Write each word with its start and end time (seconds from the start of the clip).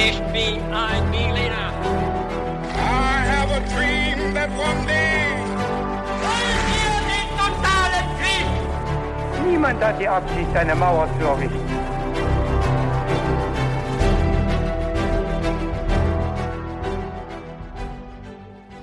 Ich 0.00 0.18
bin 0.32 0.62
ein 0.72 1.10
Berliner. 1.10 1.72
I 2.72 3.18
have 3.32 3.50
a 3.50 3.58
dream 3.74 4.32
that 4.32 4.48
one 4.50 4.86
day. 4.86 5.34
Wollen 6.22 6.60
wir 6.70 6.94
den 7.10 7.28
totalen 7.36 8.06
Krieg? 8.20 9.50
Niemand 9.50 9.82
hat 9.82 10.00
die 10.00 10.06
Absicht, 10.06 10.54
eine 10.54 10.76
Mauer 10.76 11.08
zu 11.18 11.26
errichten. 11.26 11.68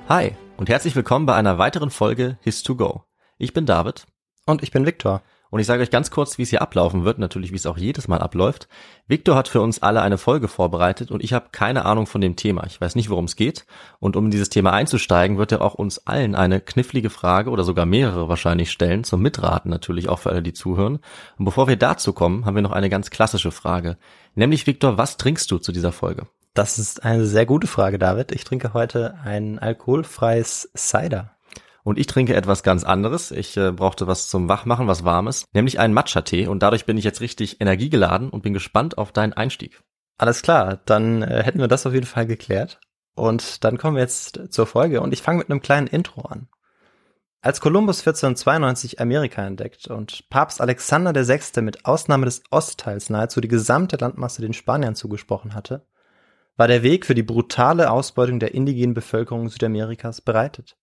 Hi 0.10 0.36
und 0.58 0.68
herzlich 0.68 0.98
willkommen 0.98 1.26
bei 1.26 1.36
einer 1.36 1.58
weiteren 1.58 1.92
Folge 1.92 2.38
His2Go. 2.44 3.04
Ich 3.38 3.54
bin 3.54 3.66
David 3.66 4.06
Und 4.46 4.64
ich 4.64 4.72
bin 4.72 4.86
Viktor. 4.86 5.22
Und 5.50 5.60
ich 5.60 5.68
sage 5.68 5.84
euch 5.84 5.92
ganz 5.92 6.12
kurz, 6.12 6.38
wie 6.38 6.44
es 6.44 6.50
hier 6.50 6.62
ablaufen 6.62 7.06
wird, 7.06 7.20
natürlich 7.20 7.52
wie 7.52 7.56
es 7.56 7.66
auch 7.66 7.78
jedes 7.78 8.08
Mal 8.08 8.20
abläuft. 8.20 8.68
Victor 9.08 9.36
hat 9.36 9.48
für 9.48 9.62
uns 9.62 9.82
alle 9.82 10.02
eine 10.02 10.18
Folge 10.18 10.48
vorbereitet 10.48 11.12
und 11.12 11.24
ich 11.24 11.34
habe 11.34 11.50
keine 11.52 11.86
Ahnung 11.86 12.08
von 12.08 12.22
dem 12.22 12.36
Thema. 12.36 12.66
Ich 12.66 12.80
weiß 12.80 12.96
nicht, 12.96 13.10
worum 13.10 13.26
es 13.26 13.36
geht 13.36 13.66
und 14.00 14.16
um 14.16 14.26
in 14.26 14.32
dieses 14.32 14.50
Thema 14.50 14.74
einzusteigen, 14.74 15.38
wird 15.38 15.52
er 15.52 15.62
auch 15.62 15.76
uns 15.76 16.08
allen 16.08 16.36
eine 16.36 16.62
knifflige 16.62 17.10
Frage 17.10 17.50
oder 17.50 17.64
sogar 17.64 17.86
mehrere 17.86 18.30
wahrscheinlich 18.30 18.72
stellen, 18.72 19.04
zum 19.04 19.22
Mitraten 19.22 19.70
natürlich 19.70 20.10
auch 20.10 20.20
für 20.20 20.32
alle, 20.32 20.44
die 20.44 20.54
zuhören. 20.54 21.00
Und 21.38 21.46
bevor 21.46 21.68
wir 21.68 21.78
dazu 21.78 22.14
kommen, 22.14 22.46
haben 22.46 22.56
wir 22.56 22.62
noch 22.62 22.72
eine 22.72 22.90
ganz 22.90 23.10
klassische 23.10 23.52
Frage. 23.52 23.98
Nämlich, 24.34 24.68
Victor, 24.68 24.98
was 24.98 25.18
trinkst 25.18 25.50
du 25.52 25.58
zu 25.58 25.72
dieser 25.72 25.92
Folge? 25.92 26.28
Das 26.54 26.80
ist 26.80 27.04
eine 27.04 27.26
sehr 27.26 27.46
gute 27.46 27.68
Frage, 27.68 28.00
David. 28.00 28.32
Ich 28.32 28.46
trinke 28.46 28.74
heute 28.74 29.16
ein 29.24 29.60
alkoholfreies 29.60 30.72
Cider. 30.76 31.35
Und 31.86 32.00
ich 32.00 32.08
trinke 32.08 32.34
etwas 32.34 32.64
ganz 32.64 32.84
anderes. 32.84 33.30
Ich 33.30 33.56
äh, 33.58 33.72
brauchte 33.72 34.08
was 34.08 34.28
zum 34.28 34.50
Wachmachen, 34.50 34.88
was 34.88 35.06
Warmes, 35.06 35.46
nämlich 35.54 35.80
einen 35.80 35.94
Matcha-Tee. 35.94 36.48
Und 36.48 36.64
dadurch 36.64 36.86
bin 36.86 36.98
ich 36.98 37.04
jetzt 37.04 37.22
richtig 37.22 37.62
energiegeladen 37.62 38.32
und 38.32 38.42
bin 38.42 38.56
gespannt 38.56 38.98
auf 38.98 39.12
deinen 39.12 39.34
Einstieg. 39.34 39.84
Alles 40.18 40.42
klar, 40.42 40.82
dann 40.86 41.22
äh, 41.22 41.44
hätten 41.44 41.60
wir 41.60 41.68
das 41.68 41.86
auf 41.86 41.94
jeden 41.94 42.08
Fall 42.08 42.26
geklärt. 42.26 42.80
Und 43.14 43.64
dann 43.64 43.78
kommen 43.78 43.98
wir 43.98 44.02
jetzt 44.02 44.52
zur 44.52 44.66
Folge 44.66 45.00
und 45.00 45.14
ich 45.14 45.22
fange 45.22 45.38
mit 45.38 45.52
einem 45.52 45.62
kleinen 45.62 45.86
Intro 45.86 46.22
an. 46.22 46.48
Als 47.42 47.62
Kolumbus 47.62 48.00
1492 48.00 49.00
Amerika 49.00 49.46
entdeckt 49.46 49.86
und 49.86 50.28
Papst 50.32 50.62
Alexander 50.62 51.14
VI. 51.14 51.62
mit 51.62 51.86
Ausnahme 51.86 52.26
des 52.26 52.42
Ostteils 52.50 53.12
nahezu 53.12 53.42
die 53.42 53.48
gesamte 53.48 53.98
Landmasse 53.98 54.42
den 54.42 54.54
Spaniern 54.54 54.96
zugesprochen 54.96 55.54
hatte, 55.54 55.86
war 56.58 56.68
der 56.68 56.82
Weg 56.82 57.06
für 57.06 57.14
die 57.14 57.22
brutale 57.22 57.92
Ausbeutung 57.92 58.40
der 58.40 58.56
indigenen 58.56 58.96
Bevölkerung 58.96 59.50
Südamerikas 59.50 60.22
bereitet. 60.22 60.78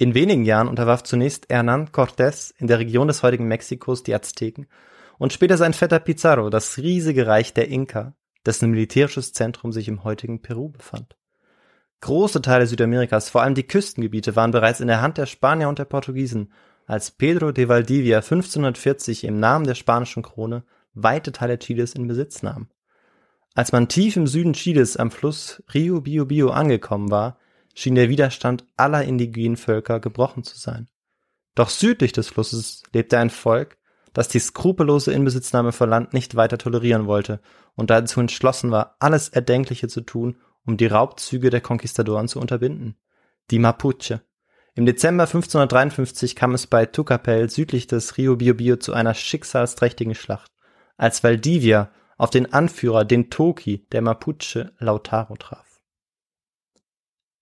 In 0.00 0.14
wenigen 0.14 0.44
Jahren 0.44 0.68
unterwarf 0.68 1.02
zunächst 1.02 1.48
Hernán 1.50 1.90
Cortés 1.90 2.54
in 2.56 2.68
der 2.68 2.78
Region 2.78 3.08
des 3.08 3.24
heutigen 3.24 3.48
Mexikos 3.48 4.04
die 4.04 4.14
Azteken 4.14 4.68
und 5.18 5.32
später 5.32 5.56
sein 5.56 5.74
Vetter 5.74 5.98
Pizarro 5.98 6.50
das 6.50 6.78
riesige 6.78 7.26
Reich 7.26 7.52
der 7.52 7.68
Inka, 7.68 8.14
dessen 8.46 8.70
militärisches 8.70 9.32
Zentrum 9.32 9.72
sich 9.72 9.88
im 9.88 10.04
heutigen 10.04 10.40
Peru 10.40 10.68
befand. 10.68 11.16
Große 12.00 12.40
Teile 12.42 12.68
Südamerikas, 12.68 13.28
vor 13.28 13.42
allem 13.42 13.56
die 13.56 13.66
Küstengebiete, 13.66 14.36
waren 14.36 14.52
bereits 14.52 14.78
in 14.78 14.86
der 14.86 15.02
Hand 15.02 15.18
der 15.18 15.26
Spanier 15.26 15.68
und 15.68 15.80
der 15.80 15.84
Portugiesen, 15.84 16.52
als 16.86 17.10
Pedro 17.10 17.50
de 17.50 17.66
Valdivia 17.66 18.18
1540 18.18 19.24
im 19.24 19.40
Namen 19.40 19.66
der 19.66 19.74
spanischen 19.74 20.22
Krone 20.22 20.62
weite 20.94 21.32
Teile 21.32 21.58
Chiles 21.58 21.94
in 21.94 22.06
Besitz 22.06 22.44
nahm. 22.44 22.68
Als 23.54 23.72
man 23.72 23.88
tief 23.88 24.16
im 24.16 24.28
Süden 24.28 24.52
Chiles 24.52 24.96
am 24.96 25.10
Fluss 25.10 25.60
Rio 25.74 25.96
Biobío 25.98 26.50
angekommen 26.50 27.10
war, 27.10 27.36
schien 27.78 27.94
der 27.94 28.08
Widerstand 28.08 28.66
aller 28.76 29.04
indigenen 29.04 29.56
Völker 29.56 30.00
gebrochen 30.00 30.42
zu 30.42 30.58
sein. 30.58 30.88
Doch 31.54 31.68
südlich 31.68 32.12
des 32.12 32.26
Flusses 32.26 32.82
lebte 32.92 33.18
ein 33.18 33.30
Volk, 33.30 33.78
das 34.12 34.26
die 34.26 34.40
skrupellose 34.40 35.12
Inbesitznahme 35.12 35.70
von 35.70 35.88
Land 35.88 36.12
nicht 36.12 36.34
weiter 36.34 36.58
tolerieren 36.58 37.06
wollte 37.06 37.40
und 37.76 37.90
dazu 37.90 38.18
entschlossen 38.18 38.72
war, 38.72 38.96
alles 38.98 39.28
Erdenkliche 39.28 39.86
zu 39.86 40.00
tun, 40.00 40.38
um 40.66 40.76
die 40.76 40.86
Raubzüge 40.86 41.50
der 41.50 41.60
Konquistadoren 41.60 42.26
zu 42.26 42.40
unterbinden. 42.40 42.96
Die 43.52 43.60
Mapuche. 43.60 44.22
Im 44.74 44.84
Dezember 44.84 45.24
1553 45.24 46.34
kam 46.34 46.54
es 46.54 46.66
bei 46.66 46.84
Tucapel 46.84 47.48
südlich 47.48 47.86
des 47.86 48.16
Rio 48.16 48.32
Biobío 48.32 48.80
zu 48.80 48.92
einer 48.92 49.14
schicksalsträchtigen 49.14 50.16
Schlacht, 50.16 50.50
als 50.96 51.22
Valdivia 51.22 51.92
auf 52.16 52.30
den 52.30 52.52
Anführer, 52.52 53.04
den 53.04 53.30
Toki 53.30 53.86
der 53.92 54.02
Mapuche 54.02 54.72
Lautaro 54.78 55.36
traf. 55.36 55.67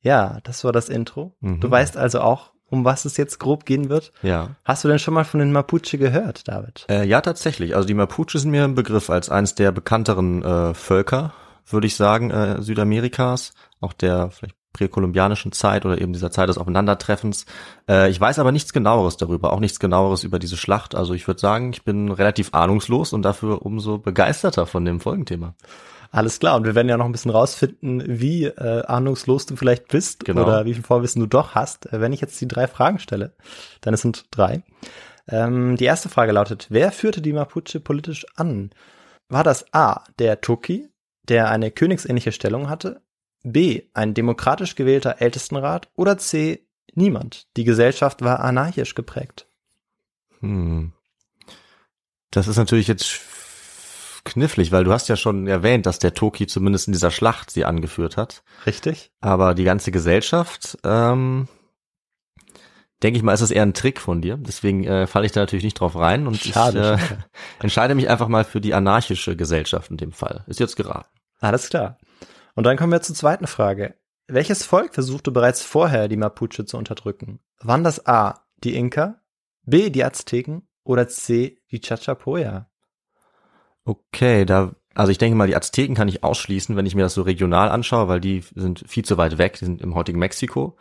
Ja, 0.00 0.38
das 0.44 0.64
war 0.64 0.72
das 0.72 0.88
Intro. 0.88 1.34
Mhm. 1.40 1.60
Du 1.60 1.70
weißt 1.70 1.96
also 1.96 2.20
auch, 2.20 2.52
um 2.68 2.84
was 2.84 3.04
es 3.04 3.16
jetzt 3.16 3.38
grob 3.38 3.64
gehen 3.64 3.88
wird. 3.88 4.12
Ja. 4.22 4.50
Hast 4.64 4.84
du 4.84 4.88
denn 4.88 4.98
schon 4.98 5.14
mal 5.14 5.24
von 5.24 5.40
den 5.40 5.52
Mapuche 5.52 5.98
gehört, 5.98 6.48
David? 6.48 6.86
Äh, 6.88 7.06
ja, 7.06 7.20
tatsächlich. 7.20 7.76
Also 7.76 7.86
die 7.86 7.94
Mapuche 7.94 8.38
sind 8.38 8.50
mir 8.50 8.64
ein 8.64 8.74
Begriff 8.74 9.10
als 9.10 9.30
eines 9.30 9.54
der 9.54 9.72
bekannteren 9.72 10.42
äh, 10.42 10.74
Völker, 10.74 11.32
würde 11.68 11.86
ich 11.86 11.96
sagen, 11.96 12.30
äh, 12.30 12.60
Südamerikas, 12.62 13.52
auch 13.80 13.92
der 13.92 14.30
vielleicht 14.30 14.56
präkolumbianischen 14.76 15.52
Zeit 15.52 15.86
oder 15.86 15.98
eben 16.00 16.12
dieser 16.12 16.30
Zeit 16.30 16.48
des 16.50 16.58
Aufeinandertreffens. 16.58 17.46
Äh, 17.88 18.10
ich 18.10 18.20
weiß 18.20 18.38
aber 18.38 18.52
nichts 18.52 18.72
genaueres 18.72 19.16
darüber, 19.16 19.52
auch 19.52 19.60
nichts 19.60 19.80
genaueres 19.80 20.22
über 20.22 20.38
diese 20.38 20.56
Schlacht. 20.56 20.94
Also 20.94 21.14
ich 21.14 21.26
würde 21.26 21.40
sagen, 21.40 21.72
ich 21.72 21.82
bin 21.82 22.10
relativ 22.12 22.52
ahnungslos 22.52 23.12
und 23.12 23.22
dafür 23.22 23.64
umso 23.64 23.98
begeisterter 23.98 24.66
von 24.66 24.84
dem 24.84 25.00
Folgenthema. 25.00 25.54
Alles 26.16 26.38
klar, 26.38 26.56
und 26.56 26.64
wir 26.64 26.74
werden 26.74 26.88
ja 26.88 26.96
noch 26.96 27.04
ein 27.04 27.12
bisschen 27.12 27.30
rausfinden, 27.30 28.02
wie 28.06 28.44
äh, 28.44 28.82
ahnungslos 28.86 29.44
du 29.44 29.54
vielleicht 29.54 29.88
bist 29.88 30.24
Genau. 30.24 30.44
oder 30.44 30.64
wie 30.64 30.72
viel 30.72 30.82
Vorwissen 30.82 31.20
du 31.20 31.26
doch 31.26 31.54
hast, 31.54 31.92
äh, 31.92 32.00
wenn 32.00 32.14
ich 32.14 32.22
jetzt 32.22 32.40
die 32.40 32.48
drei 32.48 32.66
Fragen 32.66 32.98
stelle. 32.98 33.34
Denn 33.84 33.92
es 33.92 34.00
sind 34.00 34.24
drei. 34.30 34.62
Ähm, 35.28 35.76
die 35.76 35.84
erste 35.84 36.08
Frage 36.08 36.32
lautet, 36.32 36.68
wer 36.70 36.90
führte 36.90 37.20
die 37.20 37.34
Mapuche 37.34 37.80
politisch 37.80 38.24
an? 38.34 38.70
War 39.28 39.44
das 39.44 39.74
A, 39.74 40.04
der 40.18 40.40
Toki, 40.40 40.88
der 41.28 41.50
eine 41.50 41.70
königsähnliche 41.70 42.32
Stellung 42.32 42.70
hatte? 42.70 43.02
B, 43.42 43.82
ein 43.92 44.14
demokratisch 44.14 44.74
gewählter 44.74 45.20
Ältestenrat? 45.20 45.90
Oder 45.96 46.16
C, 46.16 46.66
niemand? 46.94 47.46
Die 47.58 47.64
Gesellschaft 47.64 48.22
war 48.22 48.40
anarchisch 48.40 48.94
geprägt. 48.94 49.48
Hm. 50.40 50.92
Das 52.30 52.48
ist 52.48 52.56
natürlich 52.56 52.88
jetzt 52.88 53.20
knifflig, 54.26 54.72
weil 54.72 54.84
du 54.84 54.92
hast 54.92 55.08
ja 55.08 55.16
schon 55.16 55.46
erwähnt, 55.46 55.86
dass 55.86 55.98
der 55.98 56.14
Toki 56.14 56.46
zumindest 56.46 56.88
in 56.88 56.92
dieser 56.92 57.10
Schlacht 57.10 57.50
sie 57.50 57.64
angeführt 57.64 58.16
hat. 58.16 58.42
Richtig? 58.66 59.10
Aber 59.20 59.54
die 59.54 59.64
ganze 59.64 59.90
Gesellschaft, 59.90 60.78
ähm, 60.84 61.48
denke 63.02 63.16
ich 63.16 63.22
mal, 63.22 63.32
ist 63.32 63.40
das 63.40 63.50
eher 63.50 63.62
ein 63.62 63.74
Trick 63.74 64.00
von 64.00 64.20
dir. 64.20 64.36
Deswegen 64.36 64.84
äh, 64.84 65.06
falle 65.06 65.26
ich 65.26 65.32
da 65.32 65.40
natürlich 65.40 65.64
nicht 65.64 65.80
drauf 65.80 65.96
rein 65.96 66.26
und 66.26 66.36
Schade, 66.36 66.78
ich 66.96 67.02
äh, 67.02 67.06
schade. 67.06 67.24
entscheide 67.60 67.94
mich 67.94 68.08
einfach 68.08 68.28
mal 68.28 68.44
für 68.44 68.60
die 68.60 68.74
anarchische 68.74 69.36
Gesellschaft 69.36 69.90
in 69.90 69.96
dem 69.96 70.12
Fall. 70.12 70.44
Ist 70.46 70.60
jetzt 70.60 70.76
geraten. 70.76 71.08
Alles 71.40 71.68
klar. 71.68 71.98
Und 72.54 72.64
dann 72.64 72.76
kommen 72.76 72.92
wir 72.92 73.02
zur 73.02 73.14
zweiten 73.14 73.46
Frage. 73.46 73.94
Welches 74.28 74.64
Volk 74.64 74.94
versuchte 74.94 75.30
bereits 75.30 75.62
vorher 75.62 76.08
die 76.08 76.16
Mapuche 76.16 76.64
zu 76.64 76.76
unterdrücken? 76.76 77.40
Waren 77.60 77.84
das 77.84 78.06
A, 78.06 78.46
die 78.64 78.74
Inka, 78.74 79.20
B, 79.62 79.90
die 79.90 80.04
Azteken 80.04 80.66
oder 80.82 81.06
C, 81.06 81.60
die 81.70 81.80
Chachapoya? 81.80 82.68
Okay, 83.86 84.44
da, 84.44 84.72
also 84.94 85.12
ich 85.12 85.18
denke 85.18 85.36
mal, 85.36 85.46
die 85.46 85.56
Azteken 85.56 85.94
kann 85.94 86.08
ich 86.08 86.22
ausschließen, 86.24 86.76
wenn 86.76 86.86
ich 86.86 86.94
mir 86.94 87.02
das 87.02 87.14
so 87.14 87.22
regional 87.22 87.70
anschaue, 87.70 88.08
weil 88.08 88.20
die 88.20 88.42
sind 88.54 88.84
viel 88.86 89.04
zu 89.04 89.16
weit 89.16 89.38
weg, 89.38 89.56
die 89.58 89.64
sind 89.64 89.80
im 89.80 89.94
heutigen 89.94 90.18
Mexiko. 90.18 90.76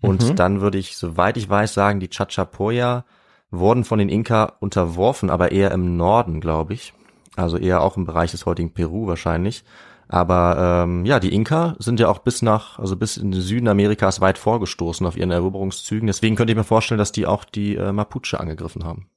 Und 0.00 0.22
Mhm. 0.22 0.36
dann 0.36 0.60
würde 0.60 0.76
ich, 0.78 0.96
soweit 0.96 1.36
ich 1.38 1.48
weiß, 1.48 1.72
sagen, 1.72 1.98
die 2.00 2.10
Chachapoya 2.10 3.04
wurden 3.50 3.84
von 3.84 3.98
den 3.98 4.10
Inka 4.10 4.52
unterworfen, 4.60 5.30
aber 5.30 5.52
eher 5.52 5.70
im 5.72 5.96
Norden, 5.96 6.40
glaube 6.40 6.74
ich. 6.74 6.92
Also 7.36 7.56
eher 7.56 7.80
auch 7.80 7.96
im 7.96 8.04
Bereich 8.04 8.30
des 8.32 8.44
heutigen 8.46 8.72
Peru 8.74 9.06
wahrscheinlich. 9.06 9.64
Aber 10.06 10.84
ähm, 10.84 11.06
ja, 11.06 11.18
die 11.18 11.32
Inka 11.34 11.76
sind 11.78 11.98
ja 11.98 12.08
auch 12.08 12.18
bis 12.18 12.42
nach, 12.42 12.78
also 12.78 12.94
bis 12.96 13.16
in 13.16 13.32
den 13.32 13.40
Süden 13.40 13.68
Amerikas 13.68 14.20
weit 14.20 14.36
vorgestoßen 14.36 15.06
auf 15.06 15.16
ihren 15.16 15.30
Eroberungszügen. 15.30 16.06
Deswegen 16.06 16.36
könnte 16.36 16.52
ich 16.52 16.58
mir 16.58 16.64
vorstellen, 16.64 16.98
dass 16.98 17.10
die 17.12 17.26
auch 17.26 17.44
die 17.44 17.76
äh, 17.76 17.90
Mapuche 17.90 18.38
angegriffen 18.38 18.84
haben. 18.84 19.08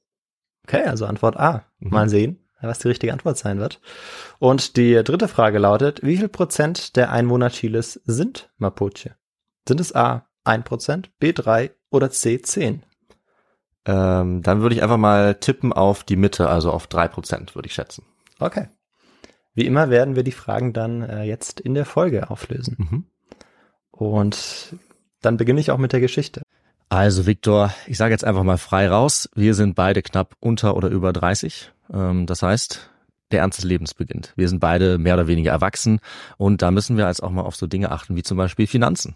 Okay, 0.65 0.83
also 0.83 1.05
Antwort 1.05 1.37
A. 1.37 1.65
Mhm. 1.79 1.89
Mal 1.89 2.09
sehen, 2.09 2.39
was 2.61 2.79
die 2.79 2.87
richtige 2.87 3.13
Antwort 3.13 3.37
sein 3.37 3.59
wird. 3.59 3.79
Und 4.39 4.77
die 4.77 5.03
dritte 5.03 5.27
Frage 5.27 5.59
lautet, 5.59 6.03
wie 6.03 6.17
viel 6.17 6.29
Prozent 6.29 6.95
der 6.95 7.11
Einwohner 7.11 7.49
Chiles 7.49 8.01
sind 8.05 8.49
Mapuche? 8.57 9.15
Sind 9.67 9.79
es 9.79 9.93
A, 9.95 10.27
1 10.43 10.63
Prozent, 10.63 11.11
B, 11.19 11.33
3 11.33 11.71
oder 11.89 12.09
C, 12.09 12.41
10? 12.41 12.83
Ähm, 13.85 14.41
dann 14.41 14.61
würde 14.61 14.75
ich 14.75 14.83
einfach 14.83 14.97
mal 14.97 15.35
tippen 15.35 15.71
auf 15.71 16.03
die 16.03 16.17
Mitte, 16.17 16.49
also 16.49 16.71
auf 16.71 16.87
drei 16.87 17.07
Prozent, 17.07 17.55
würde 17.55 17.67
ich 17.67 17.73
schätzen. 17.73 18.03
Okay. 18.39 18.67
Wie 19.53 19.65
immer 19.65 19.89
werden 19.89 20.15
wir 20.15 20.23
die 20.23 20.33
Fragen 20.33 20.73
dann 20.73 21.01
äh, 21.01 21.23
jetzt 21.23 21.59
in 21.59 21.73
der 21.73 21.85
Folge 21.85 22.29
auflösen. 22.29 22.75
Mhm. 22.77 23.05
Und 23.91 24.75
dann 25.21 25.37
beginne 25.37 25.59
ich 25.59 25.71
auch 25.71 25.77
mit 25.77 25.93
der 25.93 26.01
Geschichte. 26.01 26.41
Also 26.89 27.25
Viktor, 27.25 27.73
ich 27.85 27.97
sage 27.97 28.13
jetzt 28.13 28.23
einfach 28.23 28.43
mal 28.43 28.57
frei 28.57 28.87
raus, 28.87 29.29
wir 29.35 29.55
sind 29.55 29.75
beide 29.75 30.01
knapp 30.01 30.35
unter 30.39 30.75
oder 30.75 30.89
über 30.89 31.11
30. 31.11 31.71
Ähm, 31.93 32.25
das 32.25 32.41
heißt, 32.41 32.89
der 33.31 33.41
Ernst 33.41 33.57
des 33.57 33.65
Lebens 33.65 33.93
beginnt. 33.93 34.33
Wir 34.35 34.47
sind 34.47 34.59
beide 34.59 34.97
mehr 34.97 35.15
oder 35.15 35.27
weniger 35.27 35.51
erwachsen 35.51 35.99
und 36.37 36.61
da 36.61 36.71
müssen 36.71 36.97
wir 36.97 37.07
als 37.07 37.19
auch 37.21 37.31
mal 37.31 37.41
auf 37.41 37.55
so 37.55 37.67
Dinge 37.67 37.91
achten 37.91 38.15
wie 38.15 38.23
zum 38.23 38.37
Beispiel 38.37 38.67
Finanzen. 38.67 39.15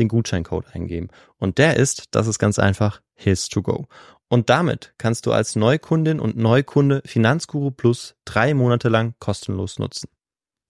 den 0.00 0.08
Gutscheincode 0.08 0.66
eingeben. 0.74 1.08
Und 1.38 1.58
der 1.58 1.76
ist, 1.76 2.08
das 2.10 2.26
ist 2.26 2.38
ganz 2.38 2.58
einfach, 2.58 3.00
his 3.14 3.48
to 3.48 3.62
go. 3.62 3.86
Und 4.28 4.50
damit 4.50 4.94
kannst 4.98 5.26
du 5.26 5.32
als 5.32 5.56
Neukundin 5.56 6.20
und 6.20 6.36
Neukunde 6.36 7.02
Finanzguru 7.04 7.70
Plus 7.70 8.16
drei 8.24 8.54
Monate 8.54 8.88
lang 8.88 9.14
kostenlos 9.18 9.78
nutzen. 9.78 10.08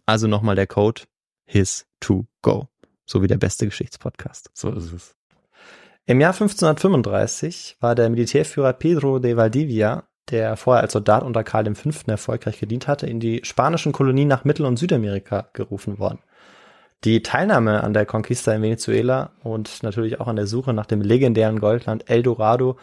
Also 0.06 0.26
nochmal 0.26 0.56
der 0.56 0.66
Code 0.66 1.02
his 1.44 1.86
to 2.00 2.26
go. 2.42 2.68
So 3.06 3.22
wie 3.22 3.26
der 3.26 3.38
beste 3.38 3.66
Geschichtspodcast. 3.66 4.50
So 4.54 4.70
ist 4.72 4.92
es. 4.92 5.16
Im 6.06 6.20
Jahr 6.20 6.32
1535 6.32 7.76
war 7.80 7.94
der 7.94 8.10
Militärführer 8.10 8.72
Pedro 8.72 9.18
de 9.18 9.36
Valdivia 9.36 10.10
der 10.30 10.56
vorher 10.56 10.82
als 10.82 10.92
Soldat 10.92 11.22
unter 11.22 11.44
Karl 11.44 11.74
V. 11.74 11.90
erfolgreich 12.06 12.58
gedient 12.60 12.88
hatte, 12.88 13.06
in 13.06 13.20
die 13.20 13.40
spanischen 13.44 13.92
Kolonien 13.92 14.28
nach 14.28 14.44
Mittel- 14.44 14.66
und 14.66 14.78
Südamerika 14.78 15.48
gerufen 15.52 15.98
worden. 15.98 16.20
Die 17.04 17.22
Teilnahme 17.22 17.82
an 17.82 17.94
der 17.94 18.04
Conquista 18.04 18.52
in 18.52 18.62
Venezuela 18.62 19.30
und 19.42 19.82
natürlich 19.82 20.20
auch 20.20 20.28
an 20.28 20.36
der 20.36 20.46
Suche 20.46 20.74
nach 20.74 20.86
dem 20.86 21.00
legendären 21.00 21.60
Goldland 21.60 22.10
El 22.10 22.22
Dorado 22.22 22.76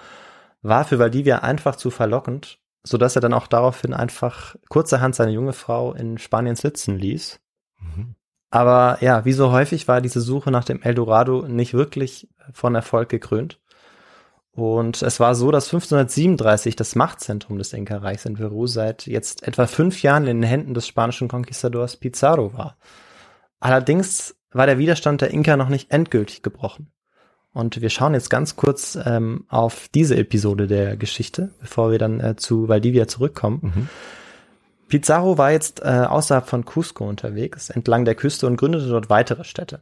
war 0.63 0.85
für 0.85 0.97
Valdivia 0.97 1.39
einfach 1.39 1.75
zu 1.75 1.91
verlockend, 1.91 2.59
so 2.83 2.97
dass 2.97 3.15
er 3.15 3.21
dann 3.21 3.33
auch 3.33 3.47
daraufhin 3.47 3.93
einfach 3.93 4.55
kurzerhand 4.69 5.13
seine 5.13 5.31
junge 5.31 5.53
Frau 5.53 5.93
in 5.93 6.17
Spanien 6.17 6.55
sitzen 6.55 6.97
ließ. 6.97 7.39
Mhm. 7.79 8.15
Aber 8.49 8.97
ja, 9.01 9.25
wie 9.25 9.33
so 9.33 9.51
häufig 9.51 9.87
war 9.87 10.01
diese 10.01 10.21
Suche 10.21 10.51
nach 10.51 10.63
dem 10.63 10.81
El 10.81 10.95
Dorado 10.95 11.47
nicht 11.47 11.73
wirklich 11.73 12.27
von 12.53 12.73
Erfolg 12.75 13.09
gekrönt. 13.09 13.59
Und 14.51 15.03
es 15.03 15.19
war 15.19 15.35
so, 15.35 15.51
dass 15.51 15.65
1537 15.65 16.75
das 16.75 16.95
Machtzentrum 16.95 17.59
des 17.59 17.73
Inka-Reichs 17.73 18.25
in 18.25 18.33
Peru 18.33 18.65
seit 18.65 19.05
jetzt 19.05 19.47
etwa 19.47 19.67
fünf 19.67 20.01
Jahren 20.01 20.25
in 20.25 20.41
den 20.41 20.49
Händen 20.49 20.73
des 20.73 20.87
spanischen 20.87 21.27
Konquistadors 21.27 21.97
Pizarro 21.97 22.53
war. 22.53 22.77
Allerdings 23.59 24.35
war 24.51 24.65
der 24.65 24.77
Widerstand 24.77 25.21
der 25.21 25.31
Inka 25.31 25.57
noch 25.57 25.69
nicht 25.69 25.91
endgültig 25.91 26.41
gebrochen. 26.41 26.91
Und 27.53 27.81
wir 27.81 27.89
schauen 27.89 28.13
jetzt 28.13 28.29
ganz 28.29 28.55
kurz 28.55 28.97
ähm, 29.03 29.45
auf 29.49 29.87
diese 29.93 30.15
Episode 30.15 30.67
der 30.67 30.95
Geschichte, 30.95 31.49
bevor 31.59 31.91
wir 31.91 31.97
dann 31.97 32.19
äh, 32.19 32.35
zu 32.35 32.67
Valdivia 32.67 33.07
zurückkommen. 33.07 33.59
Mhm. 33.63 33.89
Pizarro 34.89 35.37
war 35.37 35.51
jetzt 35.51 35.81
äh, 35.81 36.05
außerhalb 36.07 36.47
von 36.47 36.65
Cusco 36.65 37.07
unterwegs, 37.07 37.69
entlang 37.69 38.05
der 38.05 38.15
Küste 38.15 38.47
und 38.47 38.57
gründete 38.57 38.87
dort 38.87 39.09
weitere 39.09 39.43
Städte. 39.43 39.81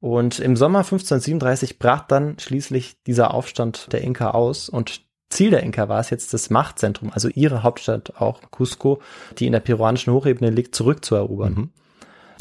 Und 0.00 0.40
im 0.40 0.56
Sommer 0.56 0.80
1537 0.80 1.78
brach 1.78 2.06
dann 2.08 2.38
schließlich 2.38 3.00
dieser 3.04 3.32
Aufstand 3.32 3.92
der 3.92 4.02
Inka 4.02 4.32
aus 4.32 4.68
und 4.68 5.02
Ziel 5.30 5.50
der 5.50 5.62
Inka 5.62 5.88
war 5.88 6.00
es 6.00 6.10
jetzt, 6.10 6.34
das 6.34 6.50
Machtzentrum, 6.50 7.10
also 7.12 7.28
ihre 7.28 7.62
Hauptstadt 7.62 8.20
auch 8.20 8.40
Cusco, 8.50 9.00
die 9.38 9.46
in 9.46 9.52
der 9.52 9.60
peruanischen 9.60 10.12
Hochebene 10.12 10.50
liegt, 10.50 10.74
zurückzuerobern. 10.74 11.54
Mhm. 11.54 11.70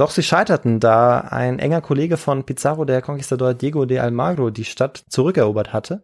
Doch 0.02 0.10
sie 0.10 0.24
scheiterten, 0.24 0.80
da 0.80 1.20
ein 1.20 1.60
enger 1.60 1.80
Kollege 1.80 2.18
von 2.18 2.44
Pizarro, 2.44 2.86
der 2.86 3.04
Conquistador 3.04 3.54
Diego 3.54 3.86
de 3.86 4.00
Almagro, 4.00 4.50
die 4.50 4.66
Stadt 4.66 5.04
zurückerobert 5.10 5.74
hatte. 5.74 6.02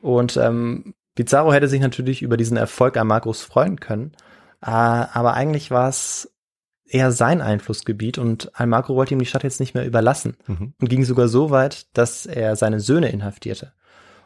Und 0.00 0.36
ähm, 0.36 0.94
Pizarro 1.14 1.52
hätte 1.52 1.68
sich 1.68 1.80
natürlich 1.80 2.22
über 2.22 2.36
diesen 2.36 2.56
Erfolg 2.56 2.96
Almagros 2.96 3.42
freuen 3.42 3.78
können. 3.78 4.10
Äh, 4.60 4.70
aber 4.70 5.34
eigentlich 5.34 5.70
war 5.70 5.88
es 5.88 6.32
eher 6.84 7.12
sein 7.12 7.40
Einflussgebiet 7.40 8.18
und 8.18 8.50
Almagro 8.58 8.96
wollte 8.96 9.14
ihm 9.14 9.20
die 9.20 9.26
Stadt 9.26 9.44
jetzt 9.44 9.60
nicht 9.60 9.74
mehr 9.74 9.86
überlassen 9.86 10.36
mhm. 10.48 10.74
und 10.80 10.90
ging 10.90 11.04
sogar 11.04 11.28
so 11.28 11.50
weit, 11.50 11.96
dass 11.96 12.26
er 12.26 12.56
seine 12.56 12.80
Söhne 12.80 13.10
inhaftierte. 13.10 13.72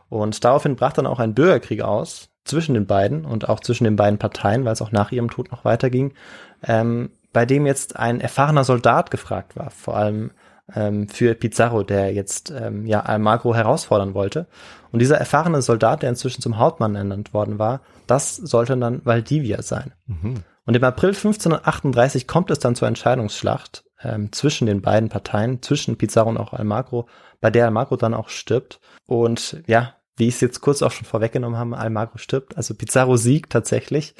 Und 0.08 0.42
daraufhin 0.42 0.74
brach 0.74 0.94
dann 0.94 1.06
auch 1.06 1.18
ein 1.18 1.34
Bürgerkrieg 1.34 1.82
aus 1.82 2.30
zwischen 2.46 2.72
den 2.72 2.86
beiden 2.86 3.26
und 3.26 3.50
auch 3.50 3.60
zwischen 3.60 3.84
den 3.84 3.96
beiden 3.96 4.18
Parteien, 4.18 4.64
weil 4.64 4.72
es 4.72 4.80
auch 4.80 4.92
nach 4.92 5.12
ihrem 5.12 5.30
Tod 5.30 5.50
noch 5.50 5.66
weiterging, 5.66 6.14
ähm, 6.62 7.10
bei 7.36 7.44
dem 7.44 7.66
jetzt 7.66 7.96
ein 7.96 8.22
erfahrener 8.22 8.64
Soldat 8.64 9.10
gefragt 9.10 9.56
war, 9.56 9.68
vor 9.68 9.94
allem 9.94 10.30
ähm, 10.74 11.06
für 11.06 11.34
Pizarro, 11.34 11.82
der 11.82 12.14
jetzt 12.14 12.50
ähm, 12.50 12.86
ja 12.86 13.00
Almagro 13.00 13.54
herausfordern 13.54 14.14
wollte. 14.14 14.46
Und 14.90 15.00
dieser 15.00 15.18
erfahrene 15.18 15.60
Soldat, 15.60 16.00
der 16.00 16.08
inzwischen 16.08 16.40
zum 16.40 16.56
Hauptmann 16.56 16.94
ernannt 16.94 17.34
worden 17.34 17.58
war, 17.58 17.82
das 18.06 18.36
sollte 18.36 18.74
dann 18.78 19.02
Valdivia 19.04 19.60
sein. 19.60 19.92
Mhm. 20.06 20.44
Und 20.64 20.76
im 20.76 20.82
April 20.82 21.10
1538 21.10 22.26
kommt 22.26 22.50
es 22.50 22.58
dann 22.58 22.74
zur 22.74 22.88
Entscheidungsschlacht 22.88 23.84
ähm, 24.02 24.32
zwischen 24.32 24.66
den 24.66 24.80
beiden 24.80 25.10
Parteien, 25.10 25.60
zwischen 25.60 25.98
Pizarro 25.98 26.30
und 26.30 26.38
auch 26.38 26.54
Almagro, 26.54 27.06
bei 27.42 27.50
der 27.50 27.66
Almagro 27.66 27.96
dann 27.96 28.14
auch 28.14 28.30
stirbt. 28.30 28.80
Und 29.04 29.62
ja, 29.66 29.92
wie 30.16 30.28
ich 30.28 30.36
es 30.36 30.40
jetzt 30.40 30.62
kurz 30.62 30.80
auch 30.80 30.90
schon 30.90 31.04
vorweggenommen 31.04 31.58
habe, 31.58 31.76
Almagro 31.76 32.16
stirbt. 32.16 32.56
Also 32.56 32.74
Pizarro 32.74 33.18
siegt 33.18 33.52
tatsächlich. 33.52 34.14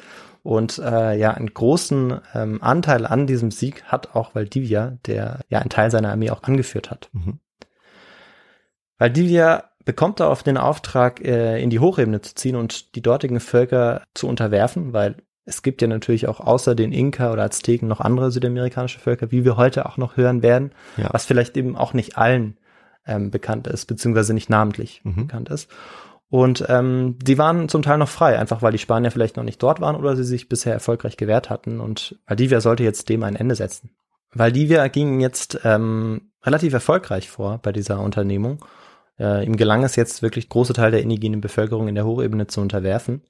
Und 0.47 0.77
äh, 0.77 1.17
ja, 1.17 1.31
einen 1.31 1.53
großen 1.53 2.21
ähm, 2.33 2.63
Anteil 2.63 3.05
an 3.05 3.27
diesem 3.27 3.51
Sieg 3.51 3.83
hat 3.83 4.15
auch 4.15 4.33
Valdivia, 4.33 4.97
der 5.05 5.41
ja 5.49 5.59
einen 5.59 5.69
Teil 5.69 5.91
seiner 5.91 6.09
Armee 6.09 6.29
auch 6.29 6.43
angeführt 6.43 6.89
hat. 6.89 7.09
Mhm. 7.11 7.39
Valdivia 8.97 9.65
bekommt 9.83 10.21
darauf 10.21 10.43
den 10.43 10.55
Auftrag, 10.55 11.19
äh, 11.19 11.61
in 11.61 11.69
die 11.69 11.79
Hochebene 11.79 12.21
zu 12.21 12.33
ziehen 12.33 12.55
und 12.55 12.95
die 12.95 13.01
dortigen 13.01 13.41
Völker 13.41 14.03
zu 14.13 14.29
unterwerfen, 14.29 14.93
weil 14.93 15.17
es 15.43 15.63
gibt 15.63 15.81
ja 15.81 15.89
natürlich 15.89 16.29
auch 16.29 16.39
außer 16.39 16.75
den 16.75 16.93
Inka 16.93 17.33
oder 17.33 17.43
Azteken 17.43 17.89
noch 17.89 17.99
andere 17.99 18.31
südamerikanische 18.31 19.01
Völker, 19.01 19.31
wie 19.31 19.43
wir 19.43 19.57
heute 19.57 19.85
auch 19.85 19.97
noch 19.97 20.15
hören 20.15 20.43
werden, 20.43 20.71
ja. 20.95 21.09
was 21.11 21.25
vielleicht 21.25 21.57
eben 21.57 21.75
auch 21.75 21.91
nicht 21.91 22.17
allen 22.17 22.55
ähm, 23.05 23.31
bekannt 23.31 23.67
ist, 23.67 23.85
beziehungsweise 23.85 24.33
nicht 24.33 24.49
namentlich 24.49 25.01
mhm. 25.03 25.27
bekannt 25.27 25.49
ist. 25.49 25.69
Und 26.29 26.65
ähm, 26.67 27.17
die 27.21 27.37
waren 27.37 27.69
zum 27.69 27.83
Teil 27.83 27.97
noch 27.97 28.09
frei, 28.09 28.37
einfach 28.37 28.61
weil 28.61 28.73
die 28.73 28.77
Spanier 28.77 29.11
vielleicht 29.11 29.37
noch 29.37 29.43
nicht 29.43 29.63
dort 29.63 29.79
waren 29.79 29.95
oder 29.95 30.15
sie 30.15 30.25
sich 30.25 30.49
bisher 30.49 30.73
erfolgreich 30.73 31.15
gewehrt 31.15 31.49
hatten. 31.49 31.79
Und 31.79 32.19
Valdivia 32.27 32.59
sollte 32.59 32.83
jetzt 32.83 33.07
dem 33.09 33.23
ein 33.23 33.35
Ende 33.35 33.55
setzen. 33.55 33.91
Valdivia 34.33 34.87
ging 34.89 35.21
jetzt 35.21 35.59
ähm, 35.63 36.31
relativ 36.43 36.73
erfolgreich 36.73 37.29
vor 37.29 37.59
bei 37.59 37.71
dieser 37.71 38.01
Unternehmung. 38.01 38.63
Äh, 39.17 39.45
ihm 39.45 39.55
gelang 39.55 39.83
es 39.83 39.95
jetzt 39.95 40.21
wirklich 40.21 40.49
große 40.49 40.73
Teile 40.73 40.91
der 40.91 41.01
indigenen 41.01 41.39
Bevölkerung 41.39 41.87
in 41.87 41.95
der 41.95 42.05
Hochebene 42.05 42.47
zu 42.47 42.59
unterwerfen. 42.59 43.23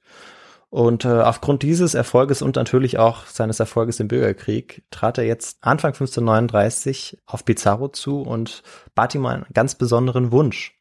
Und 0.70 1.04
äh, 1.04 1.08
aufgrund 1.08 1.62
dieses 1.62 1.94
Erfolges 1.94 2.42
und 2.42 2.56
natürlich 2.56 2.98
auch 2.98 3.24
seines 3.24 3.58
Erfolges 3.58 4.00
im 4.00 4.08
Bürgerkrieg 4.08 4.82
trat 4.90 5.16
er 5.16 5.24
jetzt 5.24 5.58
Anfang 5.62 5.92
1539 5.92 7.22
auf 7.26 7.44
Pizarro 7.44 7.88
zu 7.88 8.20
und 8.20 8.62
bat 8.94 9.14
ihm 9.14 9.24
einen 9.24 9.46
ganz 9.54 9.76
besonderen 9.76 10.30
Wunsch. 10.30 10.77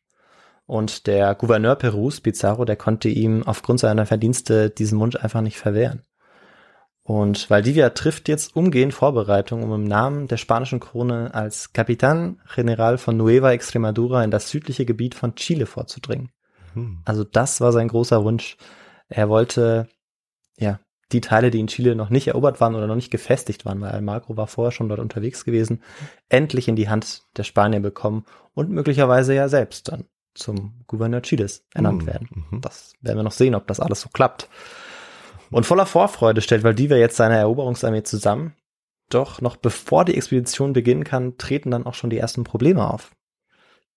Und 0.68 1.08
der 1.08 1.34
Gouverneur 1.34 1.76
Perus, 1.76 2.20
Pizarro, 2.20 2.66
der 2.66 2.76
konnte 2.76 3.08
ihm 3.08 3.44
aufgrund 3.44 3.80
seiner 3.80 4.06
Verdienste 4.06 4.70
diesen 4.70 5.00
Wunsch 5.00 5.16
einfach 5.16 5.42
nicht 5.42 5.58
verwehren. 5.58 6.04
Und 7.04 7.50
Valdivia 7.50 7.92
trifft 7.92 8.28
jetzt 8.28 8.54
umgehend 8.54 8.94
Vorbereitungen, 8.94 9.64
um 9.64 9.74
im 9.74 9.84
Namen 9.86 10.28
der 10.28 10.36
spanischen 10.36 10.82
Krone 10.82 11.34
als 11.34 11.74
Capitán 11.74 12.36
General 12.54 12.98
von 12.98 13.16
Nueva 13.16 13.54
Extremadura 13.54 14.26
in 14.26 14.30
das 14.30 14.50
südliche 14.50 14.86
Gebiet 14.86 15.16
von 15.16 15.36
Chile 15.36 15.68
vorzudringen. 15.68 16.32
Hm. 16.74 17.00
Also 17.06 17.24
das 17.24 17.62
war 17.62 17.72
sein 17.72 17.88
großer 17.88 18.26
Wunsch. 18.26 18.58
Er 19.08 19.30
wollte, 19.30 19.88
ja, 20.58 20.82
die 21.14 21.22
Teile, 21.22 21.50
die 21.50 21.62
in 21.62 21.68
Chile 21.68 21.96
noch 21.96 22.10
nicht 22.10 22.28
erobert 22.28 22.60
waren 22.60 22.76
oder 22.76 22.88
noch 22.88 22.96
nicht 22.96 23.10
gefestigt 23.10 23.64
waren, 23.64 23.80
weil 23.80 23.92
Almagro 23.92 24.36
war 24.36 24.48
vorher 24.48 24.74
schon 24.74 24.90
dort 24.90 25.00
unterwegs 25.00 25.46
gewesen, 25.46 25.82
endlich 26.28 26.68
in 26.68 26.76
die 26.76 26.90
Hand 26.90 27.22
der 27.38 27.44
Spanier 27.44 27.80
bekommen 27.80 28.26
und 28.54 28.70
möglicherweise 28.70 29.34
ja 29.34 29.48
selbst 29.48 29.88
dann 29.88 30.04
zum 30.38 30.84
Gouverneur 30.88 31.22
Chiles 31.22 31.66
ernannt 31.74 32.04
mhm. 32.04 32.08
werden. 32.08 32.46
Das 32.62 32.94
werden 33.02 33.18
wir 33.18 33.24
noch 33.24 33.32
sehen, 33.32 33.56
ob 33.56 33.68
das 33.68 33.80
alles 33.80 34.02
so 34.02 34.10
klappt. 34.10 34.50
Und 35.50 35.66
voller 35.66 35.86
Vorfreude 35.86 36.42
stellt 36.42 36.64
Valdivia 36.64 36.98
jetzt 36.98 37.18
seine 37.18 37.38
Eroberungsarmee 37.38 38.04
zusammen. 38.04 38.54
Doch 39.10 39.40
noch 39.42 39.56
bevor 39.56 40.04
die 40.04 40.16
Expedition 40.16 40.74
beginnen 40.74 41.06
kann, 41.06 41.38
treten 41.38 41.72
dann 41.72 41.86
auch 41.86 41.94
schon 41.94 42.10
die 42.10 42.18
ersten 42.18 42.44
Probleme 42.44 42.92
auf. 42.92 43.12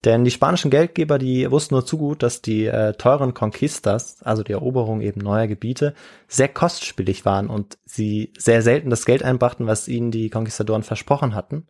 Denn 0.04 0.24
die 0.24 0.30
spanischen 0.30 0.70
Geldgeber, 0.70 1.18
die 1.18 1.50
wussten 1.50 1.74
nur 1.74 1.84
zu 1.84 1.98
gut, 1.98 2.22
dass 2.22 2.40
die 2.40 2.64
äh, 2.64 2.94
teuren 2.94 3.34
Conquistas, 3.34 4.22
also 4.22 4.42
die 4.42 4.52
Eroberung 4.52 5.02
eben 5.02 5.20
neuer 5.20 5.46
Gebiete, 5.46 5.94
sehr 6.26 6.48
kostspielig 6.48 7.26
waren 7.26 7.50
und 7.50 7.76
sie 7.84 8.32
sehr 8.38 8.62
selten 8.62 8.88
das 8.88 9.04
Geld 9.04 9.22
einbrachten, 9.22 9.66
was 9.66 9.88
ihnen 9.88 10.10
die 10.10 10.30
Conquistadoren 10.30 10.84
versprochen 10.84 11.34
hatten, 11.34 11.66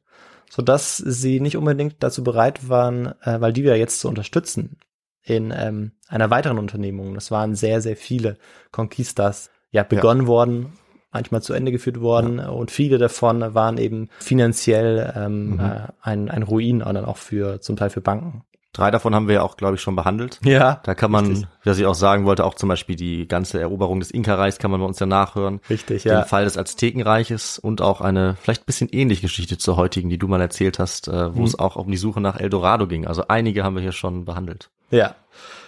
sodass 0.51 0.99
sie 0.99 1.41
nicht 1.41 1.57
unbedingt 1.57 2.03
dazu 2.03 2.23
bereit 2.23 2.69
waren, 2.69 3.15
äh, 3.23 3.41
Valdivia 3.41 3.75
jetzt 3.77 4.01
zu 4.01 4.09
unterstützen 4.09 4.77
in 5.23 5.55
ähm, 5.57 5.93
einer 6.09 6.31
weiteren 6.31 6.59
Unternehmung. 6.59 7.15
Das 7.15 7.31
waren 7.31 7.55
sehr, 7.55 7.81
sehr 7.81 7.97
viele 7.97 8.37
Conquistas, 8.73 9.51
ja, 9.71 9.85
begonnen 9.85 10.23
ja. 10.23 10.27
worden 10.27 10.73
manchmal 11.13 11.43
zu 11.43 11.53
Ende 11.53 11.73
geführt 11.73 12.01
worden 12.01 12.39
ja. 12.39 12.49
und 12.51 12.71
viele 12.71 12.99
davon 12.99 13.55
waren 13.55 13.79
eben 13.79 14.09
finanziell 14.19 15.13
ähm, 15.17 15.55
mhm. 15.55 15.61
äh, 15.61 15.89
ein, 16.03 16.31
ein 16.31 16.43
Ruin 16.43 16.83
und 16.83 16.95
dann 16.95 17.05
auch 17.05 17.17
für 17.17 17.61
zum 17.61 17.77
Teil 17.77 17.91
für 17.91 18.01
Banken. 18.01 18.45
Drei 18.73 18.93
davon 18.93 19.17
haben 19.17 19.27
wir 19.27 19.37
ja 19.37 19.43
auch, 19.43 19.57
glaube 19.57 19.75
ich, 19.75 19.81
schon 19.81 19.97
behandelt. 19.97 20.39
Ja. 20.45 20.81
Da 20.85 20.95
kann 20.95 21.11
man, 21.11 21.27
richtig. 21.27 21.49
was 21.65 21.79
ich 21.79 21.87
auch 21.87 21.95
sagen 21.95 22.25
wollte, 22.25 22.45
auch 22.45 22.55
zum 22.55 22.69
Beispiel 22.69 22.95
die 22.95 23.27
ganze 23.27 23.61
Eroberung 23.61 23.99
des 23.99 24.13
Inka-Reichs 24.13 24.59
kann 24.59 24.71
man 24.71 24.79
bei 24.79 24.87
uns 24.87 25.01
ja 25.01 25.07
nachhören. 25.07 25.61
Richtig, 25.69 26.05
ja. 26.05 26.21
Den 26.21 26.29
Fall 26.29 26.45
des 26.45 26.57
Aztekenreiches 26.57 27.59
und 27.59 27.81
auch 27.81 28.01
eine 28.01 28.37
vielleicht 28.41 28.67
bisschen 28.67 28.89
ähnliche 28.89 29.23
Geschichte 29.23 29.59
zur 29.59 29.77
heutigen, 29.77 30.09
die 30.09 30.19
du 30.19 30.29
mal 30.29 30.41
erzählt 30.41 30.79
hast, 30.79 31.09
äh, 31.09 31.35
wo 31.35 31.41
mhm. 31.41 31.47
es 31.47 31.59
auch 31.59 31.75
um 31.75 31.91
die 31.91 31.97
Suche 31.97 32.21
nach 32.21 32.39
Eldorado 32.39 32.87
ging. 32.87 33.09
Also 33.09 33.25
einige 33.27 33.65
haben 33.65 33.75
wir 33.75 33.83
hier 33.83 33.93
schon 33.93 34.25
behandelt. 34.25 34.71
Ja. 34.91 35.17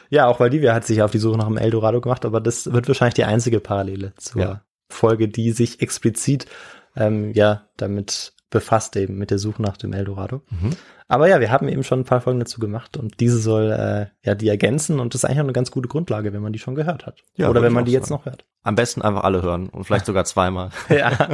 Ja, 0.09 0.27
auch 0.27 0.39
Valdivia 0.39 0.75
hat 0.75 0.85
sich 0.85 1.03
auf 1.03 1.11
die 1.11 1.19
Suche 1.19 1.39
nach 1.39 1.47
dem 1.47 1.57
Eldorado 1.57 2.01
gemacht, 2.01 2.25
aber 2.25 2.41
das 2.41 2.73
wird 2.73 2.87
wahrscheinlich 2.87 3.15
die 3.15 3.25
einzige 3.25 3.61
Parallele 3.61 4.13
zur 4.17 4.43
ja. 4.43 4.61
Folge, 4.91 5.27
die 5.27 5.53
sich 5.53 5.81
explizit 5.81 6.47
ähm, 6.95 7.33
ja 7.33 7.63
damit 7.77 8.35
befasst 8.53 8.95
eben 8.97 9.19
mit 9.19 9.33
der 9.33 9.39
Suche 9.39 9.61
nach 9.61 9.77
dem 9.77 9.93
Eldorado. 9.93 10.43
Mhm. 10.51 10.77
Aber 11.09 11.29
ja, 11.29 11.41
wir 11.41 11.51
haben 11.51 11.69
eben 11.69 11.83
schon 11.83 12.01
ein 12.01 12.05
paar 12.05 12.21
Folgen 12.21 12.39
dazu 12.39 12.61
gemacht 12.61 12.97
und 12.97 13.19
diese 13.19 13.39
soll 13.39 13.73
äh, 13.73 14.07
ja 14.27 14.37
die 14.37 14.49
ergänzen 14.49 15.01
und 15.01 15.13
das 15.13 15.21
ist 15.21 15.25
eigentlich 15.25 15.41
auch 15.41 15.45
eine 15.45 15.53
ganz 15.53 15.73
gute 15.73 15.89
Grundlage, 15.89 16.33
wenn 16.33 16.43
man 16.43 16.53
die 16.53 16.61
schon 16.61 16.77
gehört 16.77 17.05
hat. 17.05 17.23
Ja, 17.35 17.51
Oder 17.51 17.63
wenn 17.63 17.73
man 17.73 17.85
die 17.85 17.91
sagen. 17.91 18.03
jetzt 18.03 18.11
noch 18.11 18.25
hört. 18.25 18.45
Am 18.63 18.77
besten 18.77 19.03
einfach 19.03 19.25
alle 19.25 19.43
hören 19.43 19.69
und 19.69 19.85
vielleicht 19.85 20.07
sogar 20.13 20.25
zweimal. 20.25 20.71
ja. 20.89 21.29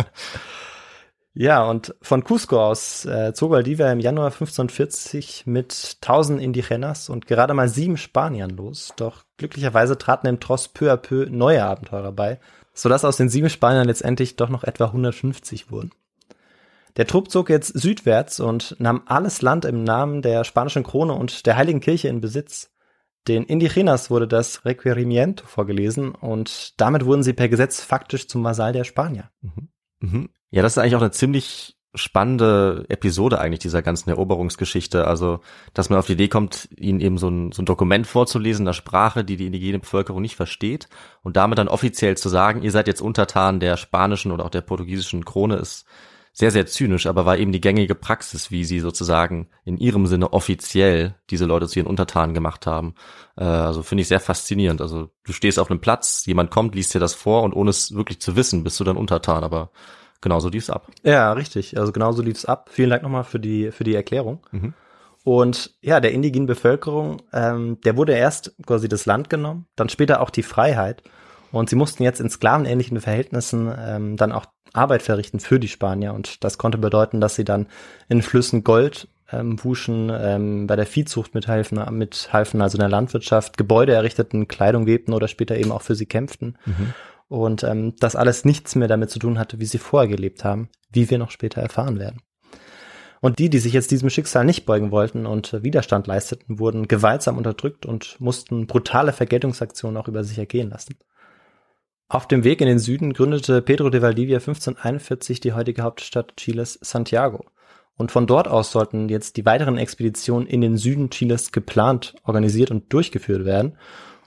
Ja, 1.35 1.63
und 1.65 1.95
von 2.03 2.25
Cusco 2.25 2.61
aus 2.61 3.05
äh, 3.05 3.33
zog 3.33 3.53
Valdivia 3.53 3.93
im 3.93 4.01
Januar 4.01 4.33
1540 4.33 5.47
mit 5.47 5.99
1000 6.03 6.41
Indigenas 6.41 7.09
und 7.09 7.27
gerade 7.29 7.55
mal 7.55 7.69
sieben 7.69 7.97
Spaniern 7.97 8.51
los. 8.51 8.93
Doch 8.97 9.23
glücklicherweise 9.37 9.97
traten 9.97 10.27
im 10.27 10.41
Tross 10.41 10.67
peu 10.67 10.91
à 10.91 10.97
peu 10.97 11.27
neue 11.31 11.63
Abenteurer 11.63 12.11
bei, 12.11 12.41
sodass 12.75 13.05
aus 13.05 13.19
den 13.19 13.29
sieben 13.29 13.51
Spaniern 13.51 13.87
letztendlich 13.87 14.35
doch 14.35 14.49
noch 14.49 14.65
etwa 14.65 14.87
150 14.87 15.71
wurden. 15.71 15.93
Der 16.99 17.07
Trupp 17.07 17.31
zog 17.31 17.49
jetzt 17.49 17.78
südwärts 17.78 18.40
und 18.40 18.75
nahm 18.81 19.02
alles 19.07 19.40
Land 19.40 19.64
im 19.64 19.85
Namen 19.85 20.21
der 20.21 20.43
spanischen 20.43 20.83
Krone 20.83 21.14
und 21.14 21.47
der 21.47 21.57
Heiligen 21.57 21.81
Kirche 21.81 22.09
in 22.09 22.21
Besitz. 22.21 22.73
Den 23.28 23.45
Indigenas 23.45 24.11
wurde 24.11 24.26
das 24.26 24.64
Requerimiento 24.64 25.47
vorgelesen 25.47 26.12
und 26.12 26.81
damit 26.81 27.05
wurden 27.05 27.23
sie 27.23 27.35
per 27.35 27.49
Gesetz 27.49 27.83
faktisch 27.83 28.26
zum 28.26 28.43
Vasall 28.43 28.73
der 28.73 28.83
Spanier. 28.83 29.31
Mhm. 29.43 29.69
Mhm. 30.00 30.28
Ja, 30.50 30.62
das 30.62 30.73
ist 30.73 30.78
eigentlich 30.78 30.97
auch 30.97 31.00
eine 31.00 31.12
ziemlich 31.12 31.76
spannende 31.95 32.85
Episode 32.88 33.38
eigentlich 33.38 33.61
dieser 33.61 33.81
ganzen 33.81 34.11
Eroberungsgeschichte. 34.11 35.07
Also, 35.07 35.40
dass 35.75 35.90
man 35.90 36.00
auf 36.00 36.07
die 36.07 36.14
Idee 36.14 36.28
kommt, 36.28 36.69
ihnen 36.76 37.00
eben 37.00 37.19
so 37.19 37.28
ein, 37.28 37.52
so 37.52 37.62
ein 37.62 37.67
Dokument 37.67 38.09
vorzulesen, 38.09 38.67
eine 38.67 38.75
Sprache, 38.75 39.25
die 39.25 39.37
die 39.37 39.47
indigene 39.47 39.78
Bevölkerung 39.78 40.21
nicht 40.21 40.37
versteht 40.37 40.88
und 41.23 41.37
damit 41.37 41.59
dann 41.59 41.69
offiziell 41.69 42.17
zu 42.17 42.28
sagen, 42.28 42.62
ihr 42.62 42.73
seid 42.73 42.88
jetzt 42.88 43.00
Untertan 43.00 43.61
der 43.61 43.76
spanischen 43.76 44.33
oder 44.33 44.45
auch 44.45 44.50
der 44.50 44.62
portugiesischen 44.62 45.25
Krone 45.25 45.57
ist 45.57 45.87
sehr, 46.38 46.52
sehr 46.52 46.66
zynisch, 46.66 47.09
aber 47.09 47.26
war 47.26 47.37
eben 47.37 47.50
die 47.50 47.61
gängige 47.61 47.97
Praxis, 47.97 48.52
wie 48.52 48.64
sie 48.64 48.78
sozusagen 48.78 49.49
in 49.64 49.76
ihrem 49.76 50.07
Sinne 50.07 50.33
offiziell 50.33 51.16
diese 51.30 51.47
Leute 51.47 51.66
zu 51.66 51.80
ihren 51.80 51.88
Untertanen 51.88 52.33
gemacht 52.33 52.64
haben. 52.64 52.95
Äh, 53.37 53.42
also 53.42 53.83
finde 53.83 54.02
ich 54.02 54.09
sehr 54.09 54.21
faszinierend. 54.21 54.80
Also 54.80 55.11
du 55.25 55.33
stehst 55.33 55.59
auf 55.59 55.68
einem 55.68 55.80
Platz, 55.80 56.26
jemand 56.26 56.52
kommt, 56.52 56.76
liest 56.76 56.95
dir 56.95 57.00
das 57.00 57.12
vor 57.12 57.42
und 57.42 57.54
ohne 57.54 57.71
es 57.71 57.92
wirklich 57.92 58.21
zu 58.21 58.37
wissen, 58.37 58.62
bist 58.62 58.78
du 58.78 58.85
dann 58.85 58.97
Untertan, 58.97 59.42
aber 59.42 59.73
genauso 60.21 60.49
lief's 60.49 60.71
ab. 60.71 60.87
Ja, 61.02 61.33
richtig. 61.33 61.76
Also 61.76 61.90
genauso 61.90 62.23
lief's 62.23 62.45
ab. 62.45 62.71
Vielen 62.71 62.90
Dank 62.90 63.02
nochmal 63.02 63.25
für 63.25 63.40
die, 63.40 63.73
für 63.73 63.83
die 63.83 63.97
Erklärung. 63.97 64.47
Mhm. 64.52 64.75
Und 65.25 65.75
ja, 65.80 65.99
der 65.99 66.12
indigenen 66.12 66.47
Bevölkerung, 66.47 67.21
ähm, 67.33 67.80
der 67.80 67.97
wurde 67.97 68.12
erst 68.12 68.54
quasi 68.64 68.88
das 68.88 69.07
Land 69.07 69.28
genommen, 69.28 69.66
dann 69.75 69.88
später 69.88 70.21
auch 70.21 70.30
die 70.30 70.45
Freiheit. 70.45 71.02
Und 71.50 71.71
sie 71.71 71.76
mussten 71.76 72.02
jetzt 72.02 72.21
in 72.21 72.31
sklavenähnlichen 72.31 73.00
Verhältnissen 73.00 73.73
ähm, 73.78 74.17
dann 74.17 74.33
auch 74.33 74.47
Arbeit 74.73 75.02
verrichten 75.02 75.40
für 75.40 75.59
die 75.59 75.69
Spanier. 75.69 76.14
Und 76.14 76.45
das 76.45 76.59
konnte 76.59 76.78
bedeuten, 76.78 77.21
dass 77.21 77.35
sie 77.35 77.45
dann 77.45 77.69
in 78.09 78.23
Flüssen 78.23 78.64
Gold 78.64 79.09
ähm, 79.33 79.62
wuschen, 79.62 80.11
ähm, 80.14 80.67
bei 80.67 80.76
der 80.76 80.87
Viehzucht 80.87 81.35
mithelfen, 81.35 81.83
mithalfen, 81.97 82.62
also 82.62 82.76
in 82.76 82.81
der 82.81 82.88
Landwirtschaft, 82.88 83.57
Gebäude 83.57 83.93
errichteten, 83.93 84.49
Kleidung 84.49 84.87
webten 84.87 85.12
oder 85.12 85.28
später 85.28 85.57
eben 85.57 85.73
auch 85.73 85.83
für 85.83 85.95
sie 85.95 86.07
kämpften. 86.07 86.59
Mhm. 86.67 86.95
Und 87.28 87.62
ähm, 87.62 87.95
das 88.00 88.17
alles 88.17 88.45
nichts 88.45 88.75
mehr 88.75 88.88
damit 88.88 89.11
zu 89.11 89.19
tun 89.19 89.38
hatte, 89.38 89.61
wie 89.61 89.67
sie 89.67 89.78
vorher 89.78 90.09
gelebt 90.09 90.45
haben, 90.45 90.71
wie 90.90 91.11
wir 91.11 91.19
noch 91.19 91.31
später 91.31 91.61
erfahren 91.61 91.99
werden. 91.99 92.23
Und 93.21 93.38
die, 93.38 93.50
die 93.50 93.59
sich 93.59 93.73
jetzt 93.73 93.90
diesem 93.90 94.11
Schicksal 94.11 94.45
nicht 94.45 94.64
beugen 94.64 94.93
wollten 94.93 95.26
und 95.26 95.62
Widerstand 95.62 96.07
leisteten, 96.07 96.59
wurden 96.59 96.88
gewaltsam 96.88 97.37
unterdrückt 97.37 97.85
und 97.85 98.17
mussten 98.21 98.67
brutale 98.67 99.12
Vergeltungsaktionen 99.12 99.97
auch 99.97 100.09
über 100.09 100.25
sich 100.25 100.38
ergehen 100.38 100.71
lassen. 100.71 100.97
Auf 102.11 102.27
dem 102.27 102.43
Weg 102.43 102.62
in 102.62 102.67
den 102.67 102.79
Süden 102.79 103.12
gründete 103.12 103.61
Pedro 103.61 103.91
de 103.91 104.00
Valdivia 104.00 104.38
1541 104.38 105.41
die 105.41 105.53
heutige 105.53 105.83
Hauptstadt 105.83 106.37
Chiles 106.38 106.79
Santiago. 106.81 107.45
Und 107.97 108.12
von 108.12 108.27
dort 108.27 108.49
aus 108.49 108.71
sollten 108.73 109.11
jetzt 109.11 109.37
die 109.37 109.45
weiteren 109.45 109.77
Expeditionen 109.77 110.49
in 110.49 110.62
den 110.62 110.79
Süden 110.79 111.11
Chiles 111.11 111.53
geplant, 111.53 112.15
organisiert 112.23 112.71
und 112.71 112.91
durchgeführt 112.95 113.45
werden. 113.45 113.77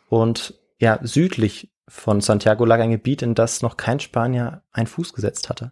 Und 0.09 0.59
ja, 0.77 0.99
südlich 1.01 1.71
von 1.87 2.21
Santiago 2.21 2.65
lag 2.65 2.79
ein 2.79 2.91
Gebiet, 2.91 3.23
in 3.23 3.33
das 3.33 3.63
noch 3.63 3.77
kein 3.77 3.99
Spanier 3.99 4.61
einen 4.71 4.87
Fuß 4.87 5.13
gesetzt 5.13 5.49
hatte. 5.49 5.71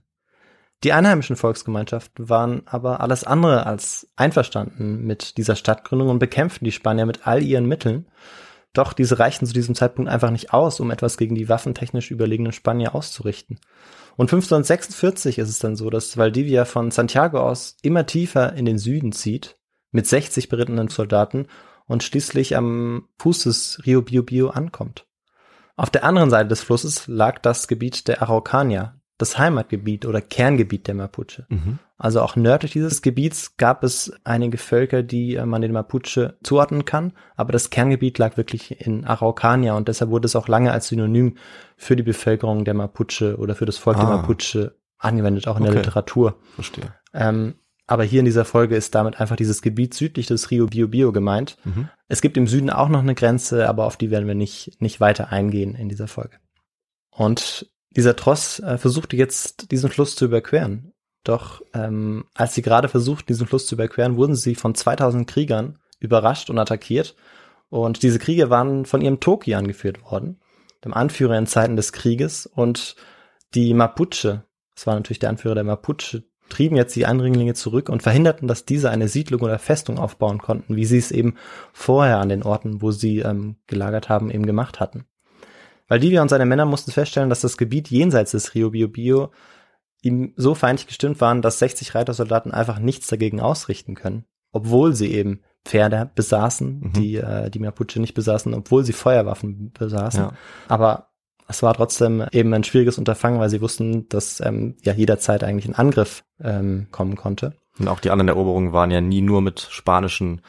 Die 0.84 0.94
einheimischen 0.94 1.36
Volksgemeinschaften 1.36 2.28
waren 2.28 2.64
aber 2.66 3.02
alles 3.02 3.24
andere 3.24 3.68
als 3.68 4.08
einverstanden 4.16 5.06
mit 5.06 5.38
dieser 5.38 5.56
Stadtgründung 5.56 6.10
und 6.10 6.20
bekämpften 6.20 6.66
die 6.66 6.72
Spanier 6.72 7.06
mit 7.06 7.28
all 7.28 7.44
ihren 7.44 7.68
Mitteln. 7.68 8.08
Doch 8.74 8.94
diese 8.94 9.18
reichten 9.18 9.46
zu 9.46 9.54
diesem 9.54 9.74
Zeitpunkt 9.76 10.12
einfach 10.12 10.30
nicht 10.30 10.54
aus, 10.54 10.80
um 10.80 10.92
etwas 10.92 11.18
gegen 11.18 11.36
die 11.36 11.50
waffentechnisch 11.50 12.12
überlegenen 12.12 12.52
Spanier 12.52 12.94
auszurichten. 12.94 13.60
Und 14.16 14.26
1546 14.26 15.40
ist 15.40 15.50
es 15.50 15.60
dann 15.60 15.76
so, 15.76 15.90
dass 15.90 16.18
Valdivia 16.18 16.66
von 16.66 16.92
Santiago 16.92 17.40
aus 17.40 17.78
immer 17.82 18.06
tiefer 18.06 18.54
in 18.54 18.66
den 18.66 18.78
Süden 18.78 19.12
zieht, 19.12 19.58
mit 19.92 20.06
60 20.06 20.50
berittenen 20.50 20.90
Soldaten 20.90 21.48
und 21.86 22.04
schließlich 22.04 22.56
am 22.56 23.08
Fuß 23.18 23.44
des 23.44 23.82
Rio 23.86 24.04
Biobio 24.04 24.50
ankommt. 24.50 25.08
Auf 25.76 25.90
der 25.90 26.04
anderen 26.04 26.30
Seite 26.30 26.50
des 26.50 26.62
Flusses 26.62 27.08
lag 27.08 27.40
das 27.40 27.68
Gebiet 27.68 28.08
der 28.08 28.22
Araucanier, 28.22 28.99
das 29.20 29.38
Heimatgebiet 29.38 30.06
oder 30.08 30.22
Kerngebiet 30.22 30.88
der 30.88 30.96
Mapuche. 30.96 31.46
Mhm. 31.50 31.78
Also 31.98 32.22
auch 32.22 32.36
nördlich 32.38 32.72
dieses 32.72 33.02
Gebiets 33.02 33.58
gab 33.58 33.84
es 33.84 34.14
einige 34.24 34.58
Völker, 34.58 35.04
die 35.04 35.36
äh, 35.36 35.46
man 35.46 35.62
den 35.62 35.74
Mapuche 35.74 36.38
zuordnen 36.42 36.86
kann, 36.86 37.14
aber 37.36 37.52
das 37.52 37.70
Kerngebiet 37.70 38.18
lag 38.18 38.38
wirklich 38.38 38.80
in 38.80 39.06
Araucania 39.06 39.76
und 39.76 39.90
deshalb 39.90 40.10
wurde 40.10 40.26
es 40.26 40.36
auch 40.36 40.48
lange 40.48 40.72
als 40.72 40.88
Synonym 40.88 41.36
für 41.76 41.96
die 41.96 42.04
Bevölkerung 42.04 42.64
der 42.66 42.74
Mapuche 42.74 43.38
oder 43.38 43.54
für 43.54 43.66
das 43.66 43.78
Volk 43.78 43.98
der 43.98 44.08
Ah. 44.08 44.18
Mapuche 44.18 44.76
angewendet, 44.98 45.48
auch 45.48 45.58
in 45.58 45.64
der 45.64 45.72
Okay. 45.74 45.82
Literatur. 45.82 46.40
Verstehe. 46.56 46.94
Ähm, 47.14 47.56
aber 47.88 48.04
hier 48.04 48.20
in 48.20 48.26
dieser 48.26 48.46
Folge 48.46 48.76
ist 48.76 48.96
damit 48.96 49.20
einfach 49.20 49.36
dieses 49.36 49.62
Gebiet 49.62 49.94
südlich 49.94 50.28
des 50.28 50.52
Rio 50.52 50.68
Biobio 50.68 51.12
gemeint. 51.12 51.58
Mhm. 51.66 51.90
Es 52.08 52.22
gibt 52.22 52.38
im 52.38 52.48
Süden 52.48 52.70
auch 52.70 52.88
noch 52.88 53.00
eine 53.02 53.16
Grenze, 53.16 53.68
aber 53.68 53.86
auf 53.86 53.98
die 53.98 54.12
werden 54.12 54.28
wir 54.28 54.36
nicht, 54.36 54.80
nicht 54.80 55.02
weiter 55.02 55.32
eingehen 55.32 55.76
in 55.76 55.90
dieser 55.90 56.08
Folge. 56.08 56.38
Und 57.10 57.70
dieser 57.92 58.16
Tross 58.16 58.60
äh, 58.60 58.78
versuchte 58.78 59.16
jetzt, 59.16 59.72
diesen 59.72 59.90
Fluss 59.90 60.16
zu 60.16 60.26
überqueren. 60.26 60.94
Doch 61.24 61.62
ähm, 61.74 62.26
als 62.34 62.56
sie 62.56 62.62
gerade 62.62 62.88
versuchten, 62.88 63.28
diesen 63.28 63.48
Fluss 63.48 63.68
zu 63.68 63.76
überqueren, 63.76 64.16
wurden 64.16 64.36
sie 64.36 64.56
von 64.56 64.76
2000 64.76 65.28
Kriegern 65.28 65.80
überrascht 66.00 66.50
und 66.50 66.58
attackiert. 66.58 67.16
Und 67.70 68.04
diese 68.04 68.20
Kriege 68.20 68.50
waren 68.50 68.86
von 68.86 69.02
ihrem 69.02 69.20
Toki 69.20 69.54
angeführt 69.54 70.04
worden, 70.04 70.40
dem 70.84 70.94
Anführer 70.94 71.38
in 71.38 71.46
Zeiten 71.46 71.76
des 71.76 71.92
Krieges. 71.92 72.46
Und 72.46 72.96
die 73.54 73.74
Mapuche, 73.74 74.46
das 74.76 74.88
war 74.88 74.96
natürlich 74.96 75.20
der 75.20 75.30
Anführer 75.30 75.56
der 75.56 75.64
Mapuche, 75.64 76.24
trieben 76.50 76.76
jetzt 76.76 76.96
die 76.96 77.06
Eindringlinge 77.06 77.54
zurück 77.54 77.90
und 77.90 78.02
verhinderten, 78.02 78.48
dass 78.48 78.66
diese 78.66 78.90
eine 78.90 79.08
Siedlung 79.08 79.42
oder 79.42 79.60
Festung 79.60 80.00
aufbauen 80.00 80.40
konnten, 80.40 80.76
wie 80.76 80.86
sie 80.86 80.98
es 80.98 81.12
eben 81.12 81.36
vorher 81.74 82.18
an 82.18 82.30
den 82.30 82.44
Orten, 82.44 82.82
wo 82.82 82.92
sie 82.92 83.20
ähm, 83.20 83.58
gelagert 83.68 84.10
haben, 84.10 84.32
eben 84.32 84.46
gemacht 84.46 84.80
hatten. 84.80 85.06
Valdivia 85.90 86.22
und 86.22 86.30
seine 86.30 86.46
Männer 86.46 86.66
mussten 86.66 86.92
feststellen, 86.92 87.30
dass 87.30 87.42
das 87.42 87.58
Gebiet 87.58 87.90
jenseits 87.90 88.32
des 88.32 88.56
Rio 88.56 88.70
Biobio 88.70 89.32
ihm 90.02 90.34
so 90.38 90.56
feindlich 90.56 90.88
gestimmt 90.88 91.20
waren, 91.20 91.42
dass 91.42 91.60
60 91.60 91.94
Reitersoldaten 91.96 92.54
einfach 92.54 92.80
nichts 92.80 93.08
dagegen 93.08 93.42
ausrichten 93.42 93.96
können, 93.96 94.24
obwohl 94.54 94.96
sie 94.96 95.12
eben 95.14 95.42
Pferde 95.66 96.10
besaßen, 96.16 96.80
Mhm. 96.80 96.94
die 96.94 97.16
äh, 97.18 97.50
die 97.50 97.60
Mapuche 97.60 98.00
nicht 98.00 98.14
besaßen, 98.14 98.54
obwohl 98.54 98.86
sie 98.86 98.94
Feuerwaffen 98.94 99.72
besaßen. 99.78 100.22
Ja. 100.22 100.34
Aber 100.70 101.10
es 101.50 101.62
war 101.64 101.74
trotzdem 101.74 102.24
eben 102.32 102.54
ein 102.54 102.64
schwieriges 102.64 102.98
Unterfangen, 102.98 103.40
weil 103.42 103.50
sie 103.50 103.60
wussten, 103.60 104.08
dass 104.08 104.40
ähm, 104.40 104.78
ja 104.84 104.94
jederzeit 104.94 105.44
eigentlich 105.44 105.68
ein 105.68 105.76
Angriff 105.76 106.24
ähm, 106.42 106.88
kommen 106.92 107.18
konnte. 107.18 107.56
Und 107.78 107.88
auch 107.90 108.00
die 108.00 108.12
anderen 108.12 108.30
Eroberungen 108.30 108.72
waren 108.72 108.92
ja 108.92 109.02
nie 109.02 109.22
nur 109.22 109.42
mit 109.42 109.60
spanischen 109.60 110.42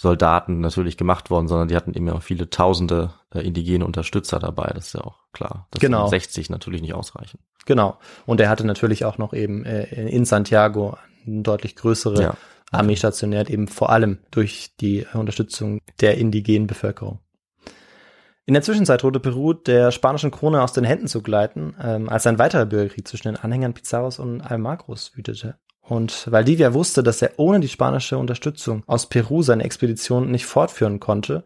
Soldaten 0.00 0.60
natürlich 0.60 0.96
gemacht 0.96 1.28
worden, 1.28 1.48
sondern 1.48 1.66
die 1.66 1.74
hatten 1.74 1.92
eben 1.92 2.08
auch 2.10 2.22
viele 2.22 2.48
tausende 2.48 3.10
äh, 3.34 3.40
indigene 3.40 3.84
Unterstützer 3.84 4.38
dabei. 4.38 4.70
Das 4.72 4.86
ist 4.86 4.92
ja 4.94 5.00
auch 5.00 5.16
klar. 5.32 5.66
Das 5.72 5.80
Genau. 5.80 6.02
würden 6.02 6.10
60 6.10 6.50
natürlich 6.50 6.82
nicht 6.82 6.94
ausreichen. 6.94 7.40
Genau. 7.66 7.98
Und 8.24 8.40
er 8.40 8.48
hatte 8.48 8.64
natürlich 8.64 9.04
auch 9.04 9.18
noch 9.18 9.34
eben 9.34 9.64
äh, 9.64 9.84
in 10.08 10.24
Santiago 10.24 10.96
eine 11.26 11.42
deutlich 11.42 11.74
größere 11.74 12.22
Ja. 12.22 12.34
Armee 12.70 12.94
stationiert, 12.94 13.50
eben 13.50 13.66
vor 13.66 13.90
allem 13.90 14.18
durch 14.30 14.76
die 14.80 15.04
Unterstützung 15.14 15.80
der 16.00 16.16
indigenen 16.16 16.68
Bevölkerung. 16.68 17.18
In 18.46 18.54
der 18.54 18.62
Zwischenzeit 18.62 19.02
drohte 19.02 19.18
Peru 19.20 19.52
der 19.52 19.90
spanischen 19.90 20.30
Krone 20.30 20.62
aus 20.62 20.72
den 20.72 20.84
Händen 20.84 21.08
zu 21.08 21.22
gleiten, 21.22 21.74
ähm, 21.82 22.08
als 22.08 22.24
ein 22.26 22.38
weiterer 22.38 22.66
Bürgerkrieg 22.66 23.06
zwischen 23.08 23.28
den 23.28 23.36
Anhängern 23.36 23.74
Pizarros 23.74 24.20
und 24.20 24.42
Almagros 24.42 25.12
wütete. 25.16 25.56
Und 25.88 26.30
Valdivia 26.30 26.74
wusste, 26.74 27.02
dass 27.02 27.22
er 27.22 27.32
ohne 27.38 27.60
die 27.60 27.68
spanische 27.68 28.18
Unterstützung 28.18 28.82
aus 28.86 29.06
Peru 29.06 29.42
seine 29.42 29.64
Expedition 29.64 30.30
nicht 30.30 30.44
fortführen 30.44 31.00
konnte. 31.00 31.44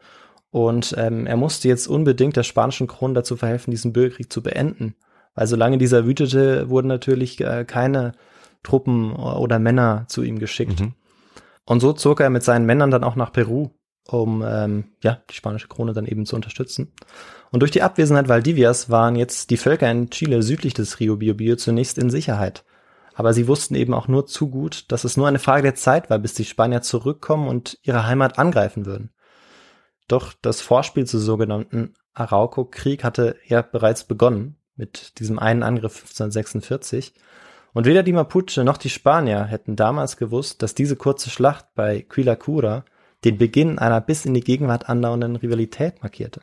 Und 0.51 0.97
ähm, 0.99 1.27
er 1.27 1.37
musste 1.37 1.69
jetzt 1.69 1.87
unbedingt 1.87 2.37
der 2.37 2.43
spanischen 2.43 2.89
Krone 2.89 3.15
dazu 3.15 3.37
verhelfen, 3.37 3.71
diesen 3.71 3.93
Bürgerkrieg 3.93 4.33
zu 4.33 4.43
beenden. 4.43 4.97
Weil 5.37 5.47
solange 5.47 5.79
dieser 5.79 6.07
wütete, 6.07 6.69
wurden 6.69 6.89
natürlich 6.89 7.41
äh, 7.41 7.65
keine 7.65 8.13
Truppen 8.65 9.15
oder 9.15 9.61
Männer 9.61 10.07
zu 10.09 10.25
ihm 10.25 10.41
geschickt. 10.41 10.81
Mhm. 10.81 10.95
Und 11.65 11.79
so 11.79 11.93
zog 11.93 12.21
er 12.21 12.29
mit 12.29 12.43
seinen 12.43 12.67
Männern 12.67 12.91
dann 12.91 13.05
auch 13.05 13.15
nach 13.15 13.33
Peru, 13.33 13.71
um 14.09 14.43
ähm, 14.45 14.85
ja 15.05 15.23
die 15.31 15.35
spanische 15.35 15.69
Krone 15.69 15.93
dann 15.93 16.07
eben 16.07 16.27
zu 16.27 16.35
unterstützen. 16.35 16.93
Und 17.53 17.61
durch 17.61 17.71
die 17.71 17.83
Abwesenheit 17.83 18.29
Valdivias 18.29 18.91
waren 18.91 19.15
jetzt 19.15 19.51
die 19.51 19.57
Völker 19.57 19.89
in 19.89 20.11
Chile 20.11 20.43
südlich 20.43 20.75
des 20.75 20.99
Rio 20.99 21.15
Biobío 21.15 21.57
zunächst 21.57 21.97
in 21.97 22.11
Sicherheit. 22.11 22.65
Aber 23.15 23.35
sie 23.35 23.49
wussten 23.49 23.75
eben 23.75 23.95
auch 23.95 24.09
nur 24.09 24.27
zu 24.27 24.49
gut, 24.49 24.91
dass 24.91 25.05
es 25.05 25.17
nur 25.17 25.29
eine 25.29 25.39
Frage 25.39 25.63
der 25.63 25.75
Zeit 25.75 26.11
war, 26.11 26.19
bis 26.19 26.35
die 26.35 26.45
Spanier 26.45 26.83
zurückkommen 26.83 27.49
und 27.49 27.79
ihre 27.83 28.07
Heimat 28.07 28.39
angreifen 28.39 28.87
würden. 28.87 29.11
Doch 30.09 30.33
das 30.41 30.61
Vorspiel 30.61 31.07
zu 31.07 31.19
sogenannten 31.19 31.95
Arauco-Krieg 32.15 33.05
hatte 33.05 33.37
ja 33.47 33.63
bereits 33.63 34.05
begonnen 34.05 34.57
mit 34.77 35.19
diesem 35.19 35.39
einen 35.39 35.63
Angriff 35.63 36.03
1546. 36.03 37.15
Und 37.75 37.87
weder 37.87 38.03
die 38.03 38.13
Mapuche 38.13 38.65
noch 38.65 38.77
die 38.77 38.91
Spanier 38.91 39.45
hätten 39.45 39.77
damals 39.77 40.17
gewusst, 40.17 40.63
dass 40.63 40.75
diese 40.75 40.97
kurze 40.97 41.31
Schlacht 41.31 41.67
bei 41.75 42.03
Quilacura 42.03 42.85
den 43.25 43.39
Beginn 43.39 43.79
einer 43.79 44.01
bis 44.01 44.25
in 44.25 44.35
die 44.35 44.41
Gegenwart 44.41 44.89
andauernden 44.89 45.37
Rivalität 45.37 46.03
markierte. 46.03 46.43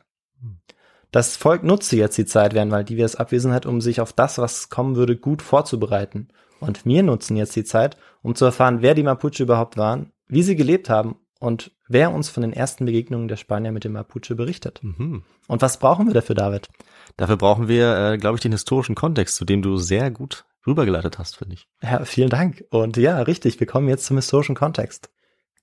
Das 1.12 1.36
Volk 1.36 1.64
nutzte 1.64 1.96
jetzt 1.96 2.18
die 2.18 2.24
Zeit 2.24 2.54
während 2.54 2.70
Valdivias 2.70 3.16
Abwesenheit, 3.16 3.66
um 3.66 3.80
sich 3.80 4.00
auf 4.00 4.12
das, 4.12 4.38
was 4.38 4.68
kommen 4.68 4.94
würde, 4.96 5.16
gut 5.16 5.42
vorzubereiten. 5.42 6.28
Und 6.60 6.84
wir 6.86 7.02
nutzen 7.02 7.36
jetzt 7.36 7.56
die 7.56 7.64
Zeit, 7.64 7.96
um 8.22 8.34
zu 8.34 8.44
erfahren, 8.44 8.82
wer 8.82 8.94
die 8.94 9.02
Mapuche 9.02 9.42
überhaupt 9.42 9.76
waren, 9.76 10.12
wie 10.28 10.42
sie 10.42 10.56
gelebt 10.56 10.88
haben 10.88 11.16
und 11.40 11.72
wer 11.88 12.12
uns 12.12 12.28
von 12.28 12.42
den 12.42 12.52
ersten 12.52 12.84
Begegnungen 12.84 13.26
der 13.26 13.36
Spanier 13.36 13.72
mit 13.72 13.84
dem 13.84 13.92
Mapuche 13.92 14.34
berichtet. 14.34 14.80
Mhm. 14.82 15.22
Und 15.48 15.62
was 15.62 15.78
brauchen 15.78 16.06
wir 16.06 16.14
dafür, 16.14 16.36
David? 16.36 16.68
Dafür 17.16 17.36
brauchen 17.36 17.66
wir, 17.66 17.96
äh, 17.96 18.18
glaube 18.18 18.36
ich, 18.36 18.42
den 18.42 18.52
historischen 18.52 18.94
Kontext, 18.94 19.36
zu 19.36 19.44
dem 19.44 19.62
du 19.62 19.78
sehr 19.78 20.10
gut 20.10 20.44
rübergeleitet 20.66 21.18
hast, 21.18 21.36
finde 21.36 21.54
ich. 21.54 21.66
Ja, 21.82 22.04
vielen 22.04 22.28
Dank. 22.28 22.64
Und 22.70 22.96
ja, 22.96 23.20
richtig, 23.22 23.58
wir 23.58 23.66
kommen 23.66 23.88
jetzt 23.88 24.04
zum 24.04 24.16
historischen 24.16 24.54
Kontext. 24.54 25.10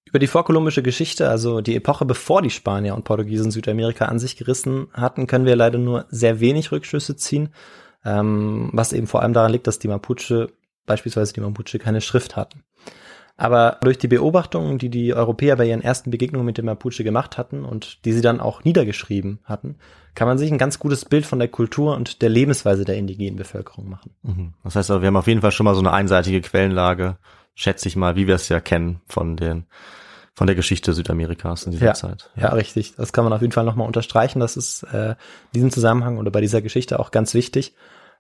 Über 0.05 0.19
die 0.19 0.27
vorkolumbische 0.27 0.81
Geschichte, 0.81 1.29
also 1.29 1.61
die 1.61 1.75
Epoche 1.75 2.05
bevor 2.05 2.41
die 2.41 2.49
Spanier 2.49 2.95
und 2.95 3.03
Portugiesen 3.03 3.51
Südamerika 3.51 4.05
an 4.05 4.19
sich 4.19 4.37
gerissen 4.37 4.87
hatten, 4.93 5.27
können 5.27 5.45
wir 5.45 5.55
leider 5.55 5.77
nur 5.77 6.05
sehr 6.09 6.39
wenig 6.39 6.71
Rückschlüsse 6.71 7.17
ziehen, 7.17 7.49
ähm, 8.05 8.69
was 8.71 8.93
eben 8.93 9.07
vor 9.07 9.21
allem 9.21 9.33
daran 9.33 9.51
liegt, 9.51 9.67
dass 9.67 9.79
die 9.79 9.89
Mapuche, 9.89 10.47
beispielsweise 10.87 11.33
die 11.33 11.41
Mapuche, 11.41 11.77
keine 11.77 12.01
Schrift 12.01 12.35
hatten. 12.35 12.63
Aber 13.39 13.77
durch 13.81 13.99
die 13.99 14.07
Beobachtungen, 14.07 14.79
die 14.79 14.89
die 14.89 15.13
Europäer 15.13 15.55
bei 15.57 15.67
ihren 15.67 15.83
ersten 15.83 16.09
Begegnungen 16.09 16.45
mit 16.45 16.57
dem 16.57 16.65
Mapuche 16.65 17.03
gemacht 17.03 17.37
hatten 17.37 17.63
und 17.63 18.03
die 18.03 18.13
sie 18.13 18.21
dann 18.21 18.39
auch 18.39 18.63
niedergeschrieben 18.63 19.37
hatten, 19.43 19.75
kann 20.15 20.27
man 20.27 20.39
sich 20.39 20.51
ein 20.51 20.57
ganz 20.57 20.79
gutes 20.79 21.05
Bild 21.05 21.27
von 21.27 21.37
der 21.37 21.47
Kultur 21.47 21.95
und 21.95 22.23
der 22.23 22.29
Lebensweise 22.29 22.83
der 22.83 22.97
indigenen 22.97 23.35
Bevölkerung 23.35 23.89
machen. 23.89 24.15
Mhm. 24.23 24.53
Das 24.63 24.75
heißt 24.75 24.89
aber, 24.89 25.01
wir 25.01 25.07
haben 25.07 25.17
auf 25.17 25.27
jeden 25.27 25.41
Fall 25.41 25.51
schon 25.51 25.65
mal 25.65 25.75
so 25.75 25.81
eine 25.81 25.93
einseitige 25.93 26.41
Quellenlage, 26.41 27.17
schätze 27.53 27.87
ich 27.87 27.95
mal, 27.95 28.15
wie 28.15 28.25
wir 28.25 28.33
es 28.33 28.49
ja 28.49 28.59
kennen 28.59 29.01
von 29.07 29.37
den 29.37 29.67
von 30.33 30.45
der 30.45 30.55
Geschichte 30.55 30.93
Südamerikas 30.93 31.63
in 31.63 31.71
dieser 31.71 31.87
Ja. 31.87 31.93
Zeit. 31.95 32.29
Ja, 32.35 32.49
richtig. 32.49 32.93
Das 32.95 33.11
kann 33.11 33.23
man 33.23 33.33
auf 33.33 33.41
jeden 33.41 33.53
Fall 33.53 33.65
nochmal 33.65 33.87
unterstreichen. 33.87 34.39
Das 34.39 34.55
ist 34.55 34.83
äh, 34.83 35.11
in 35.11 35.15
diesem 35.55 35.71
Zusammenhang 35.71 36.19
oder 36.19 36.29
bei 36.29 36.41
dieser 36.41 36.61
Geschichte 36.61 36.99
auch 36.99 37.09
ganz 37.09 37.33
wichtig. 37.33 37.73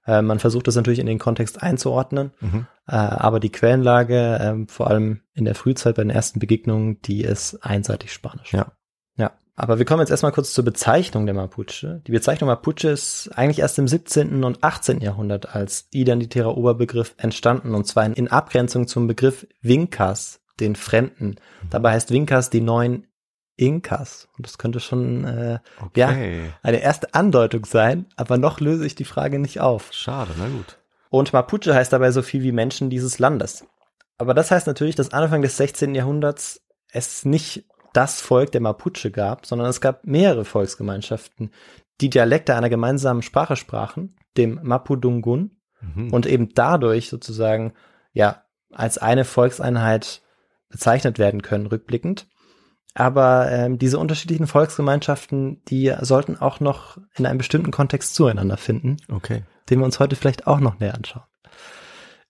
Äh, 0.07 0.21
man 0.21 0.39
versucht 0.39 0.67
das 0.67 0.75
natürlich 0.75 0.99
in 0.99 1.05
den 1.05 1.19
Kontext 1.19 1.61
einzuordnen, 1.61 2.31
Mhm. 2.39 2.65
äh, 2.87 2.95
aber 2.95 3.39
die 3.39 3.51
Quellenlage, 3.51 4.39
ähm, 4.41 4.67
vor 4.67 4.87
allem 4.87 5.21
in 5.33 5.45
der 5.45 5.55
Frühzeit 5.55 5.95
bei 5.95 6.03
den 6.03 6.09
ersten 6.09 6.39
Begegnungen, 6.39 7.01
die 7.01 7.21
ist 7.21 7.59
einseitig 7.63 8.13
spanisch. 8.13 8.53
Ja. 8.53 8.71
Ja, 9.17 9.31
aber 9.55 9.79
wir 9.79 9.85
kommen 9.85 9.99
jetzt 10.01 10.11
erstmal 10.11 10.31
kurz 10.31 10.53
zur 10.53 10.63
Bezeichnung 10.63 11.25
der 11.25 11.35
Mapuche. 11.35 12.01
Die 12.07 12.11
Bezeichnung 12.11 12.47
Mapuche 12.47 12.89
ist 12.89 13.29
eigentlich 13.35 13.59
erst 13.59 13.77
im 13.79 13.87
17. 13.87 14.43
und 14.43 14.63
18. 14.63 15.01
Jahrhundert 15.01 15.53
als 15.55 15.87
identitärer 15.91 16.55
Oberbegriff 16.55 17.15
entstanden 17.17 17.75
und 17.75 17.85
zwar 17.85 18.05
in, 18.05 18.27
Abgrenzung 18.29 18.87
zum 18.87 19.07
Begriff 19.07 19.45
Vincas, 19.61 20.39
den 20.59 20.75
Fremden. 20.75 21.35
Dabei 21.69 21.91
heißt 21.91 22.11
Vincas 22.11 22.49
die 22.49 22.61
neuen 22.61 23.07
Inkas. 23.57 24.27
Und 24.37 24.45
das 24.47 24.57
könnte 24.57 24.79
schon 24.79 25.25
äh, 25.25 25.59
ja, 25.95 26.09
Okay. 26.09 26.51
eine 26.63 26.81
erste 26.81 27.13
Andeutung 27.13 27.65
sein, 27.65 28.05
aber 28.15 28.37
noch 28.37 28.59
löse 28.59 28.85
ich 28.85 28.95
die 28.95 29.03
Frage 29.05 29.39
nicht 29.39 29.59
auf. 29.59 29.89
Schade, 29.91 30.31
na 30.37 30.47
gut. 30.47 30.77
Und 31.09 31.33
Mapuche 31.33 31.73
heißt 31.75 31.91
dabei 31.91 32.11
so 32.11 32.21
viel 32.21 32.43
wie 32.43 32.51
Menschen 32.51 32.89
dieses 32.89 33.19
Landes. 33.19 33.65
Aber 34.17 34.33
das 34.33 34.51
heißt 34.51 34.67
natürlich, 34.67 34.95
dass 34.95 35.11
Anfang 35.13 35.41
des 35.41 35.57
16. 35.57 35.93
Jahrhunderts 35.95 36.61
es 36.91 37.25
nicht 37.25 37.65
das 37.93 38.21
Volk 38.21 38.51
der 38.51 38.61
Mapuche 38.61 39.11
gab, 39.11 39.45
sondern 39.45 39.67
es 39.69 39.81
gab 39.81 40.05
mehrere 40.05 40.45
Volksgemeinschaften, 40.45 41.51
die 42.01 42.09
Dialekte 42.09 42.55
einer 42.55 42.69
gemeinsamen 42.69 43.21
Sprache 43.23 43.55
sprachen, 43.55 44.15
dem 44.37 44.59
Mapudungun, 44.63 45.51
Mhm. 45.79 46.11
und 46.11 46.25
eben 46.25 46.49
dadurch 46.55 47.07
sozusagen 47.09 47.73
ja 48.11 48.43
als 48.73 48.97
eine 48.97 49.25
Volkseinheit 49.25 50.23
bezeichnet 50.69 51.19
werden 51.19 51.43
können, 51.43 51.67
rückblickend. 51.67 52.27
Aber 52.99 53.51
ähm, 53.51 53.77
diese 53.77 53.99
unterschiedlichen 53.99 54.47
Volksgemeinschaften, 54.47 55.61
die 55.65 55.93
sollten 56.01 56.35
auch 56.35 56.59
noch 56.59 56.97
in 57.15 57.27
einem 57.27 57.37
bestimmten 57.37 57.69
Kontext 57.69 58.15
zueinander 58.15 58.57
finden, 58.57 58.97
okay. 59.11 59.43
den 59.69 59.77
wir 59.77 59.85
uns 59.85 59.99
heute 59.99 60.15
vielleicht 60.15 60.47
auch 60.47 60.59
noch 60.59 60.79
näher 60.79 60.95
anschauen. 60.95 61.21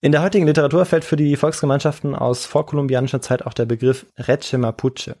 In 0.02 0.12
der 0.12 0.20
heutigen 0.20 0.46
Literatur 0.46 0.84
fällt 0.84 1.06
für 1.06 1.16
die 1.16 1.36
Volksgemeinschaften 1.36 2.14
aus 2.14 2.44
vorkolumbianischer 2.44 3.22
Zeit 3.22 3.46
auch 3.46 3.54
der 3.54 3.64
Begriff 3.64 4.04
Reche 4.18 4.58
Mapuche. 4.58 5.16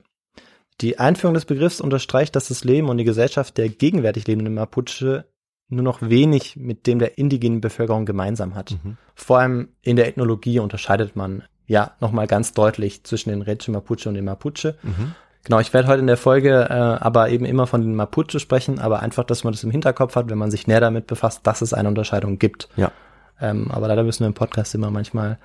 Die 0.82 0.98
Einführung 0.98 1.32
des 1.32 1.46
Begriffs 1.46 1.80
unterstreicht, 1.80 2.36
dass 2.36 2.48
das 2.48 2.62
Leben 2.62 2.90
und 2.90 2.98
die 2.98 3.04
Gesellschaft 3.04 3.56
der 3.56 3.70
gegenwärtig 3.70 4.26
lebenden 4.26 4.52
Mapuche 4.52 5.24
nur 5.70 5.82
noch 5.82 6.02
wenig 6.02 6.56
mit 6.56 6.86
dem 6.86 6.98
der 6.98 7.16
indigenen 7.16 7.62
Bevölkerung 7.62 8.04
gemeinsam 8.04 8.54
hat. 8.54 8.72
Mhm. 8.72 8.98
Vor 9.14 9.38
allem 9.38 9.68
in 9.80 9.96
der 9.96 10.08
Ethnologie 10.08 10.58
unterscheidet 10.58 11.16
man 11.16 11.42
ja 11.66 11.96
nochmal 12.00 12.26
ganz 12.26 12.52
deutlich 12.52 13.02
zwischen 13.04 13.30
den 13.30 13.40
Reche 13.40 13.70
Mapuche 13.70 14.10
und 14.10 14.14
den 14.14 14.26
Mapuche. 14.26 14.76
Mhm. 14.82 15.14
Genau, 15.48 15.60
ich 15.60 15.72
werde 15.72 15.88
heute 15.88 16.00
in 16.00 16.06
der 16.06 16.18
Folge 16.18 16.68
äh, 16.68 16.74
aber 16.74 17.30
eben 17.30 17.46
immer 17.46 17.66
von 17.66 17.80
den 17.80 17.94
Mapuche 17.94 18.38
sprechen, 18.38 18.78
aber 18.78 19.00
einfach, 19.00 19.24
dass 19.24 19.44
man 19.44 19.54
das 19.54 19.64
im 19.64 19.70
Hinterkopf 19.70 20.14
hat, 20.14 20.28
wenn 20.28 20.36
man 20.36 20.50
sich 20.50 20.66
näher 20.66 20.82
damit 20.82 21.06
befasst, 21.06 21.46
dass 21.46 21.62
es 21.62 21.72
eine 21.72 21.88
Unterscheidung 21.88 22.38
gibt. 22.38 22.68
Ja. 22.76 22.92
Ähm, 23.40 23.70
aber 23.70 23.88
leider 23.88 24.02
müssen 24.02 24.20
wir 24.20 24.26
im 24.26 24.34
Podcast 24.34 24.74
immer 24.74 24.90
manchmal, 24.90 25.38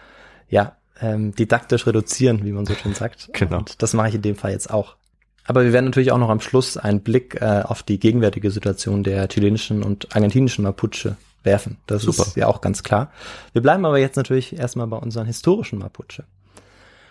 ja, 0.50 0.76
ähm, 1.00 1.34
didaktisch 1.34 1.88
reduzieren, 1.88 2.44
wie 2.44 2.52
man 2.52 2.66
so 2.66 2.74
schön 2.74 2.94
sagt. 2.94 3.30
genau. 3.34 3.60
Und 3.60 3.82
das 3.82 3.94
mache 3.94 4.10
ich 4.10 4.16
in 4.16 4.22
dem 4.22 4.36
Fall 4.36 4.52
jetzt 4.52 4.74
auch. 4.74 4.98
Aber 5.46 5.64
wir 5.64 5.72
werden 5.72 5.86
natürlich 5.86 6.12
auch 6.12 6.18
noch 6.18 6.30
am 6.30 6.42
Schluss 6.42 6.76
einen 6.76 7.00
Blick 7.00 7.42
äh, 7.42 7.62
auf 7.64 7.82
die 7.82 7.98
gegenwärtige 7.98 8.52
Situation 8.52 9.04
der 9.04 9.30
chilenischen 9.30 9.84
und 9.84 10.14
argentinischen 10.14 10.66
Mapuche 10.66 11.16
werfen. 11.44 11.78
Das 11.88 12.02
Super. 12.02 12.24
ist 12.24 12.36
ja 12.36 12.48
auch 12.48 12.60
ganz 12.60 12.84
klar. 12.84 13.10
Wir 13.54 13.62
bleiben 13.62 13.86
aber 13.86 14.00
jetzt 14.00 14.18
natürlich 14.18 14.60
erstmal 14.60 14.88
bei 14.88 14.98
unseren 14.98 15.28
historischen 15.28 15.80
Mapuche. 15.80 16.26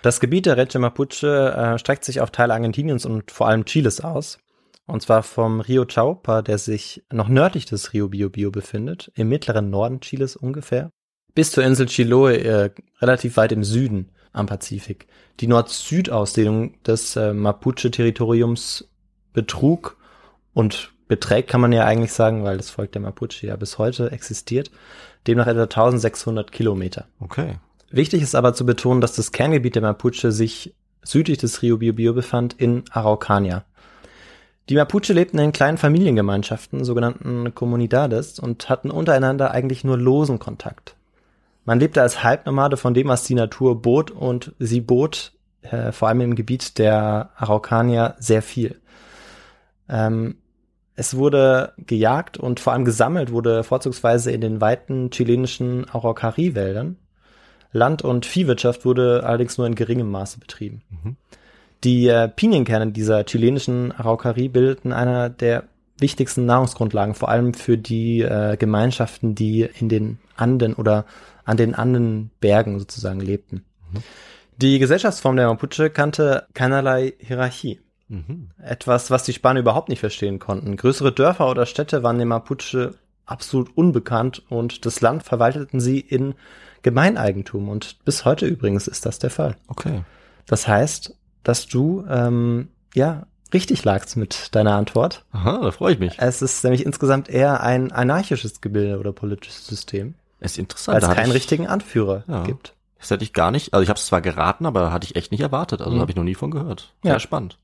Das 0.02 0.18
Gebiet 0.18 0.46
der 0.46 0.56
Reche 0.56 0.80
Mapuche 0.80 1.54
äh, 1.56 1.78
streckt 1.78 2.04
sich 2.04 2.20
auf 2.20 2.32
Teile 2.32 2.54
Argentiniens 2.54 3.06
und 3.06 3.30
vor 3.30 3.48
allem 3.48 3.64
Chiles 3.64 4.00
aus. 4.00 4.38
Und 4.86 5.00
zwar 5.00 5.22
vom 5.22 5.60
Rio 5.60 5.86
Chaupa, 5.86 6.42
der 6.42 6.58
sich 6.58 7.04
noch 7.12 7.28
nördlich 7.28 7.66
des 7.66 7.92
Rio 7.92 8.08
Biobio 8.08 8.50
befindet, 8.50 9.12
im 9.14 9.28
mittleren 9.28 9.70
Norden 9.70 10.00
Chiles 10.00 10.34
ungefähr, 10.34 10.90
bis 11.34 11.52
zur 11.52 11.64
Insel 11.64 11.86
Chiloe, 11.86 12.36
äh, 12.36 12.70
relativ 13.00 13.36
weit 13.36 13.52
im 13.52 13.62
Süden 13.62 14.10
am 14.32 14.46
Pazifik. 14.46 15.06
Die 15.40 15.46
Nord-Süd-Ausdehnung 15.46 16.82
des 16.82 17.14
äh, 17.14 17.32
Mapuche-Territoriums 17.32 18.90
betrug 19.32 19.96
und 20.52 20.92
beträgt, 21.06 21.48
kann 21.48 21.60
man 21.60 21.72
ja 21.72 21.84
eigentlich 21.84 22.12
sagen, 22.12 22.42
weil 22.42 22.56
das 22.56 22.70
Volk 22.70 22.92
der 22.92 23.02
Mapuche 23.02 23.46
ja 23.46 23.56
bis 23.56 23.78
heute 23.78 24.10
existiert, 24.10 24.70
demnach 25.26 25.46
etwa 25.46 25.62
1600 25.62 26.50
Kilometer. 26.50 27.06
Okay. 27.20 27.58
Wichtig 27.92 28.22
ist 28.22 28.34
aber 28.34 28.54
zu 28.54 28.64
betonen, 28.64 29.02
dass 29.02 29.14
das 29.14 29.32
Kerngebiet 29.32 29.74
der 29.74 29.82
Mapuche 29.82 30.32
sich 30.32 30.74
südlich 31.02 31.38
des 31.38 31.60
Rio 31.60 31.76
Biobio 31.76 32.14
befand 32.14 32.54
in 32.54 32.84
Araucania. 32.90 33.64
Die 34.68 34.76
Mapuche 34.76 35.12
lebten 35.12 35.38
in 35.38 35.52
kleinen 35.52 35.76
Familiengemeinschaften, 35.76 36.84
sogenannten 36.84 37.54
Comunidades, 37.54 38.38
und 38.38 38.70
hatten 38.70 38.90
untereinander 38.90 39.50
eigentlich 39.50 39.84
nur 39.84 39.98
losen 39.98 40.38
Kontakt. 40.38 40.96
Man 41.64 41.80
lebte 41.80 42.00
als 42.00 42.24
Halbnomade 42.24 42.78
von 42.78 42.94
dem, 42.94 43.08
was 43.08 43.24
die 43.24 43.34
Natur 43.34 43.82
bot 43.82 44.10
und 44.10 44.54
sie 44.58 44.80
bot 44.80 45.32
äh, 45.60 45.92
vor 45.92 46.08
allem 46.08 46.22
im 46.22 46.34
Gebiet 46.34 46.78
der 46.78 47.30
Araucanier 47.36 48.14
sehr 48.18 48.42
viel. 48.42 48.80
Ähm, 49.88 50.36
es 50.94 51.16
wurde 51.16 51.72
gejagt 51.76 52.38
und 52.38 52.58
vor 52.58 52.72
allem 52.72 52.84
gesammelt 52.84 53.32
wurde 53.32 53.64
vorzugsweise 53.64 54.30
in 54.30 54.40
den 54.40 54.60
weiten 54.60 55.10
chilenischen 55.10 55.88
Araucari-Wäldern. 55.88 56.96
Land- 57.72 58.02
und 58.02 58.26
Viehwirtschaft 58.26 58.84
wurde 58.84 59.24
allerdings 59.24 59.58
nur 59.58 59.66
in 59.66 59.74
geringem 59.74 60.10
Maße 60.10 60.38
betrieben. 60.38 60.82
Mhm. 60.90 61.16
Die 61.84 62.06
äh, 62.06 62.28
Pinienkerne 62.28 62.92
dieser 62.92 63.24
chilenischen 63.24 63.92
Araucarie 63.92 64.48
bildeten 64.48 64.92
einer 64.92 65.30
der 65.30 65.64
wichtigsten 65.98 66.46
Nahrungsgrundlagen, 66.46 67.14
vor 67.14 67.28
allem 67.28 67.54
für 67.54 67.78
die 67.78 68.20
äh, 68.20 68.56
Gemeinschaften, 68.56 69.34
die 69.34 69.68
in 69.78 69.88
den 69.88 70.18
Anden 70.36 70.74
oder 70.74 71.06
an 71.44 71.56
den 71.56 71.74
anderen 71.74 72.30
Bergen 72.40 72.78
sozusagen 72.78 73.20
lebten. 73.20 73.64
Mhm. 73.92 74.02
Die 74.58 74.78
Gesellschaftsform 74.78 75.36
der 75.36 75.48
Mapuche 75.48 75.90
kannte 75.90 76.46
keinerlei 76.54 77.14
Hierarchie. 77.18 77.80
Etwas, 78.62 79.10
was 79.10 79.22
die 79.22 79.32
Spanier 79.32 79.60
überhaupt 79.60 79.88
nicht 79.88 80.00
verstehen 80.00 80.38
konnten. 80.38 80.76
Größere 80.76 81.12
Dörfer 81.12 81.48
oder 81.48 81.64
Städte 81.64 82.02
waren 82.02 82.18
den 82.18 82.28
Mapuche 82.28 82.94
absolut 83.24 83.74
unbekannt 83.74 84.42
und 84.50 84.84
das 84.84 85.00
Land 85.00 85.22
verwalteten 85.22 85.80
sie 85.80 85.98
in 85.98 86.34
Gemeineigentum 86.82 87.68
und 87.68 88.04
bis 88.04 88.24
heute 88.24 88.46
übrigens 88.46 88.88
ist 88.88 89.06
das 89.06 89.18
der 89.18 89.30
Fall. 89.30 89.56
Okay. 89.68 90.02
Das 90.46 90.66
heißt, 90.66 91.14
dass 91.42 91.66
du 91.66 92.04
ähm, 92.08 92.68
ja 92.94 93.26
richtig 93.52 93.84
lagst 93.84 94.16
mit 94.16 94.54
deiner 94.54 94.74
Antwort. 94.74 95.24
Aha, 95.32 95.60
da 95.62 95.70
freue 95.70 95.94
ich 95.94 95.98
mich. 95.98 96.14
Es 96.18 96.42
ist 96.42 96.64
nämlich 96.64 96.84
insgesamt 96.84 97.28
eher 97.28 97.62
ein 97.62 97.92
anarchisches 97.92 98.60
Gebilde 98.60 98.98
oder 98.98 99.12
politisches 99.12 99.66
System. 99.66 100.14
Ist 100.40 100.58
interessant. 100.58 101.02
Weil 101.02 101.10
es 101.10 101.16
keinen 101.16 101.28
ich, 101.28 101.34
richtigen 101.34 101.66
Anführer 101.68 102.24
ja, 102.26 102.42
gibt. 102.42 102.74
Das 102.98 103.10
hätte 103.10 103.24
ich 103.24 103.32
gar 103.32 103.50
nicht, 103.50 103.74
also 103.74 103.82
ich 103.82 103.88
habe 103.88 103.98
es 103.98 104.06
zwar 104.06 104.20
geraten, 104.20 104.66
aber 104.66 104.92
hatte 104.92 105.06
ich 105.06 105.16
echt 105.16 105.32
nicht 105.32 105.40
erwartet. 105.40 105.80
Also 105.80 105.96
mhm. 105.96 106.00
habe 106.00 106.10
ich 106.10 106.16
noch 106.16 106.24
nie 106.24 106.34
von 106.34 106.50
gehört. 106.50 106.92
Sehr 107.02 107.12
ja. 107.12 107.20
spannend. 107.20 107.58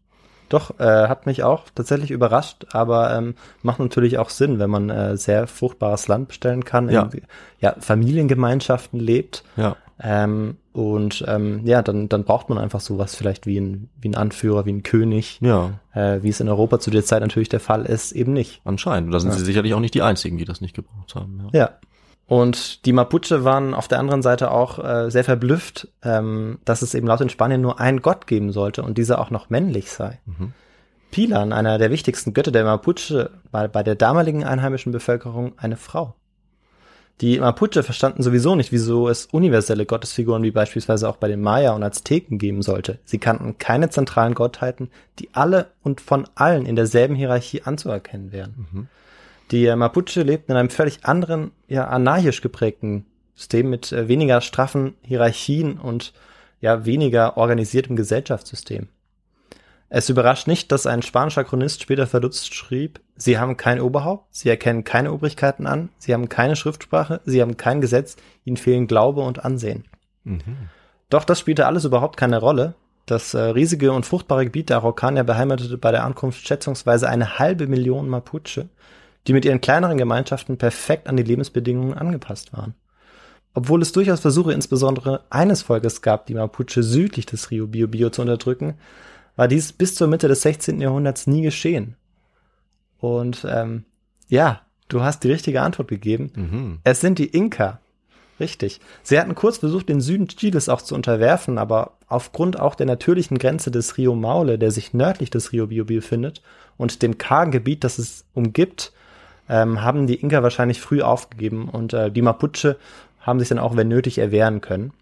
Doch, 0.49 0.79
äh, 0.79 1.09
hat 1.09 1.27
mich 1.27 1.43
auch 1.43 1.65
tatsächlich 1.75 2.11
überrascht, 2.11 2.67
aber 2.73 3.15
ähm, 3.17 3.35
macht 3.63 3.81
natürlich 3.81 4.19
auch 4.19 4.31
Sinn, 4.31 4.59
wenn 4.59 4.71
man 4.71 4.91
äh, 4.91 5.17
sehr 5.17 5.47
fruchtbares 5.47 6.09
Land 6.09 6.29
bestellen 6.29 6.65
kann, 6.65 6.89
ja. 6.89 7.03
in 7.13 7.23
ja, 7.61 7.75
Familiengemeinschaften 7.79 8.99
lebt. 8.99 9.45
Ja. 9.57 9.77
Ähm, 10.01 10.57
und 10.73 11.25
ähm, 11.27 11.63
ja, 11.65 11.83
dann, 11.83 12.09
dann 12.09 12.25
braucht 12.25 12.49
man 12.49 12.59
einfach 12.59 12.81
sowas 12.81 13.17
vielleicht 13.17 13.47
wie 13.47 13.59
ein, 13.59 13.89
wie 14.01 14.11
ein 14.11 14.15
Anführer, 14.15 14.65
wie 14.65 14.73
ein 14.73 14.85
König. 14.85 15.39
Ja. 15.41 15.81
Äh, 15.93 16.23
wie 16.23 16.29
es 16.29 16.39
in 16.41 16.49
Europa 16.49 16.79
zu 16.79 16.91
der 16.91 17.05
Zeit 17.05 17.21
natürlich 17.21 17.49
der 17.49 17.61
Fall 17.61 17.85
ist, 17.85 18.13
eben 18.13 18.33
nicht. 18.33 18.61
Anscheinend. 18.65 19.13
Da 19.13 19.19
sind 19.19 19.33
ja. 19.33 19.37
sie 19.37 19.45
sicherlich 19.45 19.75
auch 19.75 19.81
nicht 19.81 19.95
die 19.95 20.03
einzigen, 20.03 20.39
die 20.39 20.45
das 20.45 20.61
nicht 20.61 20.77
gebraucht 20.77 21.17
haben. 21.17 21.49
Ja. 21.53 21.61
ja. 21.61 21.71
Und 22.29 22.85
die 22.85 22.93
Mapuche 22.93 23.43
waren 23.43 23.73
auf 23.73 23.89
der 23.89 23.99
anderen 23.99 24.21
Seite 24.21 24.51
auch 24.51 24.79
äh, 24.85 25.11
sehr 25.11 25.25
verblüfft, 25.25 25.89
ähm, 26.03 26.59
dass 26.67 26.83
es 26.83 26.95
eben 26.95 27.07
laut 27.07 27.23
in 27.23 27.31
Spanien 27.31 27.63
nur 27.63 27.81
einen 27.81 28.03
Gott 28.03 28.27
geben 28.27 28.53
sollte 28.53 28.83
und 28.83 28.99
dieser 28.99 29.19
auch 29.19 29.31
noch 29.31 29.49
männlich 29.49 29.91
sei. 29.91 30.21
Mhm. 30.27 30.53
Pilan, 31.11 31.55
einer 31.55 31.79
der 31.79 31.91
wichtigsten 31.91 32.35
Götter 32.35 32.53
der 32.53 32.65
Mapuche, 32.65 33.31
war 33.51 33.67
bei 33.69 33.83
der 33.83 33.95
damaligen 33.95 34.45
einheimischen 34.45 34.93
Bevölkerung 34.93 35.55
eine 35.57 35.79
Frau. 35.79 36.17
Die 37.23 37.41
Mapuche 37.41 37.83
verstanden 37.83 38.23
sowieso 38.23 38.55
nicht, 38.55 38.73
wieso 38.73 39.09
es 39.09 39.25
universelle 39.25 39.87
Gottesfiguren 39.87 40.43
wie 40.43 40.51
beispielsweise 40.51 41.09
auch 41.09 41.17
bei 41.17 41.29
den 41.29 41.41
Maya 41.41 41.73
und 41.73 41.83
Azteken 41.83 42.37
geben 42.37 42.61
sollte. 42.61 42.99
Sie 43.07 43.19
kannten 43.19 43.57
keine 43.57 43.89
zentralen 43.89 44.35
Gottheiten, 44.35 44.91
die 45.19 45.31
alle 45.33 45.71
und 45.83 46.03
von 46.03 46.29
allen 46.35 46.67
in 46.67 46.77
derselben 46.77 47.15
Hierarchie 47.15 47.63
anzuerkennen 47.63 48.33
wären. 48.33 48.69
Mhm. 48.71 48.89
Die 49.51 49.75
Mapuche 49.75 50.23
lebten 50.23 50.53
in 50.53 50.59
einem 50.59 50.71
völlig 50.71 51.05
anderen, 51.05 51.53
ja, 51.69 51.87
anarchisch 51.87 52.43
geprägten 52.43 53.07
System 53.35 53.71
mit 53.71 53.93
äh, 53.93 54.09
weniger 54.09 54.41
straffen 54.41 54.95
Hierarchien 55.03 55.79
und 55.79 56.13
ja, 56.61 56.85
weniger 56.85 57.37
organisiertem 57.37 57.97
Gesellschaftssystem. 57.97 58.89
Es 59.91 60.11
überrascht 60.11 60.49
nicht, 60.49 60.71
dass 60.71 60.87
ein 60.87 61.01
spanischer 61.03 61.45
Chronist 61.45 61.83
später 61.83 62.07
verdutzt 62.07 62.55
schrieb, 62.55 63.01
sie 63.17 63.39
haben 63.39 63.57
kein 63.57 63.81
Oberhaupt, 63.81 64.27
sie 64.35 64.51
erkennen 64.51 64.85
keine 64.85 65.13
Obrigkeiten 65.13 65.67
an, 65.67 65.89
sie 65.99 66.13
haben 66.13 66.29
keine 66.29 66.57
Schriftsprache, 66.57 67.21
sie 67.25 67.41
haben 67.41 67.57
kein 67.57 67.81
Gesetz, 67.81 68.17
ihnen 68.45 68.59
fehlen 68.59 68.87
Glaube 68.87 69.23
und 69.23 69.45
Ansehen. 69.45 69.85
Mhm. 70.25 70.69
Doch 71.09 71.25
das 71.25 71.41
spielte 71.41 71.67
alles 71.67 71.87
überhaupt 71.87 72.19
keine 72.19 72.39
Rolle. 72.39 72.75
Das 73.07 73.33
äh, 73.33 73.41
riesige 73.41 73.93
und 73.93 74.05
fruchtbare 74.05 74.45
Gebiet 74.45 74.69
der 74.69 74.79
Araucanier 74.79 75.25
beheimatete 75.25 75.79
bei 75.79 75.91
der 75.91 76.05
Ankunft 76.05 76.47
schätzungsweise 76.47 77.09
eine 77.09 77.39
halbe 77.39 77.67
Million 77.67 78.11
Mapuche 78.11 78.69
die 79.29 79.35
mit 79.35 79.45
ihren 79.45 79.61
kleineren 79.61 79.99
Gemeinschaften 79.99 80.57
perfekt 80.57 81.07
an 81.07 81.17
die 81.17 81.23
Lebensbedingungen 81.23 81.95
angepasst 81.95 82.53
waren. 82.55 82.75
Obwohl 83.55 83.83
es 83.83 83.93
durchaus 83.93 84.21
Versuche 84.21 84.53
insbesondere 84.53 85.25
eines 85.31 85.63
Volkes 85.63 86.01
gab, 86.01 86.27
die 86.27 86.35
Mapuche 86.35 86.83
südlich 86.83 87.27
des 87.27 87.51
Rio 87.51 87.67
Biobio 87.67 88.11
zu 88.11 88.23
unterdrücken, 88.23 88.75
war 89.37 89.49
dies 89.49 89.73
bis 89.73 89.95
zur 89.95 90.09
Mitte 90.09 90.29
des 90.29 90.43
16. 90.43 90.81
Jahrhunderts 90.81 91.27
nie 91.27 91.43
geschehen. 91.43 91.97
Und 92.99 93.47
ähm, 93.49 93.85
ja, 94.29 94.63
du 94.89 95.03
hast 95.03 95.25
die 95.25 95.31
richtige 95.31 95.63
Antwort 95.63 95.89
gegeben. 95.89 96.33
Mhm. 96.35 96.79
Es 96.85 97.01
sind 97.01 97.19
die 97.19 97.27
Inka. 97.27 97.81
Richtig. 98.41 98.81
Sie 99.03 99.19
hatten 99.19 99.35
kurz 99.35 99.59
versucht, 99.59 99.89
den 99.89 100.01
Süden 100.01 100.29
Chiles 100.29 100.69
auch 100.69 100.81
zu 100.81 100.95
unterwerfen, 100.95 101.59
aber 101.59 101.99
aufgrund 102.07 102.59
auch 102.59 102.77
der 102.77 102.87
natürlichen 102.87 103.39
Grenze 103.39 103.71
des 103.71 103.97
Rio 103.97 104.15
Maule, 104.15 104.59
der 104.59 104.71
sich 104.71 104.95
nördlich 104.95 105.31
des 105.31 105.53
Rio 105.53 105.67
Biobio 105.67 106.01
findet, 106.01 106.43
und 106.77 107.03
dem 107.03 107.19
kargen 107.19 107.51
Gebiet, 107.51 107.83
das 107.83 107.99
es 107.99 108.25
umgibt, 108.35 108.93
ähm, 109.49 109.83
haben 109.83 110.07
die 110.07 110.21
Inka 110.21 110.43
wahrscheinlich 110.43 110.81
früh 110.81 111.03
aufgegeben 111.03 111.69
und 111.69 111.93
äh, 111.93 112.11
die 112.11 112.23
Mapuche 112.23 112.77
haben 113.21 113.39
sich 113.39 113.49
dann 113.49 113.59
auch, 113.59 113.77
wenn 113.77 113.89
nötig, 113.89 114.19
erwehren 114.19 114.61
können. 114.61 114.93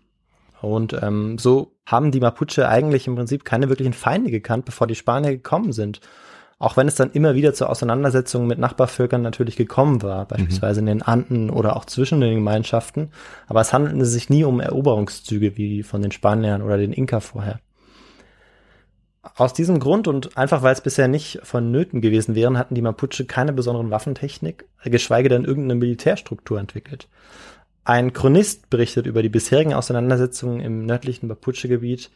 Und 0.62 0.96
ähm, 1.00 1.38
so 1.38 1.72
haben 1.84 2.10
die 2.10 2.20
Mapuche 2.20 2.68
eigentlich 2.68 3.06
im 3.06 3.14
Prinzip 3.14 3.44
keine 3.44 3.68
wirklichen 3.68 3.92
Feinde 3.92 4.30
gekannt, 4.30 4.64
bevor 4.64 4.86
die 4.86 4.94
Spanier 4.94 5.30
gekommen 5.30 5.72
sind. 5.72 6.00
Auch 6.58 6.76
wenn 6.78 6.88
es 6.88 6.94
dann 6.94 7.12
immer 7.12 7.34
wieder 7.34 7.52
zu 7.52 7.68
Auseinandersetzungen 7.68 8.46
mit 8.46 8.58
Nachbarvölkern 8.58 9.20
natürlich 9.20 9.56
gekommen 9.56 10.02
war, 10.02 10.24
beispielsweise 10.24 10.80
mhm. 10.80 10.88
in 10.88 10.98
den 10.98 11.02
Anden 11.02 11.50
oder 11.50 11.76
auch 11.76 11.84
zwischen 11.84 12.20
den 12.20 12.36
Gemeinschaften. 12.36 13.10
Aber 13.46 13.60
es 13.60 13.74
handelte 13.74 14.06
sich 14.06 14.30
nie 14.30 14.44
um 14.44 14.60
Eroberungszüge 14.60 15.58
wie 15.58 15.82
von 15.82 16.00
den 16.00 16.12
Spaniern 16.12 16.62
oder 16.62 16.78
den 16.78 16.94
Inka 16.94 17.20
vorher. 17.20 17.60
Aus 19.34 19.52
diesem 19.52 19.80
Grund 19.80 20.08
und 20.08 20.36
einfach 20.36 20.62
weil 20.62 20.72
es 20.72 20.80
bisher 20.80 21.08
nicht 21.08 21.40
vonnöten 21.42 22.00
gewesen 22.00 22.34
wären, 22.34 22.58
hatten 22.58 22.74
die 22.74 22.82
Mapuche 22.82 23.24
keine 23.24 23.52
besonderen 23.52 23.90
Waffentechnik, 23.90 24.66
geschweige 24.84 25.28
denn 25.28 25.44
irgendeine 25.44 25.80
Militärstruktur 25.80 26.60
entwickelt. 26.60 27.08
Ein 27.84 28.12
Chronist 28.12 28.70
berichtet 28.70 29.06
über 29.06 29.22
die 29.22 29.28
bisherigen 29.28 29.74
Auseinandersetzungen 29.74 30.60
im 30.60 30.86
nördlichen 30.86 31.28
Mapuche-Gebiet. 31.28 32.10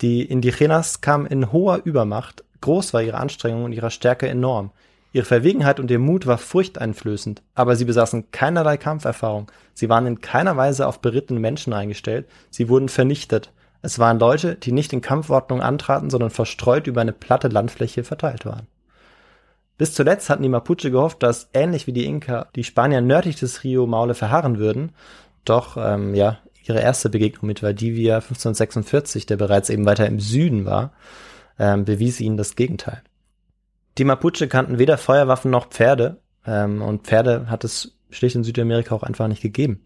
Die 0.00 0.22
Indigenas 0.22 1.00
kamen 1.00 1.26
in 1.26 1.52
hoher 1.52 1.80
Übermacht, 1.84 2.44
groß 2.60 2.92
war 2.94 3.02
ihre 3.02 3.18
Anstrengung 3.18 3.64
und 3.64 3.72
ihre 3.72 3.90
Stärke 3.90 4.28
enorm. 4.28 4.70
Ihre 5.12 5.24
Verwegenheit 5.24 5.78
und 5.78 5.90
ihr 5.90 6.00
Mut 6.00 6.26
war 6.26 6.38
furchteinflößend, 6.38 7.40
aber 7.54 7.76
sie 7.76 7.84
besaßen 7.84 8.32
keinerlei 8.32 8.76
Kampferfahrung. 8.76 9.50
Sie 9.72 9.88
waren 9.88 10.06
in 10.06 10.20
keiner 10.20 10.56
Weise 10.56 10.88
auf 10.88 11.00
berittene 11.00 11.38
Menschen 11.38 11.72
eingestellt. 11.72 12.26
Sie 12.50 12.68
wurden 12.68 12.88
vernichtet. 12.88 13.52
Es 13.84 13.98
waren 13.98 14.18
Leute, 14.18 14.54
die 14.54 14.72
nicht 14.72 14.94
in 14.94 15.02
Kampfordnung 15.02 15.60
antraten, 15.60 16.08
sondern 16.08 16.30
verstreut 16.30 16.86
über 16.86 17.02
eine 17.02 17.12
platte 17.12 17.48
Landfläche 17.48 18.02
verteilt 18.02 18.46
waren. 18.46 18.66
Bis 19.76 19.92
zuletzt 19.92 20.30
hatten 20.30 20.42
die 20.42 20.48
Mapuche 20.48 20.90
gehofft, 20.90 21.22
dass 21.22 21.50
ähnlich 21.52 21.86
wie 21.86 21.92
die 21.92 22.06
Inka 22.06 22.48
die 22.56 22.64
Spanier 22.64 23.02
nördlich 23.02 23.36
des 23.36 23.62
Rio 23.62 23.86
Maule 23.86 24.14
verharren 24.14 24.58
würden. 24.58 24.92
Doch 25.44 25.76
ähm, 25.76 26.14
ja, 26.14 26.38
ihre 26.64 26.80
erste 26.80 27.10
Begegnung 27.10 27.46
mit 27.46 27.62
Valdivia 27.62 28.16
1546, 28.16 29.26
der 29.26 29.36
bereits 29.36 29.68
eben 29.68 29.84
weiter 29.84 30.06
im 30.06 30.18
Süden 30.18 30.64
war, 30.64 30.94
ähm, 31.58 31.84
bewies 31.84 32.20
ihnen 32.20 32.38
das 32.38 32.56
Gegenteil. 32.56 33.02
Die 33.98 34.04
Mapuche 34.04 34.48
kannten 34.48 34.78
weder 34.78 34.96
Feuerwaffen 34.96 35.50
noch 35.50 35.68
Pferde 35.68 36.22
ähm, 36.46 36.80
und 36.80 37.02
Pferde 37.02 37.50
hat 37.50 37.64
es 37.64 37.98
schlicht 38.08 38.36
in 38.36 38.44
Südamerika 38.44 38.94
auch 38.94 39.02
einfach 39.02 39.28
nicht 39.28 39.42
gegeben. 39.42 39.84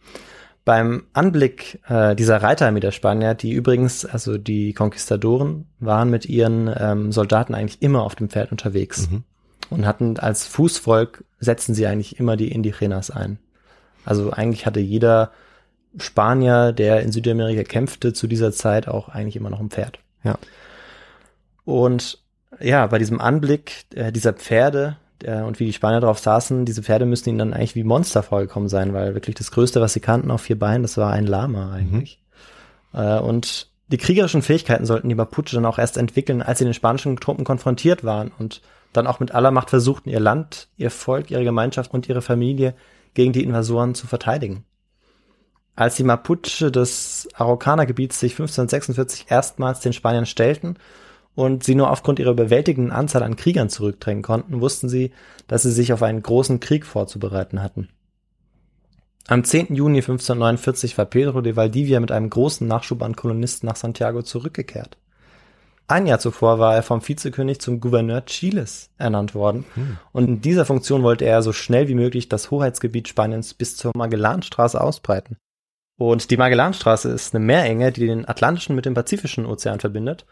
Beim 0.69 1.05
Anblick 1.15 1.81
äh, 1.89 2.15
dieser 2.15 2.43
Reiterarmee 2.43 2.81
der 2.81 2.91
Spanier, 2.91 3.33
die 3.33 3.53
übrigens, 3.53 4.05
also 4.05 4.37
die 4.37 4.75
Konquistadoren, 4.75 5.65
waren 5.79 6.11
mit 6.11 6.27
ihren 6.27 6.71
ähm, 6.79 7.11
Soldaten 7.11 7.55
eigentlich 7.55 7.81
immer 7.81 8.03
auf 8.03 8.17
dem 8.17 8.29
Pferd 8.29 8.53
unterwegs 8.53 9.09
mhm. 9.09 9.25
und 9.71 9.87
hatten 9.87 10.19
als 10.19 10.47
Fußvolk 10.47 11.25
setzen 11.41 11.75
sie 11.75 11.87
eigentlich 11.87 12.21
immer 12.21 12.37
die 12.37 12.53
Indigenas 12.53 13.11
ein. 13.11 13.39
Also 14.05 14.31
eigentlich 14.31 14.67
hatte 14.67 14.81
jeder 14.81 15.33
Spanier, 15.97 16.73
der 16.73 17.01
in 17.01 17.13
Südamerika 17.13 17.63
kämpfte, 17.63 18.13
zu 18.13 18.27
dieser 18.27 18.53
Zeit 18.53 18.89
auch 18.89 19.09
eigentlich 19.09 19.37
immer 19.37 19.49
noch 19.49 19.61
ein 19.61 19.71
Pferd. 19.71 20.01
Ja. 20.23 20.39
Und 21.65 22.19
ja, 22.61 22.87
bei 22.89 22.99
diesem 22.99 23.23
Anblick 23.23 23.87
äh, 23.95 24.13
dieser 24.13 24.35
Pferde 24.35 24.99
äh, 25.23 25.43
und 25.43 25.61
wie 25.61 25.67
die 25.67 25.73
Spanier 25.73 26.01
drauf 26.01 26.19
saßen, 26.19 26.65
diese 26.65 26.83
Pferde 26.83 27.07
müssten 27.07 27.31
ihnen 27.31 27.39
dann 27.39 27.55
eigentlich 27.55 27.75
wie 27.75 27.85
Monster 27.85 28.23
vorgekommen 28.23 28.69
sein, 28.69 28.95
weil 28.95 29.15
wirklich 29.15 29.37
das 29.37 29.51
Größte, 29.51 29.81
was 29.81 29.93
sie 29.93 30.01
kannten 30.01 30.31
auf 30.31 30.43
vier 30.43 30.59
Beinen, 30.59 30.83
das 30.83 30.97
war 30.97 31.13
ein 31.13 31.27
Lama 31.27 31.73
eigentlich. 31.73 32.23
Mhm. 32.93 33.01
Und 33.01 33.71
die 33.89 33.97
kriegerischen 33.99 34.43
Fähigkeiten 34.43 34.87
sollten 34.87 35.09
die 35.09 35.15
Mapuche 35.15 35.55
dann 35.55 35.67
auch 35.67 35.79
erst 35.79 35.97
entwickeln, 35.97 36.43
als 36.43 36.59
sie 36.59 36.65
den 36.65 36.75
spanischen 36.75 37.17
Truppen 37.17 37.45
konfrontiert 37.45 38.05
waren 38.05 38.31
und 38.39 38.61
dann 38.93 39.07
auch 39.07 39.21
mit 39.21 39.33
aller 39.33 39.51
Macht 39.51 39.71
versuchten, 39.71 40.11
ihr 40.11 40.21
Land, 40.21 40.69
ihr 40.77 40.91
Volk, 40.91 41.31
ihre 41.31 41.45
Gemeinschaft 41.45 41.93
und 41.93 42.09
ihre 42.09 42.23
Familie 42.23 42.75
gegen 43.15 43.33
die 43.33 43.43
Invasoren 43.43 43.95
zu 43.95 44.07
verteidigen. 44.07 44.65
Als 45.75 45.97
die 45.97 46.05
Mapuche 46.05 46.71
des 46.71 47.29
Araucaner-Gebiets 47.35 48.19
sich 48.19 48.33
1546 48.33 49.27
erstmals 49.29 49.81
den 49.81 49.93
Spaniern 49.93 50.27
stellten 50.27 50.77
und 51.35 51.65
sie 51.65 51.75
nur 51.75 51.91
aufgrund 51.91 52.19
ihrer 52.19 52.33
überwältigenden 52.33 52.93
Anzahl 52.93 53.23
an 53.23 53.37
Kriegern 53.37 53.69
zurückdrängen 53.69 54.23
konnten, 54.23 54.61
wussten 54.61 54.89
sie, 54.89 55.13
dass 55.47 55.63
sie 55.63 55.71
sich 55.71 55.93
auf 55.93 56.03
einen 56.03 56.23
großen 56.23 56.61
Krieg 56.61 56.85
vorzubereiten 56.85 57.63
hatten. 57.63 57.89
Am 59.29 59.45
10. 59.45 59.75
Juni 59.75 59.99
1549 59.99 60.97
war 60.97 61.05
Pedro 61.05 61.43
de 61.43 61.55
Valdivia 61.55 62.01
mit 62.01 62.11
einem 62.11 62.31
großen 62.31 62.67
Nachschub 62.67 63.03
an 63.03 63.15
Kolonisten 63.15 63.69
nach 63.69 63.77
Santiago 63.77 64.23
zurückgekehrt. 64.23 64.97
Ein 65.87 66.07
Jahr 66.07 66.19
zuvor 66.19 66.59
war 66.59 66.75
er 66.75 66.83
vom 66.83 67.07
Vizekönig 67.07 67.61
zum 67.61 67.81
Gouverneur 67.81 68.25
Chiles 68.27 68.91
ernannt 68.99 69.35
worden 69.35 69.65
hm. 69.75 69.99
und 70.13 70.29
in 70.29 70.41
dieser 70.41 70.67
Funktion 70.67 71.03
wollte 71.03 71.25
er 71.25 71.43
so 71.43 71.53
schnell 71.53 71.89
wie 71.89 71.95
möglich 71.95 72.29
das 72.29 72.51
Hoheitsgebiet 72.51 73.09
Spaniens 73.09 73.55
bis 73.55 73.77
zur 73.77 73.93
Magellanstraße 73.97 74.81
ausbreiten. 74.81 75.37
Und 75.99 76.31
die 76.31 76.37
Magellanstraße 76.37 77.11
ist 77.11 77.35
eine 77.35 77.45
Meerenge, 77.45 77.91
die 77.91 78.07
den 78.07 78.29
Atlantischen 78.29 78.77
mit 78.77 78.87
dem 78.87 78.95
Pazifischen 78.95 79.47
Ozean 79.47 79.81
verbindet 79.81 80.27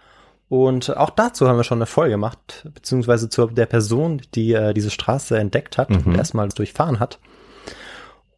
und 0.49 0.97
auch 0.97 1.11
dazu 1.11 1.49
haben 1.49 1.57
wir 1.57 1.65
schon 1.65 1.79
eine 1.79 1.87
Folge 1.87 2.13
gemacht, 2.13 2.69
beziehungsweise 2.73 3.29
zu 3.29 3.47
der 3.47 3.67
Person, 3.67 4.23
die 4.35 4.53
äh, 4.53 4.75
diese 4.75 4.91
Straße 4.91 5.37
entdeckt 5.39 5.77
hat 5.77 5.91
mhm. 5.91 6.03
und 6.05 6.17
erstmal 6.17 6.49
durchfahren 6.49 7.01
hat. 7.01 7.19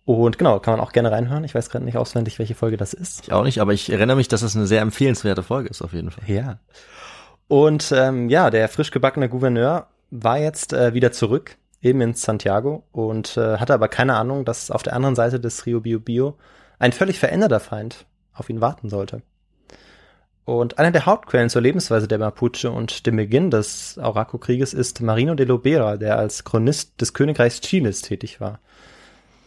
Und 0.06 0.38
genau, 0.38 0.58
kann 0.58 0.72
man 0.72 0.80
auch 0.80 0.92
gerne 0.92 1.10
reinhören. 1.10 1.44
Ich 1.44 1.54
weiß 1.54 1.68
gerade 1.68 1.84
nicht 1.84 1.98
auswendig, 1.98 2.38
welche 2.38 2.54
Folge 2.54 2.78
das 2.78 2.94
ist. 2.94 3.24
Ich 3.24 3.32
auch 3.32 3.44
nicht, 3.44 3.60
aber 3.60 3.74
ich 3.74 3.92
erinnere 3.92 4.16
mich, 4.16 4.28
dass 4.28 4.40
es 4.40 4.56
eine 4.56 4.66
sehr 4.66 4.80
empfehlenswerte 4.80 5.42
Folge 5.42 5.68
ist, 5.68 5.82
auf 5.82 5.92
jeden 5.92 6.10
Fall. 6.10 6.24
Ja. 6.26 6.60
Und 7.46 7.92
ähm, 7.92 8.30
ja, 8.30 8.48
der 8.48 8.70
frisch 8.70 8.90
gebackene 8.90 9.28
Gouverneur 9.28 9.88
war 10.10 10.38
jetzt 10.38 10.72
äh, 10.72 10.94
wieder 10.94 11.12
zurück, 11.12 11.58
eben 11.82 12.00
in 12.00 12.14
Santiago, 12.14 12.84
und 12.90 13.36
äh, 13.36 13.58
hatte 13.58 13.74
aber 13.74 13.88
keine 13.88 14.16
Ahnung, 14.16 14.46
dass 14.46 14.70
auf 14.70 14.82
der 14.82 14.94
anderen 14.94 15.14
Seite 15.14 15.40
des 15.40 15.66
Rio 15.66 15.80
Bio 15.80 16.00
Bio 16.00 16.38
ein 16.78 16.92
völlig 16.92 17.18
veränderter 17.18 17.60
Feind 17.60 18.06
auf 18.32 18.48
ihn 18.48 18.62
warten 18.62 18.88
sollte. 18.88 19.20
Und 20.48 20.78
eine 20.78 20.92
der 20.92 21.04
Hauptquellen 21.04 21.50
zur 21.50 21.60
Lebensweise 21.60 22.08
der 22.08 22.16
Mapuche 22.16 22.70
und 22.70 23.04
dem 23.04 23.16
Beginn 23.16 23.50
des 23.50 23.98
Auraco-Krieges 23.98 24.72
ist 24.72 25.02
Marino 25.02 25.34
de 25.34 25.44
Lobera, 25.44 25.98
der 25.98 26.18
als 26.18 26.42
Chronist 26.42 26.98
des 27.02 27.12
Königreichs 27.12 27.60
Chiles 27.60 28.00
tätig 28.00 28.40
war. 28.40 28.58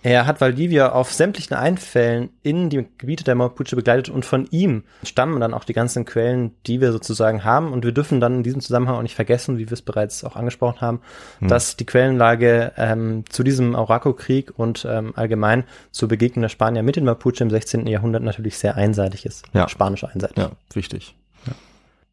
Er 0.03 0.25
hat 0.25 0.41
Valdivia 0.41 0.91
auf 0.91 1.11
sämtlichen 1.11 1.55
Einfällen 1.55 2.29
in 2.41 2.69
die 2.69 2.87
Gebiete 2.97 3.23
der 3.23 3.35
Mapuche 3.35 3.75
begleitet 3.75 4.09
und 4.09 4.25
von 4.25 4.47
ihm 4.49 4.83
stammen 5.03 5.39
dann 5.39 5.53
auch 5.53 5.63
die 5.63 5.73
ganzen 5.73 6.05
Quellen, 6.05 6.51
die 6.65 6.81
wir 6.81 6.91
sozusagen 6.91 7.43
haben. 7.43 7.71
Und 7.71 7.85
wir 7.85 7.91
dürfen 7.91 8.19
dann 8.19 8.37
in 8.37 8.43
diesem 8.43 8.61
Zusammenhang 8.61 8.95
auch 8.95 9.01
nicht 9.03 9.15
vergessen, 9.15 9.57
wie 9.57 9.69
wir 9.69 9.73
es 9.73 9.81
bereits 9.81 10.23
auch 10.23 10.35
angesprochen 10.35 10.81
haben, 10.81 11.01
hm. 11.39 11.47
dass 11.49 11.77
die 11.77 11.85
Quellenlage 11.85 12.71
ähm, 12.77 13.25
zu 13.29 13.43
diesem 13.43 13.75
Auraco-Krieg 13.75 14.57
und 14.57 14.87
ähm, 14.89 15.13
allgemein 15.15 15.65
zur 15.91 16.09
Begegnung 16.09 16.41
der 16.41 16.49
Spanier 16.49 16.81
mit 16.81 16.95
den 16.95 17.05
Mapuche 17.05 17.43
im 17.43 17.49
16. 17.49 17.85
Jahrhundert 17.85 18.23
natürlich 18.23 18.57
sehr 18.57 18.75
einseitig 18.75 19.25
ist. 19.25 19.45
Ja. 19.53 19.69
Spanisch 19.69 20.03
einseitig. 20.03 20.37
Ja, 20.37 20.51
wichtig. 20.73 21.15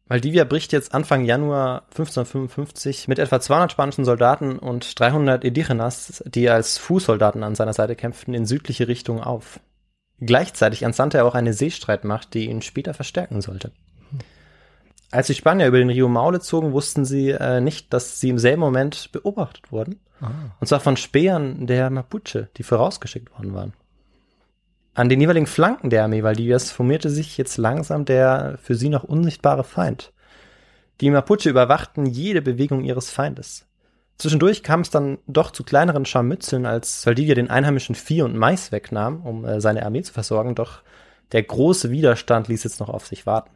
Valdivia 0.09 0.43
bricht 0.43 0.73
jetzt 0.73 0.95
Anfang 0.95 1.23
Januar 1.23 1.83
1555 1.91 3.07
mit 3.07 3.19
etwa 3.19 3.39
200 3.39 3.71
spanischen 3.71 4.05
Soldaten 4.05 4.57
und 4.57 4.99
300 4.99 5.43
Indigenas, 5.43 6.23
die 6.25 6.49
als 6.49 6.79
Fußsoldaten 6.79 7.43
an 7.43 7.53
seiner 7.53 7.73
Seite 7.73 7.95
kämpften, 7.95 8.33
in 8.33 8.47
südliche 8.47 8.87
Richtung 8.87 9.21
auf. 9.21 9.59
Gleichzeitig 10.19 10.81
entsandte 10.81 11.19
er 11.19 11.25
auch 11.25 11.35
eine 11.35 11.53
Seestreitmacht, 11.53 12.33
die 12.33 12.49
ihn 12.49 12.63
später 12.63 12.95
verstärken 12.95 13.41
sollte. 13.41 13.71
Als 15.11 15.27
die 15.27 15.35
Spanier 15.35 15.67
über 15.67 15.77
den 15.77 15.91
Rio 15.91 16.09
Maule 16.09 16.39
zogen, 16.39 16.73
wussten 16.73 17.05
sie 17.05 17.29
äh, 17.29 17.61
nicht, 17.61 17.93
dass 17.93 18.19
sie 18.19 18.29
im 18.29 18.39
selben 18.39 18.61
Moment 18.61 19.11
beobachtet 19.11 19.71
wurden. 19.71 19.99
Ah. 20.21 20.31
Und 20.59 20.67
zwar 20.67 20.79
von 20.79 20.97
Spähern 20.97 21.67
der 21.67 21.91
Mapuche, 21.91 22.49
die 22.57 22.63
vorausgeschickt 22.63 23.31
worden 23.31 23.53
waren. 23.53 23.73
An 24.93 25.09
den 25.09 25.21
jeweiligen 25.21 25.47
Flanken 25.47 25.89
der 25.89 26.03
Armee 26.03 26.23
Valdivias 26.23 26.71
formierte 26.71 27.09
sich 27.09 27.37
jetzt 27.37 27.57
langsam 27.57 28.05
der 28.05 28.57
für 28.61 28.75
sie 28.75 28.89
noch 28.89 29.03
unsichtbare 29.03 29.63
Feind. 29.63 30.11
Die 31.01 31.09
Mapuche 31.09 31.49
überwachten 31.49 32.05
jede 32.05 32.41
Bewegung 32.41 32.83
ihres 32.83 33.09
Feindes. 33.09 33.65
Zwischendurch 34.17 34.63
kam 34.63 34.81
es 34.81 34.89
dann 34.89 35.17
doch 35.27 35.51
zu 35.51 35.63
kleineren 35.63 36.05
Scharmützeln, 36.05 36.65
als 36.65 37.05
Valdivia 37.05 37.35
den 37.35 37.49
einheimischen 37.49 37.95
Vieh 37.95 38.21
und 38.21 38.35
Mais 38.35 38.73
wegnahm, 38.73 39.21
um 39.25 39.45
äh, 39.45 39.61
seine 39.61 39.85
Armee 39.85 40.01
zu 40.01 40.11
versorgen, 40.11 40.55
doch 40.55 40.81
der 41.31 41.43
große 41.43 41.89
Widerstand 41.89 42.49
ließ 42.49 42.65
jetzt 42.65 42.81
noch 42.81 42.89
auf 42.89 43.07
sich 43.07 43.25
warten. 43.25 43.51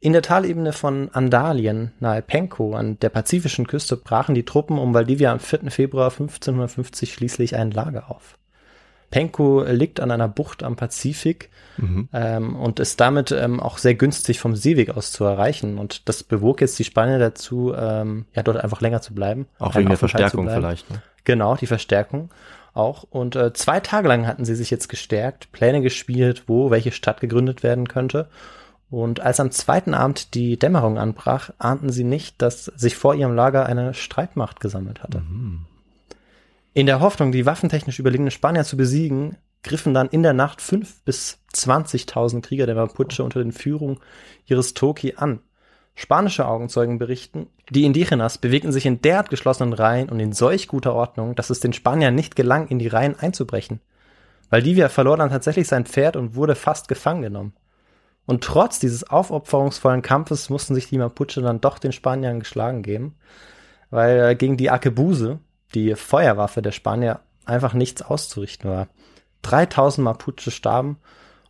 In 0.00 0.12
der 0.12 0.22
Talebene 0.22 0.72
von 0.72 1.10
Andalien, 1.10 1.92
nahe 2.00 2.22
Penco, 2.22 2.74
an 2.74 2.98
der 2.98 3.10
pazifischen 3.10 3.68
Küste, 3.68 3.96
brachen 3.96 4.34
die 4.34 4.44
Truppen 4.44 4.78
um 4.78 4.94
Valdivia 4.94 5.30
am 5.30 5.38
4. 5.38 5.70
Februar 5.70 6.10
1550 6.10 7.14
schließlich 7.14 7.54
ein 7.54 7.70
Lager 7.70 8.10
auf. 8.10 8.36
Penco 9.12 9.62
liegt 9.62 10.00
an 10.00 10.10
einer 10.10 10.26
Bucht 10.26 10.64
am 10.64 10.74
Pazifik 10.74 11.50
mhm. 11.76 12.08
ähm, 12.12 12.56
und 12.56 12.80
ist 12.80 12.98
damit 12.98 13.30
ähm, 13.30 13.60
auch 13.60 13.78
sehr 13.78 13.94
günstig 13.94 14.40
vom 14.40 14.56
Seeweg 14.56 14.96
aus 14.96 15.12
zu 15.12 15.22
erreichen. 15.22 15.78
Und 15.78 16.08
das 16.08 16.24
bewog 16.24 16.60
jetzt 16.60 16.78
die 16.80 16.84
Spanier 16.84 17.20
dazu, 17.20 17.72
ähm, 17.76 18.24
ja, 18.34 18.42
dort 18.42 18.56
einfach 18.56 18.80
länger 18.80 19.02
zu 19.02 19.14
bleiben. 19.14 19.46
Auch 19.60 19.76
wegen 19.76 19.88
der 19.88 19.98
Verstärkung 19.98 20.48
vielleicht. 20.48 20.90
Ne? 20.90 21.02
Genau, 21.24 21.54
die 21.54 21.66
Verstärkung 21.66 22.30
auch. 22.74 23.04
Und 23.10 23.36
äh, 23.36 23.52
zwei 23.52 23.80
Tage 23.80 24.08
lang 24.08 24.26
hatten 24.26 24.46
sie 24.46 24.54
sich 24.54 24.70
jetzt 24.70 24.88
gestärkt, 24.88 25.52
Pläne 25.52 25.82
gespielt, 25.82 26.44
wo 26.46 26.70
welche 26.70 26.90
Stadt 26.90 27.20
gegründet 27.20 27.62
werden 27.62 27.86
könnte. 27.86 28.28
Und 28.90 29.20
als 29.20 29.40
am 29.40 29.50
zweiten 29.50 29.94
Abend 29.94 30.34
die 30.34 30.58
Dämmerung 30.58 30.98
anbrach, 30.98 31.50
ahnten 31.58 31.90
sie 31.90 32.04
nicht, 32.04 32.40
dass 32.40 32.64
sich 32.64 32.96
vor 32.96 33.14
ihrem 33.14 33.34
Lager 33.34 33.66
eine 33.66 33.94
Streitmacht 33.94 34.60
gesammelt 34.60 35.02
hatte. 35.02 35.20
Mhm. 35.20 35.66
In 36.74 36.86
der 36.86 37.00
Hoffnung, 37.00 37.32
die 37.32 37.44
waffentechnisch 37.44 37.98
überlegene 37.98 38.30
Spanier 38.30 38.64
zu 38.64 38.78
besiegen, 38.78 39.36
griffen 39.62 39.92
dann 39.92 40.08
in 40.08 40.22
der 40.22 40.32
Nacht 40.32 40.62
fünf 40.62 41.02
bis 41.04 41.38
zwanzigtausend 41.52 42.46
Krieger 42.46 42.66
der 42.66 42.74
Mapuche 42.74 43.22
unter 43.22 43.42
den 43.42 43.52
Führung 43.52 44.00
ihres 44.46 44.72
Toki 44.72 45.14
an. 45.16 45.40
Spanische 45.94 46.48
Augenzeugen 46.48 46.98
berichten, 46.98 47.48
die 47.68 47.84
Indigenas 47.84 48.38
bewegten 48.38 48.72
sich 48.72 48.86
in 48.86 49.02
derart 49.02 49.28
geschlossenen 49.28 49.74
Reihen 49.74 50.08
und 50.08 50.18
in 50.20 50.32
solch 50.32 50.66
guter 50.66 50.94
Ordnung, 50.94 51.34
dass 51.34 51.50
es 51.50 51.60
den 51.60 51.74
Spaniern 51.74 52.14
nicht 52.14 52.34
gelang, 52.34 52.68
in 52.68 52.78
die 52.78 52.88
Reihen 52.88 53.18
einzubrechen. 53.18 53.80
Valdivia 54.48 54.88
verlor 54.88 55.18
dann 55.18 55.28
tatsächlich 55.28 55.68
sein 55.68 55.84
Pferd 55.84 56.16
und 56.16 56.34
wurde 56.34 56.54
fast 56.54 56.88
gefangen 56.88 57.20
genommen. 57.22 57.52
Und 58.24 58.42
trotz 58.42 58.78
dieses 58.78 59.04
aufopferungsvollen 59.04 60.00
Kampfes 60.00 60.48
mussten 60.48 60.74
sich 60.74 60.88
die 60.88 60.98
Mapuche 60.98 61.42
dann 61.42 61.60
doch 61.60 61.78
den 61.78 61.92
Spaniern 61.92 62.40
geschlagen 62.40 62.82
geben, 62.82 63.14
weil 63.90 64.30
äh, 64.30 64.34
gegen 64.34 64.56
die 64.56 64.70
Akebuse, 64.70 65.40
die 65.74 65.94
Feuerwaffe 65.94 66.62
der 66.62 66.72
Spanier 66.72 67.20
einfach 67.44 67.74
nichts 67.74 68.02
auszurichten 68.02 68.70
war. 68.70 68.88
3000 69.42 70.04
Mapuche 70.04 70.50
starben 70.50 70.98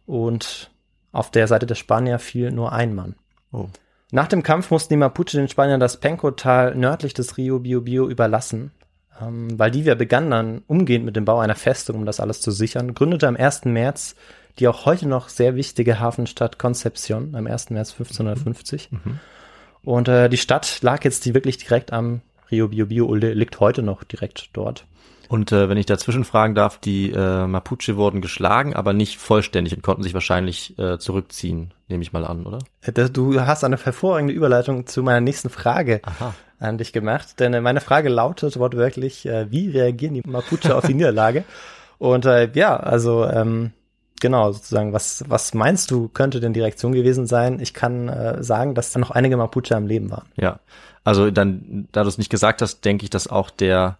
und 0.07 0.71
auf 1.13 1.31
der 1.31 1.47
Seite 1.47 1.67
der 1.67 1.75
Spanier 1.75 2.19
fiel 2.19 2.51
nur 2.51 2.73
ein 2.73 2.95
Mann. 2.95 3.17
Oh. 3.53 3.67
Nach 4.11 4.29
dem 4.29 4.43
Kampf 4.43 4.71
mussten 4.71 4.95
die 4.95 4.99
Mapuche 4.99 5.37
den 5.37 5.49
Spaniern 5.49 5.81
das 5.81 5.99
Penco-Tal 5.99 6.75
nördlich 6.75 7.15
des 7.15 7.37
Rio 7.37 7.59
Biobio 7.59 8.09
überlassen. 8.09 8.73
Ähm, 9.21 9.59
Valdivia 9.59 9.95
begann 9.95 10.31
dann 10.31 10.63
umgehend 10.67 11.05
mit 11.05 11.17
dem 11.17 11.25
Bau 11.25 11.39
einer 11.39 11.55
Festung, 11.55 11.97
um 11.97 12.07
das 12.07 12.21
alles 12.21 12.41
zu 12.41 12.51
sichern, 12.51 12.95
gründete 12.95 13.29
am 13.29 13.37
1. 13.37 13.67
März 13.67 14.17
die 14.59 14.69
auch 14.69 14.85
heute 14.87 15.09
noch 15.09 15.29
sehr 15.29 15.57
wichtige 15.57 15.99
Hafenstadt 15.99 16.59
Concepcion 16.59 17.35
am 17.35 17.47
1. 17.47 17.71
März 17.71 17.93
1550. 17.93 18.93
Mhm. 18.93 19.21
Und 19.83 20.09
äh, 20.09 20.29
die 20.29 20.37
Stadt 20.37 20.81
lag 20.83 21.05
jetzt 21.05 21.25
die 21.25 21.35
wirklich 21.35 21.59
direkt 21.59 21.93
am 21.93 22.21
Rio 22.53 22.69
Biobio, 22.69 23.15
liegt 23.15 23.59
heute 23.59 23.83
noch 23.83 24.05
direkt 24.05 24.51
dort. 24.53 24.87
Und 25.33 25.51
äh, 25.51 25.71
wenn 25.71 25.79
ich 25.79 25.87
dazwischen 25.87 26.25
fragen 26.25 26.55
darf, 26.55 26.77
die 26.77 27.11
äh, 27.11 27.47
Mapuche 27.47 27.97
wurden 27.97 28.21
geschlagen, 28.21 28.75
aber 28.75 28.93
nicht 28.93 29.17
vollständig 29.17 29.75
und 29.75 29.83
konnten 29.83 30.03
sich 30.03 30.13
wahrscheinlich 30.13 30.79
äh, 30.79 30.99
zurückziehen, 30.99 31.73
nehme 31.89 32.03
ich 32.03 32.13
mal 32.13 32.27
an, 32.27 32.45
oder? 32.45 32.59
Äh, 32.83 32.93
du 32.93 33.41
hast 33.41 33.65
eine 33.65 33.79
hervorragende 33.79 34.35
Überleitung 34.35 34.87
zu 34.87 35.03
meiner 35.03 35.23
nächsten 35.23 35.49
Frage 35.49 36.03
Aha. 36.05 36.35
an 36.59 36.77
dich 36.77 36.93
gemacht. 36.93 37.41
Denn 37.41 37.55
äh, 37.55 37.63
meine 37.63 37.81
Frage 37.81 38.11
lautet 38.11 38.59
wortwörtlich, 38.59 39.25
äh, 39.25 39.51
wie 39.51 39.71
reagieren 39.71 40.13
die 40.13 40.23
Mapuche 40.27 40.77
auf 40.77 40.87
die 40.87 40.93
Niederlage? 40.97 41.45
Und 41.97 42.25
ja, 42.25 42.77
also 42.77 43.25
ähm, 43.27 43.71
genau, 44.21 44.51
sozusagen, 44.51 44.93
was, 44.93 45.25
was 45.29 45.55
meinst 45.55 45.89
du, 45.93 46.09
könnte 46.09 46.41
denn 46.41 46.53
die 46.53 46.61
Reaktion 46.61 46.93
gewesen 46.93 47.29
sein? 47.29 47.61
Ich 47.61 47.75
kann 47.75 48.43
sagen, 48.43 48.75
dass 48.75 48.91
da 48.91 48.99
noch 48.99 49.13
einige 49.13 49.37
Mapuche 49.37 49.77
am 49.77 49.87
Leben 49.87 50.11
waren. 50.11 50.27
Ja, 50.35 50.59
also 51.05 51.31
dann, 51.31 51.89
da 51.93 52.03
du 52.03 52.09
es 52.09 52.19
nicht 52.19 52.31
gesagt 52.31 52.63
hast, 52.63 52.85
denke 52.85 53.05
ich, 53.05 53.11
dass 53.11 53.29
auch 53.29 53.51
der 53.51 53.99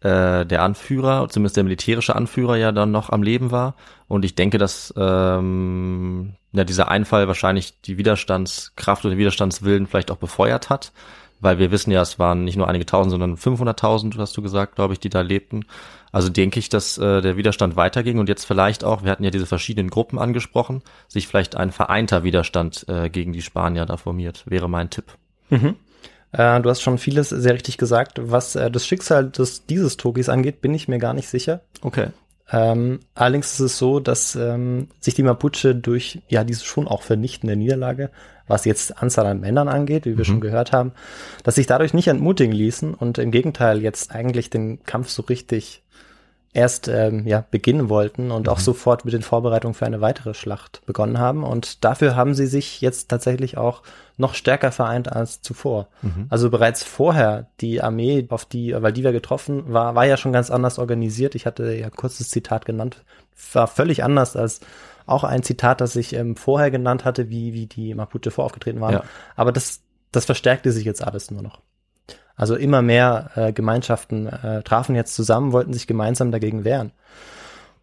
äh, 0.00 0.46
der 0.46 0.62
Anführer, 0.62 1.28
zumindest 1.28 1.56
der 1.56 1.64
militärische 1.64 2.14
Anführer 2.14 2.56
ja 2.56 2.70
dann 2.70 2.92
noch 2.92 3.10
am 3.10 3.22
Leben 3.22 3.50
war. 3.50 3.74
Und 4.06 4.24
ich 4.24 4.36
denke, 4.36 4.56
dass 4.58 4.94
ähm, 4.96 6.34
ja, 6.52 6.64
dieser 6.64 6.88
Einfall 6.88 7.26
wahrscheinlich 7.26 7.80
die 7.82 7.98
Widerstandskraft 7.98 9.04
und 9.04 9.10
den 9.10 9.18
Widerstandswillen 9.18 9.86
vielleicht 9.86 10.10
auch 10.10 10.16
befeuert 10.16 10.70
hat. 10.70 10.92
Weil 11.40 11.58
wir 11.58 11.70
wissen 11.70 11.90
ja, 11.90 12.02
es 12.02 12.18
waren 12.18 12.44
nicht 12.44 12.56
nur 12.56 12.68
einige 12.68 12.86
tausend, 12.86 13.12
sondern 13.12 13.36
500.000, 13.36 14.18
hast 14.18 14.36
du 14.36 14.42
gesagt, 14.42 14.74
glaube 14.74 14.92
ich, 14.92 15.00
die 15.00 15.08
da 15.08 15.20
lebten. 15.20 15.66
Also 16.10 16.28
denke 16.28 16.58
ich, 16.58 16.68
dass 16.68 16.98
äh, 16.98 17.20
der 17.20 17.36
Widerstand 17.36 17.76
weiterging 17.76 18.18
und 18.18 18.28
jetzt 18.28 18.44
vielleicht 18.44 18.82
auch, 18.82 19.04
wir 19.04 19.10
hatten 19.10 19.24
ja 19.24 19.30
diese 19.30 19.46
verschiedenen 19.46 19.90
Gruppen 19.90 20.18
angesprochen, 20.18 20.82
sich 21.06 21.28
vielleicht 21.28 21.56
ein 21.56 21.70
vereinter 21.70 22.24
Widerstand 22.24 22.86
äh, 22.88 23.10
gegen 23.10 23.32
die 23.32 23.42
Spanier 23.42 23.84
da 23.84 23.96
formiert, 23.96 24.44
wäre 24.46 24.68
mein 24.68 24.90
Tipp. 24.90 25.04
Mhm. 25.50 25.76
Äh, 26.32 26.60
du 26.60 26.70
hast 26.70 26.82
schon 26.82 26.98
vieles 26.98 27.30
sehr 27.30 27.54
richtig 27.54 27.78
gesagt. 27.78 28.20
Was 28.22 28.56
äh, 28.56 28.70
das 28.70 28.86
Schicksal 28.86 29.30
des, 29.30 29.66
dieses 29.66 29.96
Tokis 29.96 30.28
angeht, 30.28 30.60
bin 30.60 30.74
ich 30.74 30.88
mir 30.88 30.98
gar 30.98 31.14
nicht 31.14 31.28
sicher. 31.28 31.60
Okay. 31.82 32.08
Ähm, 32.50 33.00
allerdings 33.14 33.52
ist 33.52 33.60
es 33.60 33.78
so, 33.78 34.00
dass 34.00 34.34
ähm, 34.34 34.88
sich 35.00 35.14
die 35.14 35.22
Mapuche 35.22 35.74
durch 35.74 36.20
ja 36.28 36.44
diese 36.44 36.64
schon 36.64 36.88
auch 36.88 37.02
vernichtende 37.02 37.56
Niederlage, 37.56 38.10
was 38.46 38.64
jetzt 38.64 39.02
Anzahl 39.02 39.26
an 39.26 39.40
Männern 39.40 39.68
angeht, 39.68 40.06
wie 40.06 40.16
wir 40.16 40.18
mhm. 40.18 40.24
schon 40.24 40.40
gehört 40.40 40.72
haben, 40.72 40.92
dass 41.44 41.56
sich 41.56 41.66
dadurch 41.66 41.92
nicht 41.92 42.08
entmutigen 42.08 42.54
ließen 42.54 42.94
und 42.94 43.18
im 43.18 43.30
Gegenteil 43.30 43.82
jetzt 43.82 44.12
eigentlich 44.12 44.48
den 44.48 44.82
Kampf 44.84 45.10
so 45.10 45.22
richtig 45.22 45.82
erst 46.52 46.88
ähm, 46.88 47.26
ja, 47.26 47.44
beginnen 47.50 47.88
wollten 47.88 48.30
und 48.30 48.46
mhm. 48.46 48.52
auch 48.52 48.58
sofort 48.58 49.04
mit 49.04 49.14
den 49.14 49.22
Vorbereitungen 49.22 49.74
für 49.74 49.86
eine 49.86 50.00
weitere 50.00 50.34
Schlacht 50.34 50.82
begonnen 50.86 51.18
haben. 51.18 51.44
Und 51.44 51.84
dafür 51.84 52.16
haben 52.16 52.34
sie 52.34 52.46
sich 52.46 52.80
jetzt 52.80 53.08
tatsächlich 53.08 53.58
auch 53.58 53.82
noch 54.16 54.34
stärker 54.34 54.72
vereint 54.72 55.12
als 55.12 55.42
zuvor. 55.42 55.88
Mhm. 56.02 56.26
Also 56.30 56.50
bereits 56.50 56.82
vorher 56.82 57.46
die 57.60 57.82
Armee, 57.82 58.26
auf 58.30 58.44
die 58.44 58.74
Valdivia 58.74 59.12
getroffen 59.12 59.72
war, 59.72 59.94
war 59.94 60.06
ja 60.06 60.16
schon 60.16 60.32
ganz 60.32 60.50
anders 60.50 60.78
organisiert. 60.78 61.34
Ich 61.34 61.46
hatte 61.46 61.72
ja 61.74 61.90
kurzes 61.90 62.30
Zitat 62.30 62.64
genannt, 62.64 63.04
war 63.52 63.66
völlig 63.66 64.02
anders 64.02 64.34
als 64.34 64.60
auch 65.06 65.24
ein 65.24 65.42
Zitat, 65.42 65.80
das 65.80 65.96
ich 65.96 66.12
ähm, 66.14 66.36
vorher 66.36 66.70
genannt 66.70 67.04
hatte, 67.04 67.30
wie, 67.30 67.52
wie 67.52 67.66
die 67.66 67.94
Mapuche 67.94 68.30
voraufgetreten 68.30 68.80
waren. 68.80 68.94
Ja. 68.94 69.04
Aber 69.36 69.52
das, 69.52 69.80
das 70.12 70.24
verstärkte 70.24 70.72
sich 70.72 70.84
jetzt 70.84 71.02
alles 71.02 71.30
nur 71.30 71.42
noch. 71.42 71.60
Also 72.38 72.54
immer 72.54 72.82
mehr 72.82 73.32
äh, 73.34 73.52
Gemeinschaften 73.52 74.28
äh, 74.28 74.62
trafen 74.62 74.94
jetzt 74.94 75.14
zusammen, 75.16 75.52
wollten 75.52 75.72
sich 75.72 75.88
gemeinsam 75.88 76.30
dagegen 76.30 76.64
wehren. 76.64 76.92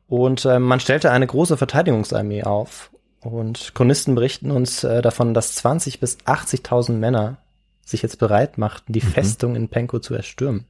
Und 0.07 0.45
äh, 0.45 0.59
man 0.59 0.79
stellte 0.79 1.11
eine 1.11 1.27
große 1.27 1.57
Verteidigungsarmee 1.57 2.43
auf. 2.43 2.89
Und 3.19 3.75
Chronisten 3.75 4.15
berichten 4.15 4.51
uns 4.51 4.85
äh, 4.85 5.01
davon, 5.01 5.33
dass 5.33 5.55
20 5.55 5.99
bis 5.99 6.19
80.000 6.19 6.93
Männer 6.93 7.37
sich 7.83 8.01
jetzt 8.01 8.17
bereit 8.17 8.57
machten, 8.57 8.93
die 8.93 9.03
mhm. 9.03 9.09
Festung 9.09 9.55
in 9.57 9.67
Penko 9.67 9.99
zu 9.99 10.15
erstürmen. 10.15 10.65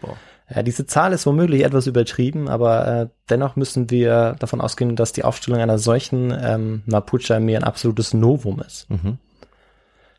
Boah. 0.00 0.16
Ja, 0.54 0.62
diese 0.62 0.86
Zahl 0.86 1.12
ist 1.12 1.26
womöglich 1.26 1.64
etwas 1.64 1.86
übertrieben, 1.86 2.48
aber 2.48 2.88
äh, 2.88 3.08
dennoch 3.28 3.56
müssen 3.56 3.90
wir 3.90 4.36
davon 4.38 4.62
ausgehen, 4.62 4.96
dass 4.96 5.12
die 5.12 5.24
Aufstellung 5.24 5.60
einer 5.60 5.78
solchen 5.78 6.34
ähm, 6.42 6.82
Mapuche-Armee 6.86 7.56
ein 7.56 7.64
absolutes 7.64 8.14
Novum 8.14 8.62
ist. 8.66 8.88
Mhm. 8.88 9.18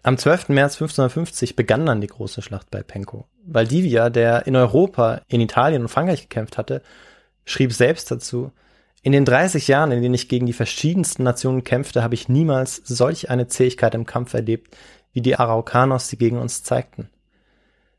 Am 0.01 0.17
12. 0.17 0.49
März 0.49 0.75
1550 0.75 1.57
begann 1.57 1.85
dann 1.85 1.99
die 1.99 2.07
große 2.07 2.41
Schlacht 2.41 2.71
bei 2.71 2.83
Penco. 2.83 3.25
Valdivia, 3.45 4.09
der 4.09 4.47
in 4.47 4.55
Europa, 4.55 5.21
in 5.27 5.41
Italien 5.41 5.81
und 5.81 5.87
Frankreich 5.89 6.21
gekämpft 6.21 6.57
hatte, 6.57 6.81
schrieb 7.43 7.73
selbst 7.73 8.09
dazu, 8.09 8.51
in 9.01 9.11
den 9.11 9.25
30 9.25 9.67
Jahren, 9.67 9.91
in 9.91 10.01
denen 10.01 10.13
ich 10.13 10.29
gegen 10.29 10.45
die 10.45 10.53
verschiedensten 10.53 11.23
Nationen 11.23 11.63
kämpfte, 11.63 12.03
habe 12.03 12.15
ich 12.15 12.29
niemals 12.29 12.81
solch 12.85 13.29
eine 13.29 13.47
Zähigkeit 13.47 13.95
im 13.95 14.05
Kampf 14.05 14.33
erlebt, 14.33 14.75
wie 15.13 15.21
die 15.21 15.35
Araucanos 15.35 16.07
sie 16.07 16.17
gegen 16.17 16.37
uns 16.37 16.63
zeigten. 16.63 17.09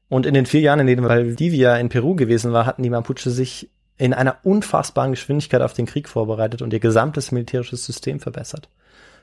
Und 0.09 0.27
in 0.27 0.35
den 0.35 0.47
vier 0.47 0.61
Jahren, 0.61 0.81
in 0.81 0.87
denen 0.87 1.05
Valdivia 1.05 1.77
in 1.77 1.89
Peru 1.89 2.15
gewesen 2.15 2.53
war, 2.53 2.67
hatten 2.67 2.83
die 2.83 2.91
Mapuche 2.91 3.31
sich 3.31 3.71
in 3.97 4.15
einer 4.15 4.39
unfassbaren 4.43 5.13
Geschwindigkeit 5.13 5.63
auf 5.63 5.75
den 5.75 5.87
Krieg 5.87 6.09
vorbereitet 6.09 6.63
und 6.63 6.73
ihr 6.73 6.81
gesamtes 6.81 7.33
militärisches 7.33 7.85
System 7.85 8.21
verbessert. 8.21 8.69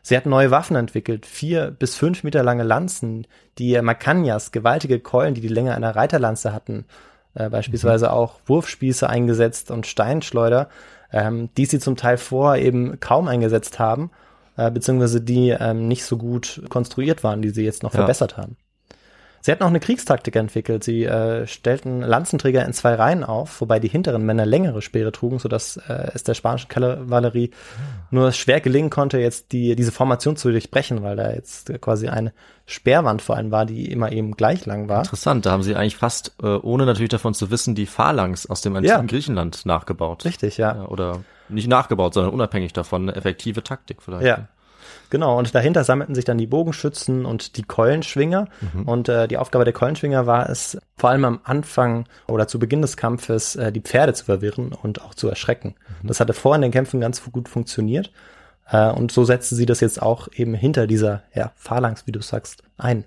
Sie 0.08 0.16
hatten 0.16 0.30
neue 0.30 0.52
Waffen 0.52 0.78
entwickelt, 0.78 1.26
vier 1.26 1.70
bis 1.70 1.96
fünf 1.96 2.24
Meter 2.24 2.42
lange 2.42 2.64
Lanzen, 2.64 3.28
die 3.58 3.78
Macanyas, 3.82 4.54
gewaltige 4.54 5.02
Keulen, 5.02 5.34
die 5.34 5.42
die 5.42 5.50
Länge 5.50 5.76
einer 5.76 5.98
Reiterlanze 5.98 6.54
hatten, 6.54 6.86
äh, 7.34 7.50
beispielsweise 7.50 8.06
mhm. 8.06 8.12
auch 8.12 8.40
Wurfspieße 8.46 9.10
eingesetzt 9.10 9.70
und 9.70 9.86
Steinschleuder, 9.86 10.70
ähm, 11.12 11.50
die 11.58 11.66
sie 11.66 11.80
zum 11.80 11.98
Teil 11.98 12.16
vorher 12.16 12.64
eben 12.64 13.02
kaum 13.02 13.28
eingesetzt 13.28 13.80
haben, 13.80 14.12
äh, 14.56 14.72
beziehungsweise 14.72 15.20
die 15.20 15.50
ähm, 15.50 15.90
nicht 15.90 16.06
so 16.06 16.16
gut 16.16 16.62
konstruiert 16.70 17.26
waren, 17.26 17.42
die 17.42 17.50
sie 17.50 17.66
jetzt 17.66 17.84
noch 17.84 17.92
ja. 17.92 17.98
verbessert 17.98 18.38
haben. 18.38 18.56
Sie 19.48 19.54
hatten 19.54 19.64
auch 19.64 19.68
eine 19.68 19.80
Kriegstaktik 19.80 20.36
entwickelt. 20.36 20.84
Sie 20.84 21.06
äh, 21.06 21.48
stellten 21.48 22.02
Lanzenträger 22.02 22.66
in 22.66 22.74
zwei 22.74 22.96
Reihen 22.96 23.24
auf, 23.24 23.62
wobei 23.62 23.80
die 23.80 23.88
hinteren 23.88 24.26
Männer 24.26 24.46
längere 24.46 24.82
Speere 24.82 25.14
trugen, 25.14 25.40
sodass 25.40 25.78
äh, 25.78 26.12
es 26.14 26.24
der 26.24 26.34
spanischen 26.34 26.68
Kavallerie 26.68 27.52
nur 28.12 28.34
schwer 28.34 28.60
gelingen 28.60 28.90
konnte, 28.90 29.20
jetzt 29.20 29.54
die, 29.54 29.78
diese 29.78 29.94
Formation 29.94 30.36
zu 30.36 30.52
durchbrechen, 30.52 31.02
weil 31.02 31.16
da 31.16 31.32
jetzt 31.32 31.72
quasi 31.80 32.10
eine 32.10 32.34
Sperrwand 32.66 33.22
vor 33.22 33.38
allem 33.38 33.50
war, 33.50 33.66
die 33.66 33.90
immer 33.90 34.12
eben 34.12 34.36
gleich 34.36 34.66
lang 34.66 34.90
war. 34.90 35.04
Interessant, 35.04 35.46
da 35.46 35.52
haben 35.52 35.64
sie 35.64 35.78
eigentlich 35.78 35.96
fast, 35.96 36.36
äh, 36.44 36.48
ohne 36.48 36.86
natürlich 36.86 37.12
davon 37.12 37.34
zu 37.34 37.50
wissen, 37.50 37.74
die 37.74 37.86
Phalanx 37.86 38.48
aus 38.48 38.60
dem 38.60 38.76
antiken 38.76 39.00
ja. 39.00 39.06
Griechenland 39.06 39.66
nachgebaut. 39.66 40.26
Richtig, 40.26 40.58
ja. 40.58 40.76
ja. 40.76 40.86
Oder 40.88 41.22
nicht 41.48 41.70
nachgebaut, 41.70 42.16
sondern 42.16 42.34
unabhängig 42.34 42.74
davon, 42.74 43.04
eine 43.04 43.16
effektive 43.16 43.64
Taktik 43.64 44.02
vielleicht. 44.02 44.26
Ja. 44.26 44.50
Genau, 45.10 45.38
und 45.38 45.56
dahinter 45.56 45.84
sammelten 45.84 46.16
sich 46.16 46.26
dann 46.26 46.38
die 46.38 46.48
Bogenschützen 46.48 47.26
und 47.26 47.56
die 47.58 47.64
Keulenschwinger. 47.64 48.48
Mhm. 48.74 48.84
Und 48.88 49.10
äh, 49.10 49.28
die 49.28 49.38
Aufgabe 49.38 49.64
der 49.64 49.74
Keulenschwinger 49.74 50.26
war 50.26 50.50
es, 50.50 50.78
vor 50.98 51.12
allem 51.12 51.26
am 51.26 51.40
Anfang 51.44 52.06
oder 52.28 52.48
zu 52.48 52.60
Beginn 52.60 52.82
des 52.82 52.98
Kampfes, 52.98 53.56
äh, 53.56 53.72
die 53.72 53.82
Pferde 53.82 54.14
zu 54.14 54.26
verwirren 54.26 54.74
und 54.74 55.02
auch 55.02 55.14
zu 55.14 55.30
erschrecken. 55.30 55.76
Mhm. 56.02 56.08
Das 56.08 56.20
hatte 56.20 56.34
vor 56.34 56.56
in 56.56 56.62
den 56.62 56.72
Kämpfen 56.72 57.00
ganz 57.00 57.24
gut 57.32 57.48
funktioniert. 57.48 58.12
Äh, 58.70 58.90
und 58.90 59.12
so 59.12 59.24
setzte 59.24 59.56
sie 59.56 59.66
das 59.66 59.80
jetzt 59.80 60.02
auch 60.02 60.28
eben 60.34 60.54
hinter 60.54 60.88
dieser 60.88 61.24
ja, 61.34 61.52
Phalanx, 61.56 62.06
wie 62.06 62.12
du 62.12 62.22
sagst, 62.22 62.64
ein. 62.78 63.06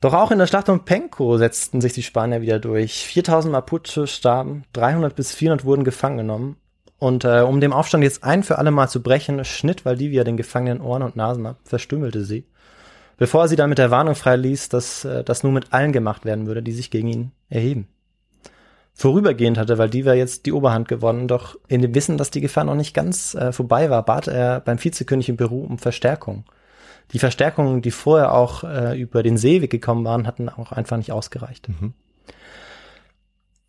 Doch 0.00 0.14
auch 0.14 0.32
in 0.32 0.38
der 0.38 0.48
Schlacht 0.48 0.68
um 0.68 0.84
Penco 0.84 1.38
setzten 1.38 1.80
sich 1.80 1.92
die 1.92 2.02
Spanier 2.02 2.42
wieder 2.42 2.58
durch. 2.58 3.06
4000 3.06 3.52
Mapuche 3.52 4.08
starben, 4.08 4.64
300 4.72 5.14
bis 5.14 5.32
400 5.32 5.64
wurden 5.64 5.84
gefangen 5.84 6.18
genommen 6.18 6.56
und 7.02 7.24
äh, 7.24 7.40
um 7.40 7.60
dem 7.60 7.72
Aufstand 7.72 8.04
jetzt 8.04 8.22
ein 8.22 8.44
für 8.44 8.58
alle 8.58 8.70
Mal 8.70 8.86
zu 8.86 9.02
brechen, 9.02 9.44
schnitt 9.44 9.84
Valdivia 9.84 10.22
den 10.22 10.36
Gefangenen 10.36 10.80
Ohren 10.80 11.02
und 11.02 11.16
Nasen 11.16 11.46
ab, 11.46 11.56
verstümmelte 11.64 12.24
sie, 12.24 12.44
bevor 13.16 13.42
er 13.42 13.48
sie 13.48 13.56
dann 13.56 13.70
mit 13.70 13.78
der 13.78 13.90
Warnung 13.90 14.14
freiließ, 14.14 14.68
dass 14.68 15.04
äh, 15.04 15.24
das 15.24 15.42
nur 15.42 15.50
mit 15.50 15.72
allen 15.72 15.90
gemacht 15.90 16.24
werden 16.24 16.46
würde, 16.46 16.62
die 16.62 16.70
sich 16.70 16.92
gegen 16.92 17.08
ihn 17.08 17.32
erheben. 17.48 17.88
Vorübergehend 18.94 19.58
hatte 19.58 19.78
Valdivia 19.78 20.14
jetzt 20.14 20.46
die 20.46 20.52
Oberhand 20.52 20.86
gewonnen, 20.86 21.26
doch 21.26 21.58
in 21.66 21.82
dem 21.82 21.92
Wissen, 21.92 22.18
dass 22.18 22.30
die 22.30 22.40
Gefahr 22.40 22.62
noch 22.62 22.76
nicht 22.76 22.94
ganz 22.94 23.34
äh, 23.34 23.50
vorbei 23.50 23.90
war, 23.90 24.04
bat 24.04 24.28
er 24.28 24.60
beim 24.60 24.78
Vizekönig 24.78 25.28
in 25.28 25.36
Peru 25.36 25.64
um 25.64 25.78
Verstärkung. 25.78 26.44
Die 27.14 27.18
Verstärkungen, 27.18 27.82
die 27.82 27.90
vorher 27.90 28.32
auch 28.32 28.62
äh, 28.62 28.96
über 28.96 29.24
den 29.24 29.38
Seeweg 29.38 29.72
gekommen 29.72 30.04
waren, 30.04 30.28
hatten 30.28 30.48
auch 30.48 30.70
einfach 30.70 30.98
nicht 30.98 31.10
ausgereicht. 31.10 31.68
Mhm. 31.68 31.94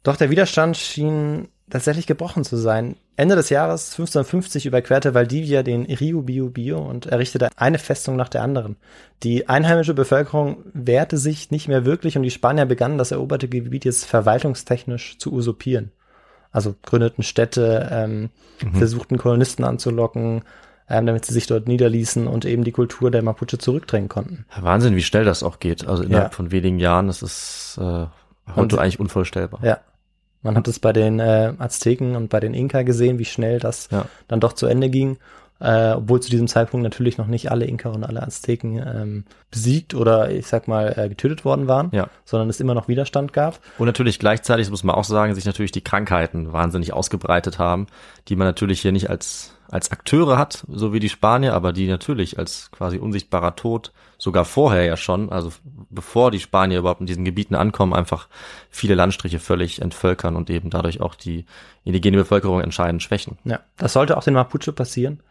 Doch 0.03 0.17
der 0.17 0.29
Widerstand 0.29 0.77
schien 0.77 1.47
tatsächlich 1.67 2.05
gebrochen 2.05 2.43
zu 2.43 2.57
sein. 2.57 2.95
Ende 3.15 3.35
des 3.35 3.49
Jahres 3.49 3.91
1550 3.91 4.65
überquerte 4.65 5.13
Valdivia 5.13 5.61
den 5.61 5.85
Rio 5.85 6.21
Biobio 6.21 6.79
und 6.79 7.05
errichtete 7.05 7.49
eine 7.55 7.77
Festung 7.77 8.15
nach 8.15 8.29
der 8.29 8.41
anderen. 8.41 8.75
Die 9.21 9.47
einheimische 9.47 9.93
Bevölkerung 9.93 10.57
wehrte 10.73 11.17
sich 11.17 11.51
nicht 11.51 11.67
mehr 11.67 11.85
wirklich 11.85 12.17
und 12.17 12.23
die 12.23 12.31
Spanier 12.31 12.65
begannen 12.65 12.97
das 12.97 13.11
eroberte 13.11 13.47
Gebiet 13.47 13.85
jetzt 13.85 14.05
verwaltungstechnisch 14.05 15.17
zu 15.19 15.31
usurpieren. 15.31 15.91
Also 16.51 16.75
gründeten 16.83 17.23
Städte, 17.23 17.89
ähm, 17.91 18.29
mhm. 18.63 18.75
versuchten 18.75 19.17
Kolonisten 19.17 19.65
anzulocken, 19.65 20.43
ähm, 20.89 21.05
damit 21.05 21.25
sie 21.25 21.33
sich 21.33 21.47
dort 21.47 21.67
niederließen 21.67 22.27
und 22.27 22.45
eben 22.45 22.63
die 22.63 22.71
Kultur 22.71 23.11
der 23.11 23.23
Mapuche 23.23 23.57
zurückdrängen 23.57 24.09
konnten. 24.09 24.45
Wahnsinn, 24.59 24.95
wie 24.95 25.01
schnell 25.01 25.25
das 25.25 25.43
auch 25.43 25.59
geht. 25.59 25.87
Also 25.87 26.03
innerhalb 26.03 26.31
ja. 26.31 26.35
von 26.35 26.51
wenigen 26.51 26.79
Jahren, 26.79 27.07
das 27.07 27.21
ist 27.21 27.79
äh, 27.79 28.05
Heute 28.55 28.79
eigentlich 28.79 28.99
unvorstellbar. 28.99 29.59
Ja. 29.63 29.79
Man 30.43 30.55
hat 30.57 30.67
es 30.67 30.79
bei 30.79 30.93
den 30.93 31.19
äh, 31.19 31.53
Azteken 31.57 32.15
und 32.15 32.29
bei 32.29 32.39
den 32.39 32.53
Inka 32.53 32.83
gesehen, 32.83 33.17
wie 33.17 33.25
schnell 33.25 33.59
das 33.59 33.89
Ja. 33.91 34.05
dann 34.27 34.39
doch 34.39 34.53
zu 34.53 34.65
Ende 34.67 34.89
ging. 34.89 35.17
Äh, 35.59 35.93
obwohl 35.93 36.19
zu 36.19 36.29
diesem 36.29 36.47
Zeitpunkt 36.49 36.83
natürlich 36.83 37.17
noch 37.17 37.27
nicht 37.27 37.49
alle 37.49 37.63
Inka 37.65 37.87
und 37.89 38.03
alle 38.03 38.21
Azteken 38.21 38.75
ähm, 38.85 39.23
besiegt 39.49 39.93
oder 39.93 40.29
ich 40.29 40.45
sag 40.47 40.67
mal 40.67 40.93
äh, 40.97 41.07
getötet 41.07 41.45
worden 41.45 41.67
waren, 41.69 41.89
Ja. 41.93 42.09
sondern 42.25 42.49
es 42.49 42.59
immer 42.59 42.73
noch 42.73 42.89
Widerstand 42.89 43.31
gab. 43.31 43.59
Und 43.77 43.85
natürlich 43.85 44.19
gleichzeitig, 44.19 44.69
muss 44.69 44.83
man 44.83 44.95
auch 44.95 45.05
sagen, 45.05 45.33
sich 45.35 45.45
natürlich 45.45 45.71
die 45.71 45.83
Krankheiten 45.83 46.51
wahnsinnig 46.51 46.91
ausgebreitet 46.91 47.59
haben, 47.59 47.87
die 48.27 48.35
man 48.35 48.47
natürlich 48.47 48.81
hier 48.81 48.91
nicht 48.91 49.09
als, 49.09 49.53
als 49.69 49.89
Akteure 49.91 50.37
hat, 50.37 50.65
so 50.67 50.91
wie 50.91 50.99
die 50.99 51.07
Spanier, 51.07 51.53
aber 51.53 51.71
die 51.71 51.87
natürlich 51.87 52.37
als 52.37 52.69
quasi 52.71 52.97
unsichtbarer 52.97 53.55
Tod, 53.55 53.93
sogar 54.17 54.45
vorher 54.45 54.83
ja 54.83 54.97
schon, 54.97 55.31
also 55.31 55.51
bevor 55.89 56.31
die 56.31 56.39
Spanier 56.39 56.79
überhaupt 56.79 57.01
in 57.01 57.07
diesen 57.07 57.25
Gebieten 57.25 57.55
ankommen, 57.55 57.93
einfach 57.93 58.27
viele 58.69 58.95
Landstriche 58.95 59.39
völlig 59.39 59.81
entvölkern 59.81 60.35
und 60.35 60.49
eben 60.49 60.69
dadurch 60.69 61.01
auch 61.01 61.15
die 61.15 61.45
indigene 61.83 62.17
Bevölkerung 62.17 62.61
entscheidend 62.61 63.03
schwächen. 63.03 63.37
Ja, 63.43 63.59
das 63.77 63.93
sollte 63.93 64.15
auch 64.17 64.23
den 64.23 64.33
Mapuche 64.33 64.71
passieren. 64.71 65.21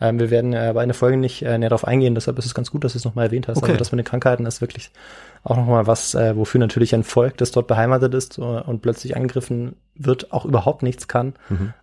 Ähm, 0.00 0.18
wir 0.18 0.30
werden 0.30 0.54
äh, 0.54 0.72
bei 0.74 0.82
einer 0.82 0.94
Folge 0.94 1.18
nicht 1.18 1.42
äh, 1.42 1.58
näher 1.58 1.68
darauf 1.68 1.86
eingehen, 1.86 2.14
deshalb 2.14 2.38
ist 2.38 2.46
es 2.46 2.54
ganz 2.54 2.70
gut, 2.70 2.84
dass 2.84 2.92
du 2.92 2.98
es 2.98 3.04
nochmal 3.04 3.26
erwähnt 3.26 3.48
hast. 3.48 3.58
Okay. 3.58 3.70
Aber 3.70 3.78
das 3.78 3.92
mit 3.92 3.98
den 3.98 4.06
Krankheiten 4.06 4.46
ist 4.46 4.62
wirklich 4.62 4.90
auch 5.44 5.56
nochmal 5.56 5.86
was, 5.86 6.14
äh, 6.14 6.36
wofür 6.36 6.58
natürlich 6.58 6.94
ein 6.94 7.04
Volk, 7.04 7.36
das 7.36 7.50
dort 7.50 7.66
beheimatet 7.66 8.14
ist 8.14 8.38
äh, 8.38 8.42
und 8.42 8.80
plötzlich 8.80 9.16
angegriffen 9.16 9.76
wird, 9.94 10.32
auch 10.32 10.46
überhaupt 10.46 10.82
nichts 10.82 11.08
kann 11.08 11.34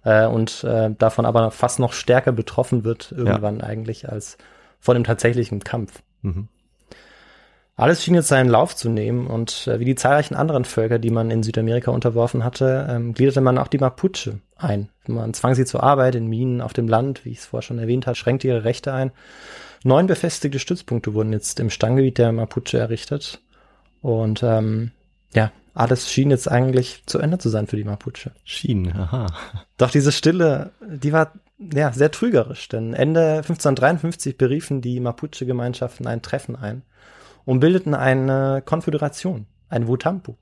äh, 0.03 0.25
und 0.25 0.65
davon 0.97 1.25
aber 1.25 1.51
fast 1.51 1.79
noch 1.79 1.93
stärker 1.93 2.31
betroffen 2.31 2.83
wird 2.83 3.11
irgendwann 3.15 3.61
eigentlich 3.61 4.09
als 4.09 4.37
von 4.79 4.95
dem 4.95 5.03
tatsächlichen 5.03 5.59
Kampf. 5.63 6.01
Mhm. 6.21 6.47
Alles 7.75 8.03
schien 8.03 8.15
jetzt 8.15 8.29
seinen 8.29 8.49
Lauf 8.49 8.75
zu 8.75 8.89
nehmen 8.89 9.27
und 9.27 9.67
äh, 9.67 9.79
wie 9.79 9.85
die 9.85 9.93
zahlreichen 9.93 10.35
anderen 10.35 10.65
Völker, 10.65 10.97
die 10.97 11.11
man 11.11 11.29
in 11.29 11.43
Südamerika 11.43 11.91
unterworfen 11.91 12.43
hatte, 12.43 12.87
ähm, 12.89 13.13
gliederte 13.13 13.39
man 13.39 13.59
auch 13.59 13.67
die 13.67 13.77
Mapuche 13.77 14.39
ein. 14.55 14.89
Man 15.05 15.35
zwang 15.35 15.53
sie 15.53 15.63
zur 15.63 15.83
Arbeit 15.83 16.15
in 16.15 16.25
Minen 16.25 16.61
auf 16.61 16.73
dem 16.73 16.87
Land, 16.87 17.23
wie 17.23 17.29
ich 17.29 17.37
es 17.37 17.45
vorher 17.45 17.61
schon 17.61 17.77
erwähnt 17.77 18.07
habe, 18.07 18.15
schränkte 18.15 18.47
ihre 18.47 18.63
Rechte 18.63 18.93
ein. 18.93 19.11
Neun 19.83 20.07
befestigte 20.07 20.57
Stützpunkte 20.57 21.13
wurden 21.13 21.33
jetzt 21.33 21.59
im 21.59 21.69
Stammgebiet 21.69 22.17
der 22.17 22.31
Mapuche 22.31 22.79
errichtet 22.79 23.41
und 24.01 24.41
ähm, 24.41 24.91
ja, 25.35 25.51
alles 25.75 26.11
schien 26.11 26.31
jetzt 26.31 26.49
eigentlich 26.49 27.03
zu 27.05 27.19
Ende 27.19 27.37
zu 27.37 27.49
sein 27.49 27.67
für 27.67 27.77
die 27.77 27.83
Mapuche. 27.83 28.31
Schienen, 28.43 28.97
aha. 28.97 29.27
Doch 29.77 29.91
diese 29.91 30.11
Stille, 30.11 30.71
die 30.81 31.13
war 31.13 31.33
ja 31.59 31.91
sehr 31.91 32.11
trügerisch, 32.11 32.67
denn 32.69 32.93
Ende 32.93 33.37
1553 33.37 34.37
beriefen 34.37 34.81
die 34.81 34.99
Mapuche-Gemeinschaften 34.99 36.07
ein 36.07 36.21
Treffen 36.21 36.55
ein 36.55 36.83
und 37.45 37.59
bildeten 37.59 37.93
eine 37.93 38.61
Konföderation, 38.65 39.47
ein 39.69 39.87
Wutampu. 39.87 40.35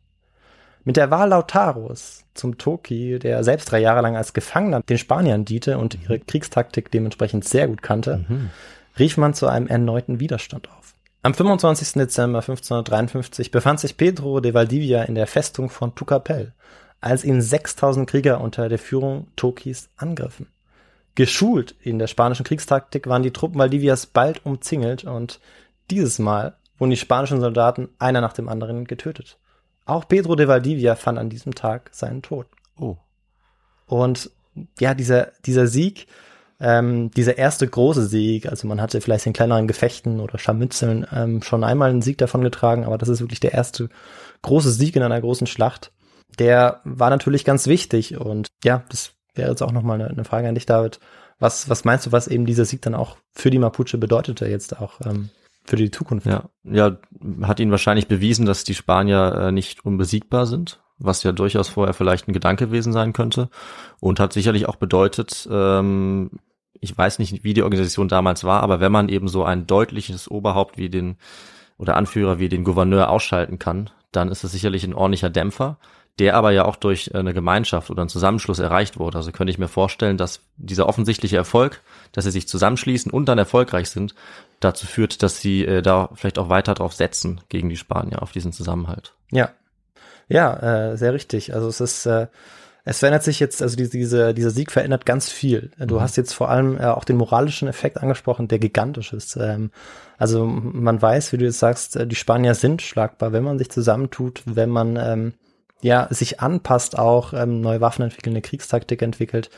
Mit 0.83 0.97
der 0.97 1.09
Wahl 1.09 1.29
Lautaros 1.29 2.25
zum 2.35 2.57
Toki, 2.57 3.17
der 3.17 3.43
selbst 3.43 3.71
drei 3.71 3.79
Jahre 3.79 4.01
lang 4.01 4.15
als 4.15 4.33
Gefangener 4.33 4.81
den 4.81 4.99
Spaniern 4.99 5.43
diente 5.43 5.79
und 5.79 5.97
ihre 5.99 6.19
Kriegstaktik 6.19 6.91
dementsprechend 6.91 7.43
sehr 7.43 7.67
gut 7.67 7.81
kannte, 7.81 8.25
rief 8.99 9.17
man 9.17 9.33
zu 9.33 9.47
einem 9.47 9.67
erneuten 9.67 10.19
Widerstand 10.19 10.69
auf. 10.69 10.93
Am 11.23 11.33
25. 11.33 11.93
Dezember 11.93 12.39
1553 12.39 13.49
befand 13.49 13.79
sich 13.79 13.97
Pedro 13.97 14.41
de 14.41 14.53
Valdivia 14.53 15.01
in 15.03 15.15
der 15.15 15.25
Festung 15.25 15.71
von 15.71 15.95
Tucapel, 15.95 16.53
als 17.01 17.23
ihn 17.23 17.41
6000 17.41 18.07
Krieger 18.07 18.41
unter 18.41 18.69
der 18.69 18.77
Führung 18.77 19.25
Tokis 19.35 19.89
angriffen. 19.97 20.47
Geschult 21.15 21.75
in 21.81 21.97
der 21.97 22.07
spanischen 22.07 22.45
Kriegstaktik 22.45 23.07
waren 23.07 23.23
die 23.23 23.31
Truppen 23.31 23.57
Valdivias 23.57 24.05
bald 24.05 24.45
umzingelt 24.45 25.05
und 25.05 25.39
dieses 25.89 26.19
Mal 26.19 26.57
wurden 26.77 26.91
die 26.91 26.97
spanischen 26.97 27.39
Soldaten 27.39 27.89
einer 27.99 28.21
nach 28.21 28.33
dem 28.33 28.49
anderen 28.49 28.85
getötet. 28.85 29.37
Auch 29.85 30.07
Pedro 30.07 30.35
de 30.35 30.47
Valdivia 30.47 30.95
fand 30.95 31.17
an 31.17 31.29
diesem 31.29 31.55
Tag 31.55 31.89
seinen 31.93 32.21
Tod. 32.21 32.47
Oh. 32.77 32.97
Und 33.85 34.31
ja, 34.79 34.93
dieser, 34.93 35.31
dieser 35.45 35.67
Sieg, 35.67 36.07
ähm, 36.59 37.11
dieser 37.11 37.37
erste 37.37 37.67
große 37.67 38.05
Sieg, 38.07 38.47
also 38.47 38.67
man 38.67 38.81
hatte 38.81 38.99
vielleicht 39.01 39.25
in 39.25 39.33
kleineren 39.33 39.67
Gefechten 39.67 40.19
oder 40.19 40.37
Scharmützeln 40.37 41.05
ähm, 41.11 41.41
schon 41.41 41.63
einmal 41.63 41.89
einen 41.89 42.01
Sieg 42.01 42.17
davon 42.17 42.41
getragen, 42.41 42.85
aber 42.85 42.97
das 42.97 43.09
ist 43.09 43.21
wirklich 43.21 43.39
der 43.39 43.53
erste 43.53 43.89
große 44.41 44.71
Sieg 44.71 44.95
in 44.95 45.03
einer 45.03 45.21
großen 45.21 45.47
Schlacht. 45.47 45.91
Der 46.39 46.81
war 46.83 47.09
natürlich 47.09 47.45
ganz 47.45 47.67
wichtig 47.67 48.17
und 48.17 48.47
ja, 48.63 48.83
das 48.89 49.14
wäre 49.37 49.49
jetzt 49.49 49.61
auch 49.61 49.71
nochmal 49.71 50.01
eine, 50.01 50.09
eine 50.09 50.23
Frage 50.23 50.47
an 50.47 50.55
dich, 50.55 50.65
David. 50.65 50.99
Was, 51.39 51.69
was 51.69 51.83
meinst 51.83 52.05
du, 52.05 52.11
was 52.11 52.27
eben 52.27 52.45
dieser 52.45 52.65
Sieg 52.65 52.81
dann 52.81 52.95
auch 52.95 53.17
für 53.31 53.49
die 53.49 53.59
Mapuche 53.59 53.97
bedeutete 53.97 54.47
jetzt 54.47 54.79
auch 54.79 55.01
ähm, 55.05 55.29
für 55.65 55.75
die 55.75 55.91
Zukunft? 55.91 56.25
Ja, 56.25 56.43
ja, 56.63 56.97
hat 57.41 57.59
ihn 57.59 57.71
wahrscheinlich 57.71 58.07
bewiesen, 58.07 58.45
dass 58.45 58.63
die 58.63 58.75
Spanier 58.75 59.35
äh, 59.35 59.51
nicht 59.51 59.85
unbesiegbar 59.85 60.45
sind, 60.45 60.79
was 60.97 61.23
ja 61.23 61.33
durchaus 61.33 61.67
vorher 61.67 61.93
vielleicht 61.93 62.27
ein 62.27 62.33
Gedanke 62.33 62.67
gewesen 62.67 62.93
sein 62.93 63.11
könnte. 63.11 63.49
Und 63.99 64.19
hat 64.19 64.31
sicherlich 64.31 64.67
auch 64.67 64.77
bedeutet, 64.77 65.47
ähm, 65.51 66.31
ich 66.79 66.97
weiß 66.97 67.19
nicht, 67.19 67.43
wie 67.43 67.53
die 67.53 67.63
Organisation 67.63 68.07
damals 68.07 68.43
war, 68.43 68.63
aber 68.63 68.79
wenn 68.79 68.91
man 68.91 69.09
eben 69.09 69.27
so 69.27 69.43
ein 69.43 69.67
deutliches 69.67 70.29
Oberhaupt 70.29 70.77
wie 70.77 70.89
den 70.89 71.17
oder 71.77 71.97
Anführer 71.97 72.39
wie 72.39 72.47
den 72.47 72.63
Gouverneur 72.63 73.09
ausschalten 73.09 73.59
kann, 73.59 73.89
dann 74.11 74.29
ist 74.29 74.43
es 74.45 74.53
sicherlich 74.53 74.85
ein 74.85 74.93
ordentlicher 74.93 75.29
Dämpfer, 75.29 75.77
der 76.19 76.35
aber 76.35 76.51
ja 76.51 76.65
auch 76.65 76.77
durch 76.77 77.13
eine 77.13 77.33
Gemeinschaft 77.33 77.89
oder 77.89 78.01
einen 78.01 78.09
Zusammenschluss 78.09 78.59
erreicht 78.59 78.99
wurde. 78.99 79.17
Also 79.17 79.31
könnte 79.31 79.51
ich 79.51 79.57
mir 79.57 79.67
vorstellen, 79.67 80.17
dass 80.17 80.39
dieser 80.55 80.87
offensichtliche 80.87 81.35
Erfolg, 81.35 81.81
dass 82.13 82.23
sie 82.23 82.31
sich 82.31 82.47
zusammenschließen 82.47 83.11
und 83.11 83.25
dann 83.25 83.37
erfolgreich 83.37 83.89
sind, 83.89 84.15
dazu 84.61 84.87
führt, 84.87 85.23
dass 85.23 85.41
sie 85.41 85.65
äh, 85.65 85.81
da 85.81 86.09
vielleicht 86.15 86.39
auch 86.39 86.49
weiter 86.49 86.73
drauf 86.73 86.93
setzen 86.93 87.41
gegen 87.49 87.69
die 87.69 87.75
Spanier, 87.75 88.21
auf 88.21 88.31
diesen 88.31 88.53
Zusammenhalt. 88.53 89.13
Ja. 89.31 89.49
Ja, 90.27 90.91
äh, 90.91 90.97
sehr 90.97 91.13
richtig. 91.13 91.53
Also 91.53 91.67
es 91.67 91.81
ist, 91.81 92.05
äh, 92.05 92.27
es 92.85 92.99
verändert 92.99 93.23
sich 93.23 93.39
jetzt, 93.39 93.61
also 93.61 93.75
diese, 93.75 93.91
diese, 93.91 94.33
dieser 94.33 94.51
Sieg 94.51 94.71
verändert 94.71 95.05
ganz 95.05 95.29
viel. 95.29 95.71
Du 95.77 96.01
hast 96.01 96.17
jetzt 96.17 96.33
vor 96.33 96.49
allem 96.49 96.79
äh, 96.79 96.85
auch 96.85 97.03
den 97.03 97.17
moralischen 97.17 97.67
Effekt 97.67 97.97
angesprochen, 97.97 98.47
der 98.47 98.59
gigantisch 98.59 99.11
ist. 99.11 99.35
Ähm, 99.35 99.71
also 100.17 100.45
man 100.45 101.01
weiß, 101.01 101.33
wie 101.33 101.37
du 101.37 101.45
jetzt 101.45 101.59
sagst, 101.59 101.95
äh, 101.95 102.07
die 102.07 102.15
Spanier 102.15 102.55
sind 102.55 102.81
schlagbar, 102.81 103.33
wenn 103.33 103.43
man 103.43 103.57
sich 103.57 103.69
zusammentut, 103.69 104.41
wenn 104.45 104.69
man 104.69 104.97
ähm, 104.97 105.33
ja 105.81 106.07
sich 106.09 106.39
anpasst, 106.39 106.97
auch 106.97 107.33
ähm, 107.33 107.61
neue 107.61 107.81
Waffen 107.81 108.03
entwickeln, 108.03 108.33
eine 108.33 108.41
Kriegstaktik 108.41 109.01
entwickelt. 109.01 109.49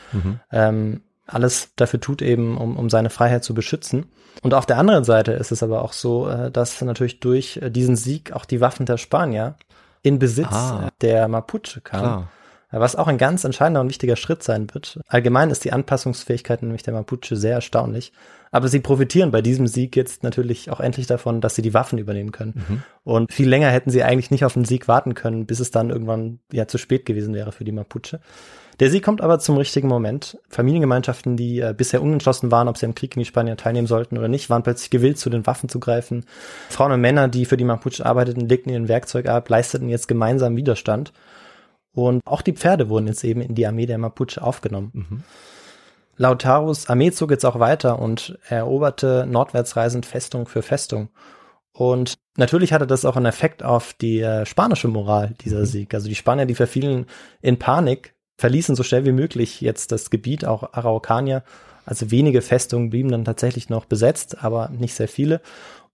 Ähm, 0.52 1.02
alles 1.26 1.74
dafür 1.76 2.00
tut 2.00 2.22
eben, 2.22 2.58
um, 2.58 2.78
um 2.78 2.90
seine 2.90 3.10
Freiheit 3.10 3.44
zu 3.44 3.54
beschützen. 3.54 4.06
Und 4.44 4.54
auf 4.54 4.66
der 4.66 4.78
anderen 4.78 5.04
Seite 5.04 5.34
ist 5.34 5.52
es 5.52 5.64
aber 5.64 5.82
auch 5.84 5.94
so, 5.94 6.30
äh, 6.30 6.52
dass 6.52 6.82
natürlich 6.82 7.20
durch 7.20 7.58
äh, 7.58 7.70
diesen 7.70 7.96
Sieg 7.96 8.32
auch 8.34 8.46
die 8.46 8.62
Waffen 8.62 8.86
der 8.86 8.98
Spanier 8.98 9.56
in 10.04 10.20
Besitz 10.20 10.48
Ah. 10.54 10.90
der 11.02 11.28
Mapuche 11.28 11.82
kamen. 11.82 12.04
Klar. 12.04 12.32
Was 12.70 12.96
auch 12.96 13.08
ein 13.08 13.18
ganz 13.18 13.44
entscheidender 13.44 13.80
und 13.80 13.90
wichtiger 13.90 14.18
Schritt 14.18 14.44
sein 14.44 14.68
wird. 14.74 15.00
Allgemein 15.08 15.50
ist 15.50 15.64
die 15.64 15.72
Anpassungsfähigkeit 15.72 16.62
nämlich 16.62 16.84
der 16.84 16.94
Mapuche 16.94 17.36
sehr 17.36 17.54
erstaunlich. 17.54 18.12
Aber 18.52 18.68
sie 18.68 18.80
profitieren 18.80 19.32
bei 19.32 19.42
diesem 19.42 19.68
Sieg 19.68 19.96
jetzt 19.96 20.24
natürlich 20.24 20.70
auch 20.72 20.80
endlich 20.80 21.08
davon, 21.08 21.42
dass 21.42 21.56
sie 21.56 21.62
die 21.62 21.74
Waffen 21.74 21.98
übernehmen 21.98 22.32
können. 22.32 22.54
Und 23.04 23.34
viel 23.34 23.48
länger 23.48 23.70
hätten 23.70 23.90
sie 23.90 24.04
eigentlich 24.04 24.32
nicht 24.32 24.46
auf 24.46 24.54
den 24.54 24.66
Sieg 24.66 24.88
warten 24.88 25.14
können, 25.14 25.46
bis 25.46 25.60
es 25.60 25.72
dann 25.72 25.90
irgendwann 25.90 26.40
ja 26.52 26.68
zu 26.68 26.78
spät 26.78 27.06
gewesen 27.06 27.34
wäre 27.34 27.52
für 27.52 27.66
die 27.66 27.72
Mapuche. 27.72 28.20
Der 28.80 28.92
Sieg 28.92 29.04
kommt 29.04 29.22
aber 29.22 29.40
zum 29.40 29.58
richtigen 29.58 29.88
Moment. 29.88 30.38
Familiengemeinschaften, 30.50 31.36
die 31.36 31.60
äh, 31.60 31.74
bisher 31.76 32.02
unentschlossen 32.02 32.52
waren, 32.52 32.68
ob 32.68 32.78
sie 32.78 32.86
am 32.86 32.94
Krieg 32.94 33.12
gegen 33.12 33.22
die 33.22 33.26
Spanier 33.26 33.58
teilnehmen 33.58 33.88
sollten 33.88 34.18
oder 34.18 34.28
nicht, 34.28 34.52
waren 34.52 34.62
plötzlich 34.62 34.92
gewillt, 34.92 35.18
zu 35.18 35.32
den 35.32 35.48
Waffen 35.48 35.68
zu 35.68 35.80
greifen. 35.80 36.26
Frauen 36.70 36.92
und 36.92 37.02
Männer, 37.02 37.28
die 37.28 37.46
für 37.46 37.58
die 37.58 37.64
Mapuche 37.64 38.06
arbeiteten, 38.06 38.48
legten 38.48 38.72
ihren 38.72 38.88
Werkzeug 38.88 39.28
ab, 39.28 39.50
leisteten 39.50 39.90
jetzt 39.90 40.08
gemeinsam 40.08 40.56
Widerstand. 40.56 41.12
Und 41.98 42.22
auch 42.28 42.44
die 42.44 42.54
Pferde 42.54 42.90
wurden 42.90 43.08
jetzt 43.08 43.24
eben 43.24 43.42
in 43.42 43.56
die 43.56 43.66
Armee 43.66 43.88
der 43.88 43.98
Mapuche 43.98 44.40
aufgenommen. 44.40 45.24
Lautaros 46.16 46.90
Armee 46.90 47.12
zog 47.12 47.32
jetzt 47.32 47.44
auch 47.44 47.58
weiter 47.58 47.98
und 47.98 48.38
eroberte 48.48 49.26
nordwärts 49.28 49.76
reisend 49.76 50.06
Festung 50.06 50.48
für 50.48 50.62
Festung. 50.62 51.10
Und 51.72 52.14
natürlich 52.36 52.72
hatte 52.72 52.86
das 52.86 53.04
auch 53.04 53.16
einen 53.16 53.26
Effekt 53.26 53.64
auf 53.64 53.94
die 53.94 54.20
äh, 54.20 54.46
spanische 54.46 54.88
Moral, 54.88 55.34
dieser 55.42 55.66
Sieg. 55.66 55.96
Also 55.96 56.08
die 56.08 56.14
Spanier, 56.14 56.46
die 56.46 56.54
verfielen 56.54 57.08
in 57.42 57.58
Panik, 57.58 58.14
verließen 58.38 58.76
so 58.76 58.84
schnell 58.84 59.06
wie 59.06 59.12
möglich 59.12 59.60
jetzt 59.62 59.92
das 59.92 60.12
Gebiet, 60.12 60.46
auch 60.46 60.74
Araucania. 60.74 61.44
Also 61.84 62.12
wenige 62.12 62.44
Festungen 62.44 62.92
blieben 62.92 63.10
dann 63.10 63.26
tatsächlich 63.26 63.70
noch 63.70 63.86
besetzt, 63.86 64.44
aber 64.44 64.70
nicht 64.70 64.94
sehr 64.94 65.08
viele. 65.08 65.42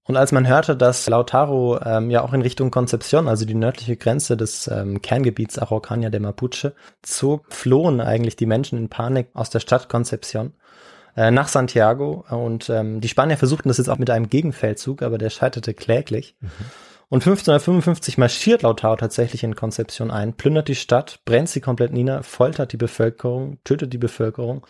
Und 0.06 0.18
als 0.18 0.34
man 0.34 0.48
hörte, 0.48 0.76
dass 0.76 1.08
Lautaro 1.08 1.80
ähm, 1.84 2.10
ja 2.10 2.24
auch 2.24 2.34
in 2.34 2.42
Richtung 2.42 2.72
Concepción, 2.72 3.30
also 3.30 3.46
die 3.46 3.56
nördliche 3.56 3.96
Grenze 3.96 4.36
des 4.36 4.68
ähm, 4.68 5.02
Kerngebiets 5.02 5.58
Araucania 5.58 6.10
der 6.10 6.20
Mapuche, 6.20 6.74
zog, 7.02 7.46
flohen 7.50 8.02
eigentlich 8.02 8.36
die 8.36 8.46
Menschen 8.46 8.78
in 8.78 8.90
Panik 8.90 9.28
aus 9.34 9.50
der 9.50 9.62
Stadt 9.62 9.90
Concepción 9.90 10.52
äh, 11.16 11.32
nach 11.32 11.48
Santiago. 11.48 12.26
Und 12.30 12.70
ähm, 12.70 13.00
die 13.00 13.08
Spanier 13.08 13.38
versuchten 13.38 13.70
das 13.70 13.78
jetzt 13.78 13.90
auch 13.90 13.98
mit 13.98 14.10
einem 14.10 14.30
Gegenfeldzug, 14.30 15.02
aber 15.04 15.18
der 15.18 15.30
scheiterte 15.30 15.74
kläglich. 15.74 16.36
Und 17.08 17.22
1555 17.22 18.18
marschiert 18.18 18.64
Lautaro 18.64 18.98
tatsächlich 18.98 19.44
in 19.44 19.56
Concepción 19.56 20.10
ein, 20.10 20.34
plündert 20.34 20.68
die 20.68 20.76
Stadt, 20.76 21.20
brennt 21.26 21.48
sie 21.48 21.62
komplett 21.62 21.94
nieder, 21.94 22.24
foltert 22.24 22.74
die 22.74 22.78
Bevölkerung, 22.78 23.60
tötet 23.64 23.94
die 23.94 23.98
Bevölkerung. 23.98 24.66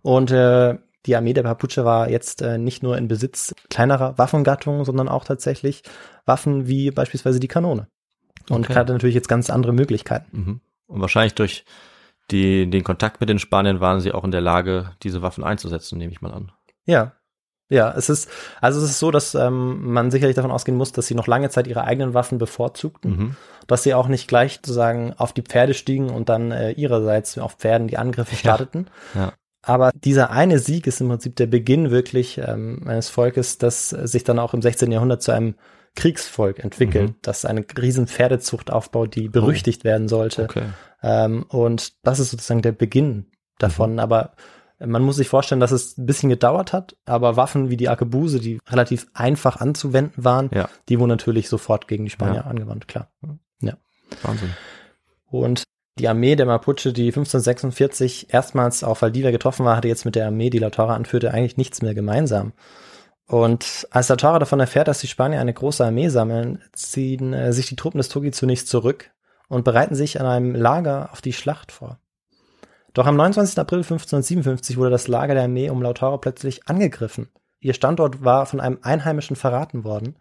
Und 0.00 0.30
äh, 0.30 0.78
die 1.06 1.16
Armee 1.16 1.32
der 1.32 1.44
Mapuche 1.44 1.84
war 1.84 2.10
jetzt 2.10 2.42
äh, 2.42 2.58
nicht 2.58 2.82
nur 2.82 2.96
in 2.98 3.08
Besitz 3.08 3.54
kleinerer 3.70 4.18
Waffengattungen, 4.18 4.84
sondern 4.84 5.08
auch 5.08 5.24
tatsächlich 5.24 5.82
Waffen 6.26 6.66
wie 6.68 6.90
beispielsweise 6.90 7.40
die 7.40 7.48
Kanone. 7.48 7.88
und 8.48 8.66
Okay. 8.68 8.74
hatte 8.74 8.92
natürlich 8.92 9.14
jetzt 9.14 9.28
ganz 9.28 9.48
andere 9.50 9.72
Möglichkeiten. 9.72 10.36
Mhm. 10.38 10.60
Und 10.86 11.00
wahrscheinlich 11.00 11.34
durch 11.34 11.64
die, 12.30 12.68
den 12.68 12.84
Kontakt 12.84 13.20
mit 13.20 13.28
den 13.28 13.38
Spaniern 13.38 13.80
waren 13.80 14.00
sie 14.00 14.12
auch 14.12 14.24
in 14.24 14.30
der 14.30 14.40
Lage, 14.40 14.92
diese 15.02 15.22
Waffen 15.22 15.44
einzusetzen, 15.44 15.98
nehme 15.98 16.12
ich 16.12 16.20
mal 16.20 16.32
an. 16.32 16.52
Ja. 16.84 17.12
Ja, 17.72 17.92
es 17.96 18.08
ist, 18.10 18.28
also 18.60 18.80
es 18.82 18.90
ist 18.90 18.98
so, 18.98 19.12
dass 19.12 19.36
ähm, 19.36 19.92
man 19.92 20.10
sicherlich 20.10 20.34
davon 20.34 20.50
ausgehen 20.50 20.76
muss, 20.76 20.90
dass 20.90 21.06
sie 21.06 21.14
noch 21.14 21.28
lange 21.28 21.50
Zeit 21.50 21.68
ihre 21.68 21.84
eigenen 21.84 22.14
Waffen 22.14 22.38
bevorzugten, 22.38 23.10
Mhm. 23.16 23.36
dass 23.68 23.84
sie 23.84 23.94
auch 23.94 24.08
nicht 24.08 24.26
gleich 24.26 24.54
sozusagen 24.56 25.12
auf 25.16 25.32
die 25.32 25.42
Pferde 25.42 25.74
stiegen 25.74 26.10
und 26.10 26.28
dann 26.28 26.50
äh, 26.50 26.72
ihrerseits 26.72 27.38
auf 27.38 27.54
Pferden 27.54 27.86
die 27.86 27.96
Angriffe 27.98 28.34
starteten. 28.34 28.88
ja. 29.14 29.32
Aber 29.62 29.90
dieser 29.94 30.30
eine 30.30 30.58
Sieg 30.58 30.86
ist 30.86 31.00
im 31.00 31.08
Prinzip 31.08 31.36
der 31.36 31.46
Beginn 31.46 31.90
wirklich 31.90 32.38
ähm, 32.38 32.82
eines 32.86 33.08
Volkes, 33.10 33.58
das 33.58 33.90
sich 33.90 34.24
dann 34.24 34.38
auch 34.38 34.54
im 34.54 34.62
16. 34.62 34.90
Jahrhundert 34.90 35.22
zu 35.22 35.32
einem 35.32 35.54
Kriegsvolk 35.96 36.60
entwickelt, 36.60 37.10
Mhm. 37.10 37.14
das 37.22 37.44
eine 37.44 37.64
riesen 37.76 38.06
Pferdezucht 38.06 38.70
aufbaut, 38.70 39.14
die 39.16 39.28
berüchtigt 39.28 39.84
werden 39.84 40.08
sollte. 40.08 40.44
Okay. 40.44 40.62
Ähm, 41.02 41.44
und 41.48 41.92
das 42.06 42.20
ist 42.20 42.30
sozusagen 42.30 42.62
der 42.62 42.72
Beginn 42.72 43.26
davon. 43.58 43.98
Aber 43.98 44.34
man 44.78 45.02
muss 45.02 45.16
sich 45.16 45.28
vorstellen, 45.28 45.60
dass 45.60 45.72
es 45.72 45.98
ein 45.98 46.06
bisschen 46.06 46.30
gedauert 46.30 46.72
hat, 46.72 46.96
aber 47.04 47.36
Waffen 47.36 47.68
wie 47.68 47.76
die 47.76 47.88
Arkebuse, 47.90 48.40
die 48.40 48.60
relativ 48.68 49.08
einfach 49.12 49.60
anzuwenden 49.60 50.24
waren, 50.24 50.48
Ja. 50.54 50.70
die 50.88 50.98
wurden 50.98 51.10
natürlich 51.10 51.48
sofort 51.50 51.86
gegen 51.88 52.04
die 52.04 52.10
Spanier 52.10 52.36
Ja. 52.36 52.40
angewandt, 52.42 52.88
klar. 52.88 53.10
Wahnsinn. 54.22 54.50
Und 55.26 55.62
die 56.00 56.08
Armee 56.08 56.34
der 56.34 56.46
Mapuche, 56.46 56.92
die 56.92 57.08
1546 57.08 58.32
erstmals 58.32 58.82
auf 58.82 59.02
Valdivia 59.02 59.30
getroffen 59.30 59.66
war, 59.66 59.76
hatte 59.76 59.88
jetzt 59.88 60.06
mit 60.06 60.16
der 60.16 60.26
Armee, 60.26 60.48
die 60.48 60.58
Lautaro 60.58 60.92
anführte, 60.92 61.32
eigentlich 61.32 61.58
nichts 61.58 61.82
mehr 61.82 61.94
gemeinsam. 61.94 62.52
Und 63.26 63.86
als 63.90 64.08
Lautaro 64.08 64.38
davon 64.38 64.60
erfährt, 64.60 64.88
dass 64.88 65.00
die 65.00 65.06
Spanier 65.06 65.40
eine 65.40 65.52
große 65.52 65.84
Armee 65.84 66.08
sammeln, 66.08 66.62
ziehen 66.72 67.32
äh, 67.32 67.52
sich 67.52 67.66
die 67.66 67.76
Truppen 67.76 67.98
des 67.98 68.08
Togi 68.08 68.30
zunächst 68.30 68.68
zurück 68.68 69.10
und 69.48 69.64
bereiten 69.64 69.94
sich 69.94 70.18
an 70.18 70.26
einem 70.26 70.54
Lager 70.54 71.10
auf 71.12 71.20
die 71.20 71.34
Schlacht 71.34 71.70
vor. 71.70 71.98
Doch 72.94 73.06
am 73.06 73.16
29. 73.16 73.58
April 73.58 73.80
1557 73.80 74.78
wurde 74.78 74.90
das 74.90 75.06
Lager 75.06 75.34
der 75.34 75.44
Armee 75.44 75.68
um 75.68 75.82
Lautaro 75.82 76.18
plötzlich 76.18 76.66
angegriffen. 76.66 77.28
Ihr 77.60 77.74
Standort 77.74 78.24
war 78.24 78.46
von 78.46 78.58
einem 78.58 78.78
Einheimischen 78.82 79.36
verraten 79.36 79.84
worden 79.84 80.16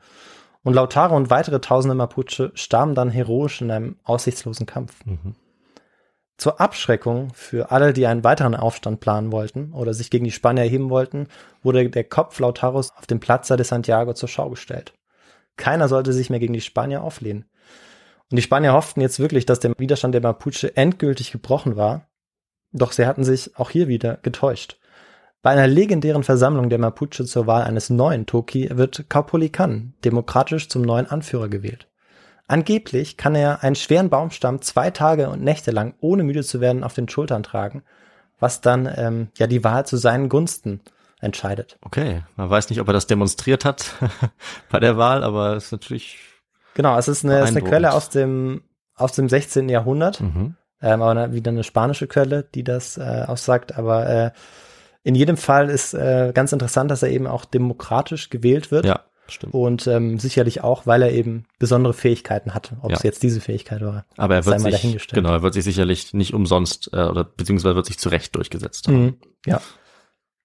und 0.64 0.74
Lautaro 0.74 1.16
und 1.16 1.30
weitere 1.30 1.62
tausende 1.62 1.96
Mapuche 1.96 2.52
starben 2.54 2.96
dann 2.96 3.10
heroisch 3.10 3.62
in 3.62 3.72
einem 3.72 3.96
aussichtslosen 4.04 4.66
Kampf. 4.66 5.06
Mhm. 5.06 5.36
Zur 6.40 6.62
Abschreckung 6.62 7.34
für 7.34 7.70
alle, 7.70 7.92
die 7.92 8.08
einen 8.08 8.24
weiteren 8.24 8.56
Aufstand 8.56 9.02
planen 9.02 9.34
wollten 9.34 9.74
oder 9.74 9.94
sich 9.94 10.10
gegen 10.10 10.24
die 10.24 10.32
Spanier 10.32 10.64
erheben 10.64 10.90
wollten, 10.90 11.28
wurde 11.64 11.90
der 11.90 12.06
Kopf 12.06 12.40
Lautaros 12.40 12.94
auf 12.96 13.06
dem 13.06 13.20
Plaza 13.20 13.58
de 13.58 13.66
Santiago 13.66 14.14
zur 14.14 14.30
Schau 14.30 14.50
gestellt. 14.50 14.94
Keiner 15.58 15.90
sollte 15.90 16.14
sich 16.14 16.30
mehr 16.30 16.40
gegen 16.40 16.54
die 16.54 16.62
Spanier 16.62 17.04
auflehnen. 17.04 17.44
Und 18.32 18.38
die 18.38 18.42
Spanier 18.42 18.72
hofften 18.72 19.02
jetzt 19.02 19.20
wirklich, 19.20 19.46
dass 19.46 19.60
der 19.60 19.74
Widerstand 19.78 20.14
der 20.14 20.22
Mapuche 20.22 20.78
endgültig 20.78 21.34
gebrochen 21.34 21.76
war. 21.76 22.08
Doch 22.72 22.94
sie 22.94 23.06
hatten 23.06 23.26
sich 23.26 23.58
auch 23.58 23.70
hier 23.70 23.90
wieder 23.90 24.16
getäuscht. 24.22 24.80
Bei 25.42 25.50
einer 25.50 25.68
legendären 25.68 26.24
Versammlung 26.24 26.70
der 26.70 26.80
Mapuche 26.80 27.26
zur 27.26 27.48
Wahl 27.48 27.64
eines 27.64 27.90
neuen 27.90 28.26
Toki 28.28 28.70
wird 28.72 29.08
Caupolicán 29.10 29.92
demokratisch 30.06 30.70
zum 30.70 30.84
neuen 30.84 31.08
Anführer 31.08 31.50
gewählt. 31.50 31.89
Angeblich 32.50 33.16
kann 33.16 33.36
er 33.36 33.64
einen 33.64 33.76
schweren 33.76 34.10
Baumstamm 34.10 34.62
zwei 34.62 34.90
Tage 34.90 35.30
und 35.30 35.44
Nächte 35.44 35.70
lang, 35.70 35.94
ohne 36.02 36.24
müde 36.24 36.44
zu 36.44 36.60
werden, 36.60 36.84
auf 36.84 36.94
den 36.94 37.08
Schultern 37.08 37.44
tragen, 37.44 37.84
was 38.40 38.60
dann 38.60 38.92
ähm, 38.94 39.28
ja 39.38 39.46
die 39.46 39.64
Wahl 39.64 39.86
zu 39.86 39.98
seinen 39.98 40.30
Gunsten 40.30 40.82
entscheidet. 41.22 41.78
Okay. 41.82 42.24
Man 42.38 42.50
weiß 42.50 42.72
nicht, 42.72 42.82
ob 42.82 42.88
er 42.88 42.94
das 42.94 43.06
demonstriert 43.06 43.66
hat 43.66 43.94
bei 44.72 44.80
der 44.80 44.98
Wahl, 44.98 45.24
aber 45.24 45.56
es 45.56 45.66
ist 45.66 45.72
natürlich. 45.74 46.18
Genau, 46.74 46.98
es 46.98 47.08
ist 47.08 47.24
eine, 47.24 47.40
es 47.40 47.52
ist 47.52 47.58
eine. 47.58 47.68
Quelle 47.68 47.94
aus 47.94 48.10
dem 48.10 48.64
aus 48.96 49.12
dem 49.14 49.30
16. 49.30 49.70
Jahrhundert, 49.70 50.20
Mhm. 50.20 50.56
ähm, 50.82 51.02
aber 51.04 51.32
wieder 51.32 51.52
eine 51.52 51.64
spanische 51.64 52.08
Quelle, 52.08 52.44
die 52.56 52.64
das 52.64 52.98
äh, 52.98 53.26
aussagt. 53.28 53.78
Aber 53.78 54.10
äh, 54.10 54.32
in 55.04 55.14
jedem 55.14 55.38
Fall 55.38 55.70
ist 55.70 55.94
äh, 55.94 56.32
ganz 56.34 56.52
interessant, 56.52 56.90
dass 56.90 57.04
er 57.04 57.10
eben 57.10 57.28
auch 57.28 57.46
demokratisch 57.46 58.30
gewählt 58.30 58.72
wird. 58.72 58.86
Ja, 58.86 59.02
stimmt. 59.32 59.54
Und 59.54 59.88
ähm, 59.88 60.20
sicherlich 60.20 60.62
auch, 60.64 60.86
weil 60.88 61.02
er 61.02 61.12
eben 61.12 61.46
besondere 61.60 61.94
Fähigkeiten 61.94 62.54
hatte. 62.54 62.78
Ob 62.82 62.92
Ja. 62.92 62.98
es 62.98 63.04
jetzt 63.04 63.24
diese 63.24 63.42
Fähigkeit 63.42 63.82
war. 63.82 64.06
Aber 64.18 64.36
er 64.36 64.46
wird 64.46 64.60
sich, 64.62 64.72
dahingestellt. 64.72 65.16
genau, 65.24 65.34
er 65.34 65.42
wird 65.42 65.54
sich 65.54 65.64
sicherlich 65.64 66.14
nicht 66.14 66.34
umsonst, 66.34 66.90
äh, 66.94 67.04
oder 67.04 67.24
beziehungsweise 67.24 67.76
wird 67.76 67.86
sich 67.86 68.00
zu 68.00 68.10
Recht 68.10 68.36
durchgesetzt 68.36 68.88
haben. 68.88 69.04
Mhm. 69.04 69.18
Ja. 69.46 69.62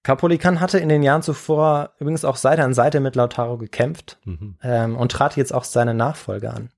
Capolican 0.03 0.59
hatte 0.59 0.77
in 0.77 0.89
den 0.89 1.01
Jahren 1.01 1.23
zuvor 1.23 1.91
übrigens 1.99 2.25
auch 2.25 2.35
Seite 2.35 2.63
an 2.63 2.73
Seite 2.73 2.99
mit 2.99 3.15
Lautaro 3.15 3.57
gekämpft 3.57 4.19
Mhm. 4.25 4.57
ähm, 4.61 4.95
und 4.97 5.11
trat 5.11 5.35
jetzt 5.35 5.53
auch 5.53 5.63
seine 5.63 5.93
Nachfolge 5.93 6.53
an. 6.53 6.69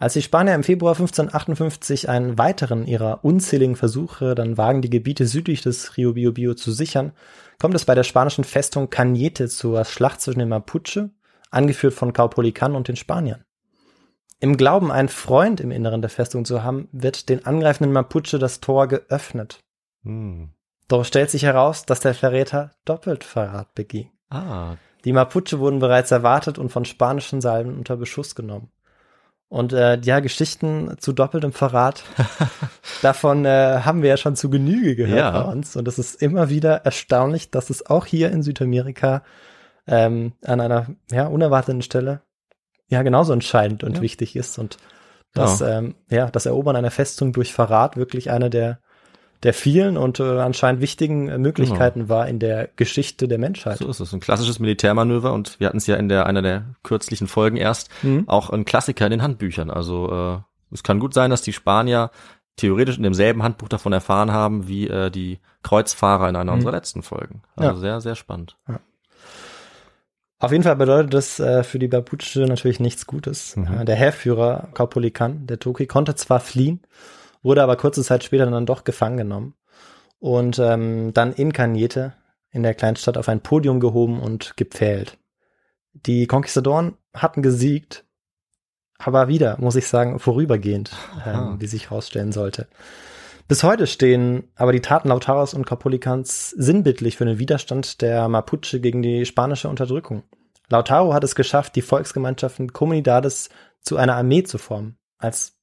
Als 0.00 0.12
die 0.12 0.22
Spanier 0.22 0.54
im 0.54 0.62
Februar 0.62 0.94
1558 0.94 2.08
einen 2.08 2.38
weiteren 2.38 2.86
ihrer 2.86 3.24
unzähligen 3.24 3.74
Versuche 3.74 4.34
dann 4.36 4.56
wagen, 4.56 4.80
die 4.80 4.90
Gebiete 4.90 5.26
südlich 5.26 5.62
des 5.62 5.96
Rio 5.96 6.10
Biobío 6.10 6.54
zu 6.54 6.70
sichern, 6.70 7.12
kommt 7.60 7.74
es 7.74 7.84
bei 7.84 7.96
der 7.96 8.04
spanischen 8.04 8.44
Festung 8.44 8.86
Cañete 8.90 9.48
zur 9.48 9.84
Schlacht 9.84 10.20
zwischen 10.20 10.38
den 10.38 10.48
Mapuche, 10.48 11.10
angeführt 11.50 11.94
von 11.94 12.12
Caupolicán 12.12 12.74
und 12.74 12.88
den 12.88 12.96
Spaniern. 12.96 13.44
Im 14.40 14.56
Glauben, 14.56 14.92
einen 14.92 15.08
Freund 15.08 15.60
im 15.60 15.70
Inneren 15.72 16.00
der 16.00 16.10
Festung 16.10 16.44
zu 16.44 16.62
haben, 16.62 16.88
wird 16.92 17.28
den 17.28 17.44
angreifenden 17.44 17.92
Mapuche 17.92 18.38
das 18.38 18.60
Tor 18.60 18.86
geöffnet. 18.86 19.58
Mhm. 20.02 20.50
Doch 20.86 21.00
es 21.02 21.08
stellt 21.08 21.30
sich 21.30 21.42
heraus, 21.42 21.84
dass 21.86 22.00
der 22.00 22.14
Verräter 22.14 22.70
doppelt 22.84 23.24
Verrat 23.24 23.74
beging. 23.74 24.10
Ah, 24.30 24.76
Die 25.04 25.12
Mapuche 25.12 25.58
wurden 25.58 25.80
bereits 25.80 26.10
erwartet 26.10 26.58
und 26.58 26.70
von 26.70 26.84
spanischen 26.84 27.40
Salven 27.40 27.76
unter 27.76 27.96
Beschuss 27.96 28.34
genommen. 28.34 28.70
Und 29.48 29.72
äh, 29.72 29.98
ja, 30.02 30.20
Geschichten 30.20 30.96
zu 30.98 31.12
doppeltem 31.12 31.52
Verrat, 31.52 32.04
davon 33.02 33.44
äh, 33.44 33.80
haben 33.82 34.02
wir 34.02 34.10
ja 34.10 34.16
schon 34.18 34.36
zu 34.36 34.50
Genüge 34.50 34.94
gehört 34.94 35.18
Ja. 35.18 35.30
bei 35.42 35.50
uns. 35.50 35.74
Und 35.74 35.88
es 35.88 35.98
ist 35.98 36.22
immer 36.22 36.48
wieder 36.50 36.84
erstaunlich, 36.84 37.50
dass 37.50 37.70
es 37.70 37.86
auch 37.86 38.06
hier 38.06 38.30
in 38.30 38.42
Südamerika 38.42 39.22
ähm, 39.88 40.32
an 40.44 40.60
einer 40.60 40.86
ja, 41.10 41.26
unerwarteten 41.26 41.82
Stelle 41.82 42.20
ja 42.88 43.02
genauso 43.02 43.32
entscheidend 43.32 43.82
und 43.84 43.96
Ja. 43.96 44.02
wichtig 44.02 44.36
ist. 44.36 44.58
Und 44.58 44.78
dass 45.34 45.60
ähm, 45.60 45.94
ja, 46.08 46.30
das 46.30 46.46
Erobern 46.46 46.76
einer 46.76 46.90
Festung 46.90 47.32
durch 47.32 47.52
Verrat 47.52 47.96
wirklich 47.96 48.30
eine 48.30 48.50
der 48.50 48.78
der 49.44 49.54
vielen 49.54 49.96
und 49.96 50.18
äh, 50.18 50.40
anscheinend 50.40 50.80
wichtigen 50.82 51.28
äh, 51.28 51.38
Möglichkeiten 51.38 52.08
war 52.08 52.26
in 52.26 52.40
der 52.40 52.68
Geschichte 52.74 53.28
der 53.28 53.38
Menschheit. 53.38 53.78
so 53.78 53.86
ist 53.88 54.00
es. 54.00 54.12
Ein 54.12 54.18
klassisches 54.18 54.58
Militärmanöver 54.58 55.32
und 55.32 55.60
wir 55.60 55.68
hatten 55.68 55.76
es 55.76 55.86
ja 55.86 55.94
in 55.94 56.08
der 56.08 56.26
einer 56.26 56.42
der 56.42 56.74
kürzlichen 56.82 57.28
Folgen 57.28 57.56
erst 57.56 57.88
Mhm. 58.02 58.24
auch 58.26 58.50
ein 58.50 58.64
Klassiker 58.64 59.04
in 59.06 59.12
den 59.12 59.22
Handbüchern. 59.22 59.70
Also 59.70 60.42
äh, 60.42 60.74
es 60.74 60.82
kann 60.82 60.98
gut 60.98 61.14
sein, 61.14 61.30
dass 61.30 61.42
die 61.42 61.52
Spanier 61.52 62.10
theoretisch 62.56 62.96
in 62.96 63.04
demselben 63.04 63.44
Handbuch 63.44 63.68
davon 63.68 63.92
erfahren 63.92 64.32
haben 64.32 64.66
wie 64.66 64.88
äh, 64.88 65.08
die 65.08 65.38
Kreuzfahrer 65.62 66.28
in 66.28 66.34
einer 66.34 66.50
Mhm. 66.50 66.56
unserer 66.56 66.72
letzten 66.72 67.02
Folgen. 67.04 67.42
Also 67.54 67.74
Ja. 67.74 67.76
sehr, 67.78 68.00
sehr 68.00 68.16
spannend. 68.16 68.56
Auf 70.40 70.52
jeden 70.52 70.62
Fall 70.62 70.76
bedeutet 70.76 71.14
das 71.14 71.40
äh, 71.40 71.64
für 71.64 71.78
die 71.78 71.88
Mapuche 71.88 72.46
natürlich 72.46 72.78
nichts 72.78 73.06
Gutes. 73.06 73.56
Mhm. 73.56 73.84
Der 73.86 73.96
Heerführer 73.96 74.68
Caupolicán, 74.72 75.46
der 75.46 75.58
Toki, 75.58 75.86
konnte 75.86 76.14
zwar 76.14 76.40
fliehen, 76.40 76.80
wurde 77.42 77.62
aber 77.62 77.76
kurze 77.76 78.02
Zeit 78.02 78.22
später 78.22 78.46
dann 78.46 78.66
doch 78.66 78.84
gefangen 78.84 79.16
genommen 79.16 79.54
und 80.20 80.58
ähm, 80.58 81.12
dann 81.12 81.32
in 81.32 81.52
Cañete 81.52 82.12
in 82.50 82.62
der 82.62 82.74
Kleinstadt 82.74 83.18
auf 83.18 83.28
ein 83.28 83.40
Podium 83.40 83.80
gehoben 83.80 84.20
und 84.20 84.56
gepfählt. 84.56 85.18
Die 85.92 86.26
Konquistadoren 86.26 86.96
hatten 87.12 87.42
gesiegt, 87.42 88.04
aber 88.98 89.28
wieder, 89.28 89.56
muss 89.60 89.76
ich 89.76 89.86
sagen, 89.86 90.18
vorübergehend, 90.18 90.92
ähm, 91.26 91.56
wie 91.58 91.66
sich 91.66 91.90
herausstellen 91.90 92.32
sollte. 92.32 92.68
Bis 93.48 93.64
heute 93.64 93.86
stehen 93.86 94.44
aber 94.56 94.72
die 94.72 94.82
Taten 94.82 95.08
Lautaros 95.08 95.54
und 95.54 95.66
Capolicans 95.66 96.50
sinnbildlich 96.50 97.16
für 97.16 97.24
den 97.24 97.38
Widerstand 97.38 98.02
der 98.02 98.28
Mapuche 98.28 98.78
gegen 98.80 99.02
die 99.02 99.24
spanische 99.24 99.68
Unterdrückung. 99.68 100.22
Lautaro 100.68 101.14
hat 101.14 101.24
es 101.24 101.34
geschafft, 101.34 101.74
die 101.74 101.82
Volksgemeinschaften 101.82 102.74
Comunidades 102.74 103.48
zu 103.80 103.96
einer 103.96 104.16
Armee 104.16 104.42
zu 104.42 104.58
formen. 104.58 104.98
Als 105.16 105.56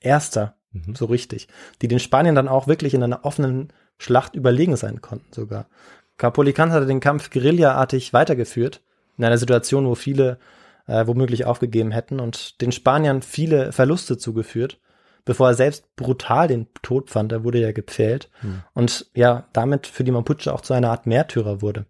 erster, 0.00 0.58
Mhm. 0.72 0.94
so 0.94 1.06
richtig. 1.06 1.48
Die 1.82 1.88
den 1.88 1.98
Spaniern 1.98 2.34
dann 2.34 2.48
auch 2.48 2.66
wirklich 2.66 2.94
in 2.94 3.02
einer 3.02 3.24
offenen 3.24 3.72
Schlacht 3.98 4.34
überlegen 4.34 4.76
sein 4.76 5.00
konnten 5.00 5.32
sogar. 5.32 5.68
Capolican 6.16 6.72
hatte 6.72 6.86
den 6.86 7.00
Kampf 7.00 7.30
guerillaartig 7.30 8.12
weitergeführt, 8.12 8.82
in 9.16 9.24
einer 9.24 9.38
Situation, 9.38 9.86
wo 9.86 9.94
viele 9.94 10.38
äh, 10.86 11.06
womöglich 11.06 11.44
aufgegeben 11.44 11.90
hätten 11.90 12.20
und 12.20 12.60
den 12.60 12.72
Spaniern 12.72 13.22
viele 13.22 13.72
Verluste 13.72 14.16
zugeführt, 14.18 14.80
bevor 15.28 15.48
er 15.48 15.54
selbst 15.54 15.94
brutal 15.94 16.48
den 16.48 16.68
Tod 16.80 17.10
fand. 17.10 17.32
Er 17.32 17.44
wurde 17.44 17.60
ja 17.60 17.72
gepfählt 17.72 18.30
Hm. 18.40 18.62
und 18.72 19.10
ja, 19.14 19.46
damit 19.52 19.86
für 19.86 20.02
die 20.02 20.10
Mapuche 20.10 20.52
auch 20.52 20.62
zu 20.62 20.72
einer 20.72 20.90
Art 20.90 21.06
Märtyrer 21.06 21.60
wurde. 21.60 21.84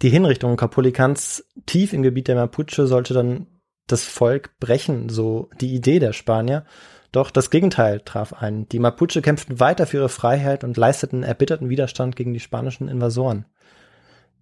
Die 0.00 0.10
Hinrichtung 0.10 0.56
Capolicans 0.56 1.44
tief 1.66 1.92
im 1.92 2.02
Gebiet 2.02 2.28
der 2.28 2.36
Mapuche 2.36 2.86
sollte 2.86 3.14
dann 3.14 3.48
das 3.88 4.04
Volk 4.04 4.58
brechen, 4.60 5.08
so 5.08 5.50
die 5.60 5.74
Idee 5.74 5.98
der 5.98 6.12
Spanier. 6.12 6.64
Doch 7.10 7.32
das 7.32 7.50
Gegenteil 7.50 8.00
traf 8.00 8.32
ein. 8.32 8.68
Die 8.68 8.78
Mapuche 8.78 9.22
kämpften 9.22 9.58
weiter 9.58 9.86
für 9.86 9.96
ihre 9.98 10.08
Freiheit 10.08 10.62
und 10.62 10.76
leisteten 10.76 11.24
erbitterten 11.24 11.68
Widerstand 11.68 12.14
gegen 12.14 12.32
die 12.32 12.40
spanischen 12.40 12.86
Invasoren. 12.86 13.44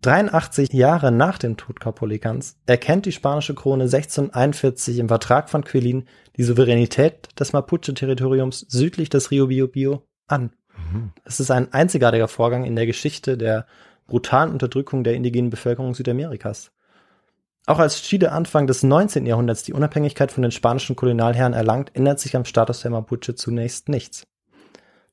83 0.02 0.72
Jahre 0.72 1.12
nach 1.12 1.36
dem 1.36 1.58
Tod 1.58 1.78
Caupolicans 1.78 2.58
erkennt 2.64 3.04
die 3.04 3.12
spanische 3.12 3.54
Krone 3.54 3.84
1641 3.84 4.98
im 4.98 5.08
Vertrag 5.08 5.50
von 5.50 5.62
Quellin 5.62 6.06
die 6.36 6.42
Souveränität 6.42 7.28
des 7.38 7.52
Mapuche-Territoriums 7.52 8.66
südlich 8.68 9.10
des 9.10 9.30
Rio 9.30 9.44
Biobío 9.46 10.00
an. 10.26 10.52
Mhm. 10.92 11.12
Es 11.24 11.38
ist 11.38 11.50
ein 11.50 11.72
einzigartiger 11.74 12.28
Vorgang 12.28 12.64
in 12.64 12.76
der 12.76 12.86
Geschichte 12.86 13.36
der 13.36 13.66
brutalen 14.06 14.50
Unterdrückung 14.52 15.04
der 15.04 15.14
indigenen 15.14 15.50
Bevölkerung 15.50 15.94
Südamerikas. 15.94 16.72
Auch 17.66 17.78
als 17.78 18.02
Chile 18.02 18.32
Anfang 18.32 18.66
des 18.66 18.82
19. 18.82 19.26
Jahrhunderts 19.26 19.64
die 19.64 19.74
Unabhängigkeit 19.74 20.32
von 20.32 20.42
den 20.42 20.50
spanischen 20.50 20.96
Kolonialherren 20.96 21.52
erlangt, 21.52 21.94
ändert 21.94 22.20
sich 22.20 22.34
am 22.34 22.46
Status 22.46 22.80
der 22.80 22.90
Mapuche 22.90 23.34
zunächst 23.34 23.90
nichts. 23.90 24.24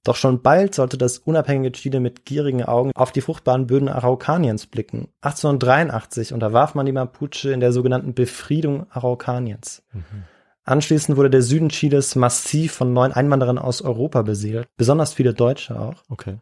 Doch 0.07 0.15
schon 0.15 0.41
bald 0.41 0.73
sollte 0.73 0.97
das 0.97 1.17
unabhängige 1.17 1.73
Chile 1.73 1.99
mit 1.99 2.23
gierigen 2.23 2.63
Augen 2.63 2.93
auf 2.95 3.11
die 3.11 3.19
fruchtbaren 3.19 3.67
Böden 3.67 3.89
Araukaniens 3.89 4.65
blicken. 4.65 5.09
1883 5.19 6.31
unterwarf 6.31 6.75
man 6.75 6.85
die 6.85 6.93
Mapuche 6.93 7.51
in 7.51 7.59
der 7.59 7.73
sogenannten 7.73 8.13
Befriedung 8.13 8.89
Araukaniens. 8.89 9.83
Mhm. 9.91 10.23
Anschließend 10.63 11.17
wurde 11.17 11.29
der 11.29 11.41
Süden 11.41 11.67
Chiles 11.67 12.15
massiv 12.15 12.71
von 12.71 12.93
neuen 12.93 13.11
Einwanderern 13.11 13.57
aus 13.57 13.81
Europa 13.81 14.21
besiedelt, 14.21 14.69
besonders 14.77 15.13
viele 15.13 15.33
Deutsche 15.33 15.77
auch. 15.77 15.95
Okay. 16.07 16.37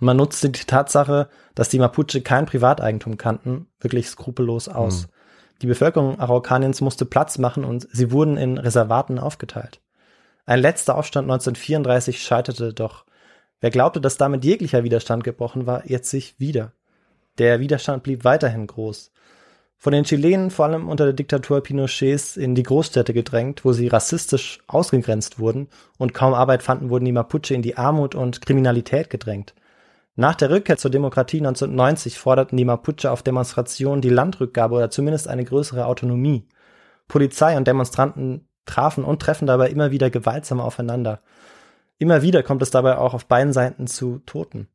Und 0.00 0.06
man 0.06 0.16
nutzte 0.16 0.48
die 0.48 0.64
Tatsache, 0.64 1.28
dass 1.54 1.68
die 1.68 1.80
Mapuche 1.80 2.22
kein 2.22 2.46
Privateigentum 2.46 3.18
kannten, 3.18 3.66
wirklich 3.80 4.08
skrupellos 4.08 4.70
aus. 4.70 5.02
Mhm. 5.02 5.10
Die 5.60 5.66
Bevölkerung 5.66 6.18
Araukaniens 6.18 6.80
musste 6.80 7.04
Platz 7.04 7.36
machen 7.36 7.64
und 7.64 7.86
sie 7.92 8.10
wurden 8.10 8.38
in 8.38 8.56
Reservaten 8.56 9.18
aufgeteilt. 9.18 9.82
Ein 10.46 10.60
letzter 10.60 10.96
Aufstand 10.96 11.30
1934 11.30 12.22
scheiterte 12.22 12.74
doch. 12.74 13.04
Wer 13.60 13.70
glaubte, 13.70 14.00
dass 14.00 14.18
damit 14.18 14.44
jeglicher 14.44 14.84
Widerstand 14.84 15.24
gebrochen 15.24 15.66
war, 15.66 15.88
jetzt 15.88 16.10
sich 16.10 16.38
wieder. 16.38 16.72
Der 17.38 17.60
Widerstand 17.60 18.02
blieb 18.02 18.24
weiterhin 18.24 18.66
groß. 18.66 19.10
Von 19.78 19.92
den 19.92 20.04
Chilenen, 20.04 20.50
vor 20.50 20.66
allem 20.66 20.88
unter 20.88 21.04
der 21.04 21.14
Diktatur 21.14 21.62
Pinochets, 21.62 22.36
in 22.36 22.54
die 22.54 22.62
Großstädte 22.62 23.12
gedrängt, 23.12 23.64
wo 23.64 23.72
sie 23.72 23.88
rassistisch 23.88 24.60
ausgegrenzt 24.66 25.38
wurden 25.38 25.68
und 25.98 26.14
kaum 26.14 26.34
Arbeit 26.34 26.62
fanden, 26.62 26.90
wurden 26.90 27.04
die 27.04 27.12
Mapuche 27.12 27.54
in 27.54 27.62
die 27.62 27.76
Armut 27.76 28.14
und 28.14 28.40
Kriminalität 28.40 29.10
gedrängt. 29.10 29.54
Nach 30.16 30.34
der 30.34 30.50
Rückkehr 30.50 30.76
zur 30.76 30.90
Demokratie 30.90 31.38
1990 31.38 32.18
forderten 32.18 32.56
die 32.56 32.64
Mapuche 32.64 33.10
auf 33.10 33.22
Demonstrationen 33.22 34.00
die 34.00 34.10
Landrückgabe 34.10 34.76
oder 34.76 34.90
zumindest 34.90 35.26
eine 35.26 35.44
größere 35.44 35.86
Autonomie. 35.86 36.46
Polizei 37.08 37.56
und 37.56 37.66
Demonstranten 37.66 38.48
trafen 38.66 39.04
und 39.04 39.20
treffen 39.20 39.46
dabei 39.46 39.68
immer 39.68 39.90
wieder 39.90 40.10
gewaltsam 40.10 40.60
aufeinander. 40.60 41.20
Immer 41.98 42.22
wieder 42.22 42.42
kommt 42.42 42.62
es 42.62 42.70
dabei 42.70 42.98
auch 42.98 43.14
auf 43.14 43.26
beiden 43.26 43.52
Seiten 43.52 43.86
zu 43.86 44.18
Toten. 44.26 44.68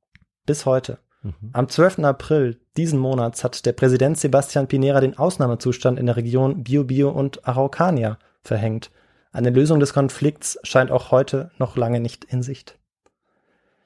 Bis 0.46 0.66
heute. 0.66 1.00
Mhm. 1.22 1.50
Am 1.54 1.68
12. 1.68 2.00
April 2.00 2.60
diesen 2.78 3.00
Monats 3.00 3.44
hat 3.44 3.66
der 3.66 3.74
Präsident 3.74 4.18
Sebastian 4.18 4.68
Pinera 4.68 5.02
den 5.02 5.18
Ausnahmezustand 5.18 6.00
in 6.00 6.06
der 6.06 6.16
Region 6.16 6.64
Biobío 6.64 7.08
und 7.08 7.48
Araucania 7.48 8.18
verhängt. 8.42 8.90
Eine 9.32 9.50
Lösung 9.50 9.80
des 9.80 9.94
Konflikts 9.94 10.58
scheint 10.64 10.92
auch 10.92 11.12
heute 11.12 11.52
noch 11.60 11.76
lange 11.76 12.00
nicht 12.00 12.24
in 12.26 12.42
Sicht. 12.42 12.80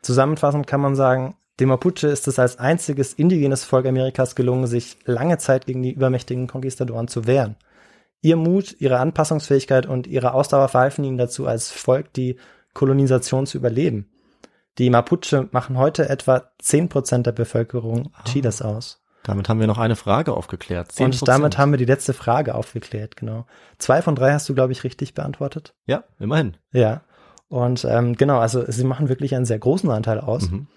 Zusammenfassend 0.01 0.67
kann 0.67 0.81
man 0.81 0.95
sagen, 0.95 1.35
dem 1.59 1.69
Mapuche 1.69 2.07
ist 2.07 2.27
es 2.27 2.39
als 2.39 2.57
einziges 2.57 3.13
indigenes 3.13 3.63
Volk 3.63 3.85
Amerikas 3.85 4.35
gelungen, 4.35 4.67
sich 4.67 4.97
lange 5.05 5.37
Zeit 5.37 5.65
gegen 5.65 5.83
die 5.83 5.91
übermächtigen 5.91 6.47
Konquistadoren 6.47 7.07
zu 7.07 7.27
wehren. 7.27 7.55
Ihr 8.23 8.37
Mut, 8.37 8.77
ihre 8.79 8.99
Anpassungsfähigkeit 8.99 9.85
und 9.85 10.07
ihre 10.07 10.33
Ausdauer 10.33 10.69
verhalfen 10.69 11.03
ihnen 11.03 11.17
dazu, 11.17 11.45
als 11.45 11.71
Volk 11.71 12.13
die 12.13 12.37
Kolonisation 12.73 13.45
zu 13.45 13.57
überleben. 13.57 14.09
Die 14.77 14.89
Mapuche 14.89 15.49
machen 15.51 15.77
heute 15.77 16.07
etwa 16.07 16.49
zehn 16.57 16.87
Prozent 16.87 17.27
der 17.27 17.33
Bevölkerung 17.33 18.11
ah, 18.13 18.23
Chiles 18.23 18.61
aus. 18.61 19.03
Damit 19.23 19.49
haben 19.49 19.59
wir 19.59 19.67
noch 19.67 19.77
eine 19.77 19.97
Frage 19.97 20.33
aufgeklärt. 20.33 20.91
10%. 20.91 21.03
Und 21.03 21.27
damit 21.27 21.57
haben 21.57 21.71
wir 21.71 21.77
die 21.77 21.85
letzte 21.85 22.13
Frage 22.13 22.55
aufgeklärt, 22.55 23.17
genau. 23.17 23.45
Zwei 23.77 24.01
von 24.01 24.15
drei 24.15 24.31
hast 24.31 24.47
du, 24.47 24.55
glaube 24.55 24.71
ich, 24.71 24.85
richtig 24.85 25.13
beantwortet. 25.13 25.75
Ja, 25.85 26.05
immerhin. 26.17 26.55
Ja. 26.71 27.01
Und 27.49 27.83
ähm, 27.83 28.15
genau, 28.15 28.39
also 28.39 28.63
sie 28.65 28.85
machen 28.85 29.09
wirklich 29.09 29.35
einen 29.35 29.45
sehr 29.45 29.59
großen 29.59 29.91
Anteil 29.91 30.21
aus. 30.21 30.49
Mhm. 30.49 30.67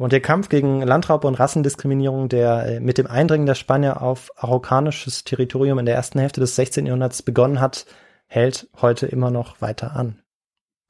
Und 0.00 0.12
der 0.12 0.22
Kampf 0.22 0.48
gegen 0.48 0.80
Landraub 0.80 1.24
und 1.26 1.34
Rassendiskriminierung, 1.34 2.30
der 2.30 2.64
äh, 2.64 2.80
mit 2.80 2.96
dem 2.96 3.06
Eindringen 3.06 3.44
der 3.44 3.54
Spanier 3.54 4.00
auf 4.00 4.30
araukanisches 4.34 5.24
Territorium 5.24 5.78
in 5.78 5.84
der 5.84 5.94
ersten 5.94 6.18
Hälfte 6.18 6.40
des 6.40 6.56
16. 6.56 6.86
Jahrhunderts 6.86 7.20
begonnen 7.20 7.60
hat, 7.60 7.84
hält 8.26 8.70
heute 8.80 9.04
immer 9.04 9.30
noch 9.30 9.60
weiter 9.60 9.94
an. 9.94 10.22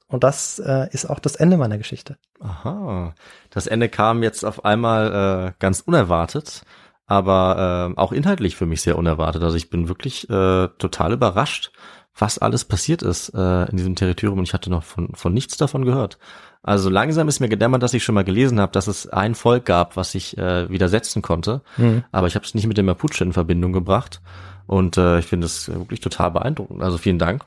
Und 0.07 0.23
das 0.23 0.59
äh, 0.59 0.87
ist 0.93 1.09
auch 1.09 1.19
das 1.19 1.35
Ende 1.35 1.57
meiner 1.57 1.77
Geschichte. 1.77 2.15
Aha. 2.39 3.13
Das 3.49 3.67
Ende 3.67 3.89
kam 3.89 4.23
jetzt 4.23 4.45
auf 4.45 4.63
einmal 4.63 5.49
äh, 5.49 5.53
ganz 5.59 5.81
unerwartet, 5.81 6.63
aber 7.05 7.91
äh, 7.91 7.99
auch 7.99 8.13
inhaltlich 8.13 8.55
für 8.55 8.65
mich 8.65 8.81
sehr 8.81 8.97
unerwartet. 8.97 9.43
Also 9.43 9.57
ich 9.57 9.69
bin 9.69 9.89
wirklich 9.89 10.29
äh, 10.29 10.69
total 10.77 11.11
überrascht, 11.11 11.73
was 12.17 12.37
alles 12.37 12.63
passiert 12.63 13.01
ist 13.01 13.27
äh, 13.35 13.65
in 13.65 13.75
diesem 13.75 13.95
Territorium 13.95 14.39
und 14.39 14.47
ich 14.47 14.53
hatte 14.53 14.69
noch 14.69 14.83
von, 14.83 15.13
von 15.15 15.33
nichts 15.33 15.57
davon 15.57 15.83
gehört. 15.83 16.17
Also 16.63 16.89
langsam 16.89 17.27
ist 17.27 17.39
mir 17.39 17.49
gedämmert, 17.49 17.81
dass 17.81 17.93
ich 17.93 18.03
schon 18.03 18.15
mal 18.15 18.23
gelesen 18.23 18.59
habe, 18.59 18.71
dass 18.71 18.87
es 18.87 19.07
ein 19.07 19.33
Volk 19.33 19.65
gab, 19.65 19.97
was 19.97 20.11
sich 20.11 20.37
äh, 20.37 20.69
widersetzen 20.69 21.21
konnte. 21.21 21.61
Mhm. 21.77 22.03
Aber 22.11 22.27
ich 22.27 22.35
habe 22.35 22.45
es 22.45 22.53
nicht 22.53 22.67
mit 22.67 22.77
dem 22.77 22.85
Mapuche 22.85 23.23
in 23.23 23.33
Verbindung 23.33 23.73
gebracht. 23.73 24.21
Und 24.67 24.97
äh, 24.97 25.19
ich 25.19 25.25
finde 25.25 25.45
es 25.45 25.69
wirklich 25.69 26.01
total 26.01 26.31
beeindruckend. 26.31 26.83
Also 26.83 26.97
vielen 26.97 27.19
Dank. 27.19 27.43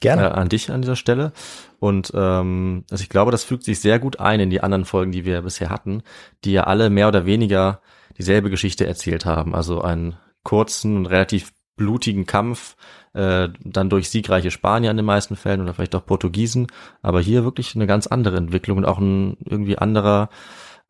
Gerne. 0.00 0.22
Äh, 0.22 0.32
an 0.32 0.48
dich 0.48 0.70
an 0.70 0.82
dieser 0.82 0.96
Stelle. 0.96 1.32
Und 1.78 2.12
ähm, 2.14 2.84
also 2.90 3.02
ich 3.02 3.08
glaube, 3.08 3.30
das 3.32 3.44
fügt 3.44 3.64
sich 3.64 3.80
sehr 3.80 3.98
gut 3.98 4.20
ein 4.20 4.40
in 4.40 4.50
die 4.50 4.62
anderen 4.62 4.84
Folgen, 4.84 5.12
die 5.12 5.24
wir 5.24 5.42
bisher 5.42 5.70
hatten, 5.70 6.02
die 6.44 6.52
ja 6.52 6.64
alle 6.64 6.90
mehr 6.90 7.08
oder 7.08 7.24
weniger 7.26 7.80
dieselbe 8.18 8.50
Geschichte 8.50 8.86
erzählt 8.86 9.24
haben. 9.24 9.54
Also 9.54 9.80
einen 9.80 10.16
kurzen 10.42 10.96
und 10.96 11.06
relativ 11.06 11.52
blutigen 11.80 12.26
Kampf 12.26 12.76
äh, 13.14 13.48
dann 13.64 13.88
durch 13.88 14.10
siegreiche 14.10 14.50
Spanier 14.50 14.90
in 14.90 14.98
den 14.98 15.06
meisten 15.06 15.34
Fällen 15.34 15.62
oder 15.62 15.72
vielleicht 15.72 15.94
auch 15.94 16.04
Portugiesen, 16.04 16.66
aber 17.00 17.22
hier 17.22 17.42
wirklich 17.42 17.74
eine 17.74 17.86
ganz 17.86 18.06
andere 18.06 18.36
Entwicklung 18.36 18.76
und 18.76 18.84
auch 18.84 18.98
ein 18.98 19.38
irgendwie 19.46 19.78
anderer 19.78 20.28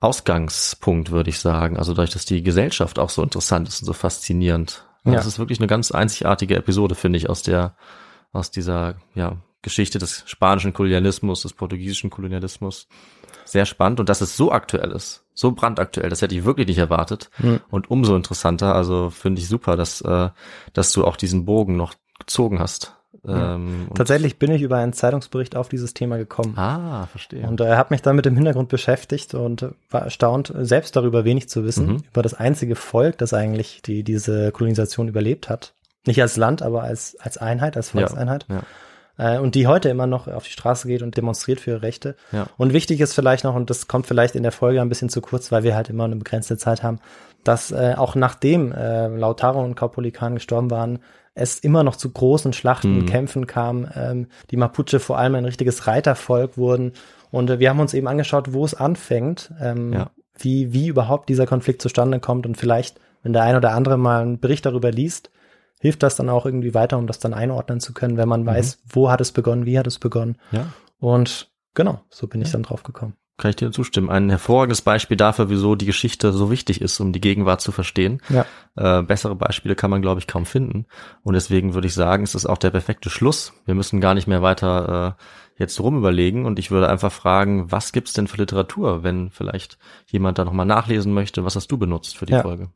Ausgangspunkt, 0.01 1.12
würde 1.12 1.30
ich 1.30 1.38
sagen. 1.38 1.76
Also 1.76 1.93
dadurch, 1.93 2.11
dass 2.11 2.24
die 2.24 2.43
Gesellschaft 2.43 2.99
auch 2.99 3.11
so 3.11 3.22
interessant 3.22 3.68
ist 3.68 3.82
und 3.82 3.86
so 3.86 3.93
faszinierend. 3.93 4.84
Ja. 5.05 5.12
Das 5.12 5.26
ist 5.26 5.38
wirklich 5.38 5.61
eine 5.61 5.68
ganz 5.68 5.93
einzigartige 5.93 6.57
Episode, 6.57 6.97
finde 6.97 7.18
ich, 7.18 7.30
aus 7.30 7.45
der, 7.45 7.76
aus 8.32 8.51
dieser, 8.51 8.97
ja, 9.14 9.36
Geschichte 9.62 9.99
des 9.99 10.24
spanischen 10.26 10.72
Kolonialismus, 10.72 11.43
des 11.43 11.53
portugiesischen 11.53 12.11
Kolonialismus. 12.11 12.88
Sehr 13.45 13.66
spannend 13.66 14.01
und 14.01 14.09
dass 14.09 14.22
es 14.22 14.36
so 14.36 14.51
aktuell 14.51 14.91
ist, 14.91 15.24
so 15.41 15.53
brandaktuell, 15.53 16.11
das 16.11 16.20
hätte 16.20 16.34
ich 16.34 16.45
wirklich 16.45 16.66
nicht 16.66 16.78
erwartet. 16.78 17.30
Mhm. 17.38 17.61
Und 17.70 17.91
umso 17.91 18.14
interessanter, 18.14 18.74
also 18.74 19.09
finde 19.09 19.41
ich 19.41 19.49
super, 19.49 19.74
dass, 19.76 20.03
äh, 20.03 20.28
dass 20.74 20.93
du 20.93 21.05
auch 21.05 21.16
diesen 21.16 21.47
Bogen 21.47 21.76
noch 21.76 21.95
gezogen 22.18 22.61
hast. 22.61 22.95
Ähm, 23.26 23.88
Tatsächlich 23.95 24.38
bin 24.38 24.51
ich 24.51 24.62
über 24.62 24.76
einen 24.76 24.93
Zeitungsbericht 24.93 25.57
auf 25.57 25.68
dieses 25.68 25.95
Thema 25.95 26.18
gekommen. 26.18 26.59
Ah, 26.59 27.07
verstehe. 27.07 27.47
Und 27.47 27.61
er 27.61 27.72
äh, 27.72 27.76
hat 27.76 27.91
mich 27.91 28.03
dann 28.03 28.16
mit 28.16 28.26
dem 28.26 28.34
Hintergrund 28.34 28.68
beschäftigt 28.68 29.34
und 29.34 29.66
war 29.91 30.03
erstaunt, 30.03 30.53
selbst 30.59 30.95
darüber 30.95 31.24
wenig 31.24 31.49
zu 31.49 31.64
wissen, 31.64 31.86
mhm. 31.86 32.03
über 32.11 32.22
das 32.22 32.34
einzige 32.34 32.76
Volk, 32.76 33.16
das 33.18 33.32
eigentlich 33.32 33.80
die, 33.82 34.05
diese 34.05 34.53
Kolonisation 34.53 35.09
überlebt 35.09 35.49
hat. 35.49 35.72
Nicht 36.07 36.20
als 36.20 36.36
Land, 36.36 36.62
aber 36.62 36.82
als, 36.82 37.16
als 37.18 37.38
Einheit, 37.38 37.76
als 37.76 37.91
Volkseinheit. 37.91 38.47
Ja, 38.49 38.57
ja. 38.57 38.62
Äh, 39.20 39.38
und 39.38 39.54
die 39.54 39.66
heute 39.66 39.90
immer 39.90 40.06
noch 40.06 40.28
auf 40.28 40.44
die 40.44 40.50
Straße 40.50 40.88
geht 40.88 41.02
und 41.02 41.16
demonstriert 41.16 41.60
für 41.60 41.72
ihre 41.72 41.82
Rechte. 41.82 42.16
Ja. 42.32 42.46
Und 42.56 42.72
wichtig 42.72 43.00
ist 43.00 43.12
vielleicht 43.12 43.44
noch, 43.44 43.54
und 43.54 43.68
das 43.68 43.86
kommt 43.86 44.06
vielleicht 44.06 44.34
in 44.34 44.42
der 44.42 44.52
Folge 44.52 44.80
ein 44.80 44.88
bisschen 44.88 45.10
zu 45.10 45.20
kurz, 45.20 45.52
weil 45.52 45.62
wir 45.62 45.76
halt 45.76 45.90
immer 45.90 46.04
eine 46.04 46.16
begrenzte 46.16 46.56
Zeit 46.56 46.82
haben, 46.82 47.00
dass 47.44 47.70
äh, 47.70 47.94
auch 47.96 48.14
nachdem 48.14 48.72
äh, 48.72 49.08
Lautaro 49.08 49.62
und 49.62 49.74
Kaupolikan 49.74 50.34
gestorben 50.34 50.70
waren, 50.70 51.00
es 51.34 51.58
immer 51.58 51.84
noch 51.84 51.96
zu 51.96 52.10
großen 52.10 52.54
Schlachten 52.54 52.94
und 52.94 53.02
mhm. 53.02 53.06
Kämpfen 53.06 53.46
kam, 53.46 53.88
ähm, 53.94 54.26
die 54.50 54.56
Mapuche 54.56 54.98
vor 55.00 55.18
allem 55.18 55.34
ein 55.34 55.44
richtiges 55.44 55.86
Reitervolk 55.86 56.56
wurden. 56.56 56.92
Und 57.30 57.50
äh, 57.50 57.58
wir 57.58 57.68
haben 57.68 57.80
uns 57.80 57.92
eben 57.92 58.08
angeschaut, 58.08 58.54
wo 58.54 58.64
es 58.64 58.74
anfängt, 58.74 59.52
ähm, 59.60 59.92
ja. 59.92 60.10
wie, 60.38 60.72
wie 60.72 60.88
überhaupt 60.88 61.28
dieser 61.28 61.46
Konflikt 61.46 61.82
zustande 61.82 62.20
kommt 62.20 62.46
und 62.46 62.56
vielleicht, 62.56 62.98
wenn 63.22 63.34
der 63.34 63.42
ein 63.42 63.56
oder 63.56 63.72
andere 63.72 63.98
mal 63.98 64.22
einen 64.22 64.40
Bericht 64.40 64.64
darüber 64.64 64.90
liest, 64.90 65.30
hilft 65.81 66.03
das 66.03 66.14
dann 66.14 66.28
auch 66.28 66.47
irgendwie 66.47 66.74
weiter, 66.74 66.99
um 66.99 67.07
das 67.09 67.18
dann 67.18 67.35
einordnen 67.35 67.81
zu 67.81 67.93
können, 67.93 68.16
wenn 68.16 68.28
man 68.28 68.43
mhm. 68.43 68.47
weiß, 68.47 68.83
wo 68.87 69.11
hat 69.11 69.20
es 69.20 69.33
begonnen, 69.33 69.66
wie 69.66 69.78
hat 69.78 69.89
es 69.89 69.99
begonnen. 69.99 70.37
Ja. 70.53 70.66
Und 70.99 71.51
genau, 71.74 72.01
so 72.11 72.28
bin 72.28 72.41
ja. 72.41 72.47
ich 72.47 72.53
dann 72.53 72.62
drauf 72.62 72.85
gekommen 72.85 73.16
kann 73.41 73.51
ich 73.51 73.57
dir 73.57 73.72
zustimmen. 73.72 74.11
Ein 74.11 74.30
hervorragendes 74.30 74.82
Beispiel 74.82 75.16
dafür, 75.16 75.51
wieso 75.51 75.74
die 75.74 75.86
Geschichte 75.86 76.32
so 76.32 76.51
wichtig 76.51 76.80
ist, 76.80 77.01
um 77.01 77.12
die 77.12 77.20
Gegenwart 77.20 77.61
zu 77.61 77.72
verstehen. 77.72 78.20
Ja. 78.28 78.47
Äh, 78.76 79.03
bessere 79.03 79.34
Beispiele 79.34 79.74
kann 79.74 79.91
man, 79.91 80.03
glaube 80.03 80.20
ich, 80.20 80.26
kaum 80.26 80.47
finden. 80.47 80.86
Und 81.22 81.34
deswegen 81.34 81.74
würde 81.74 81.88
ich 81.88 81.95
sagen, 81.95 82.22
es 82.22 82.34
ist 82.34 82.47
auch 82.47 82.59
der 82.59 82.70
perfekte 82.70 83.11
Schluss. 83.11 83.53
Wir 83.64 83.74
müssen 83.74 84.01
gar 84.01 84.14
nicht 84.14 84.28
mehr 84.28 84.43
weiter 84.43 85.16
äh, 85.18 85.22
jetzt 85.61 85.80
rumüberlegen. 85.80 86.45
Und 86.47 86.59
ich 86.59 86.70
würde 86.70 86.88
einfach 86.88 87.12
fragen, 87.12 87.72
was 87.72 87.93
gibt's 87.93 88.12
denn 88.12 88.28
für 88.28 88.36
Literatur, 88.36 89.03
wenn 89.03 89.30
vielleicht 89.30 89.78
jemand 90.07 90.38
da 90.38 90.45
nochmal 90.45 90.66
nachlesen 90.66 91.12
möchte? 91.12 91.45
Was 91.45 91.57
hast 91.57 91.72
du 91.72 91.78
benutzt 91.78 92.16
für 92.16 92.26
die 92.26 92.34
ja. 92.34 92.43
Folge? 92.43 92.70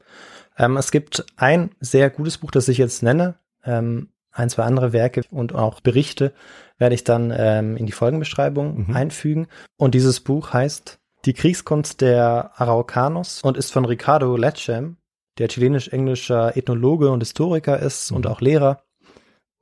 Ähm, 0.56 0.76
es 0.76 0.90
gibt 0.90 1.24
ein 1.36 1.70
sehr 1.80 2.10
gutes 2.10 2.38
Buch, 2.38 2.50
das 2.50 2.68
ich 2.68 2.78
jetzt 2.78 3.02
nenne. 3.02 3.36
Ähm, 3.64 4.08
ein, 4.34 4.50
zwei 4.50 4.64
andere 4.64 4.92
Werke 4.92 5.22
und 5.30 5.54
auch 5.54 5.80
Berichte 5.80 6.32
werde 6.76 6.94
ich 6.94 7.04
dann 7.04 7.32
ähm, 7.34 7.76
in 7.76 7.86
die 7.86 7.92
Folgenbeschreibung 7.92 8.88
mhm. 8.88 8.96
einfügen. 8.96 9.46
Und 9.76 9.94
dieses 9.94 10.20
Buch 10.20 10.52
heißt 10.52 10.98
Die 11.24 11.32
Kriegskunst 11.32 12.00
der 12.00 12.50
Araucanos 12.56 13.40
und 13.42 13.56
ist 13.56 13.72
von 13.72 13.84
Ricardo 13.84 14.36
Lechem 14.36 14.96
der 15.38 15.48
chilenisch-englischer 15.48 16.56
Ethnologe 16.56 17.10
und 17.10 17.20
Historiker 17.20 17.80
ist 17.80 18.12
und 18.12 18.26
auch 18.26 18.40
Lehrer 18.40 18.83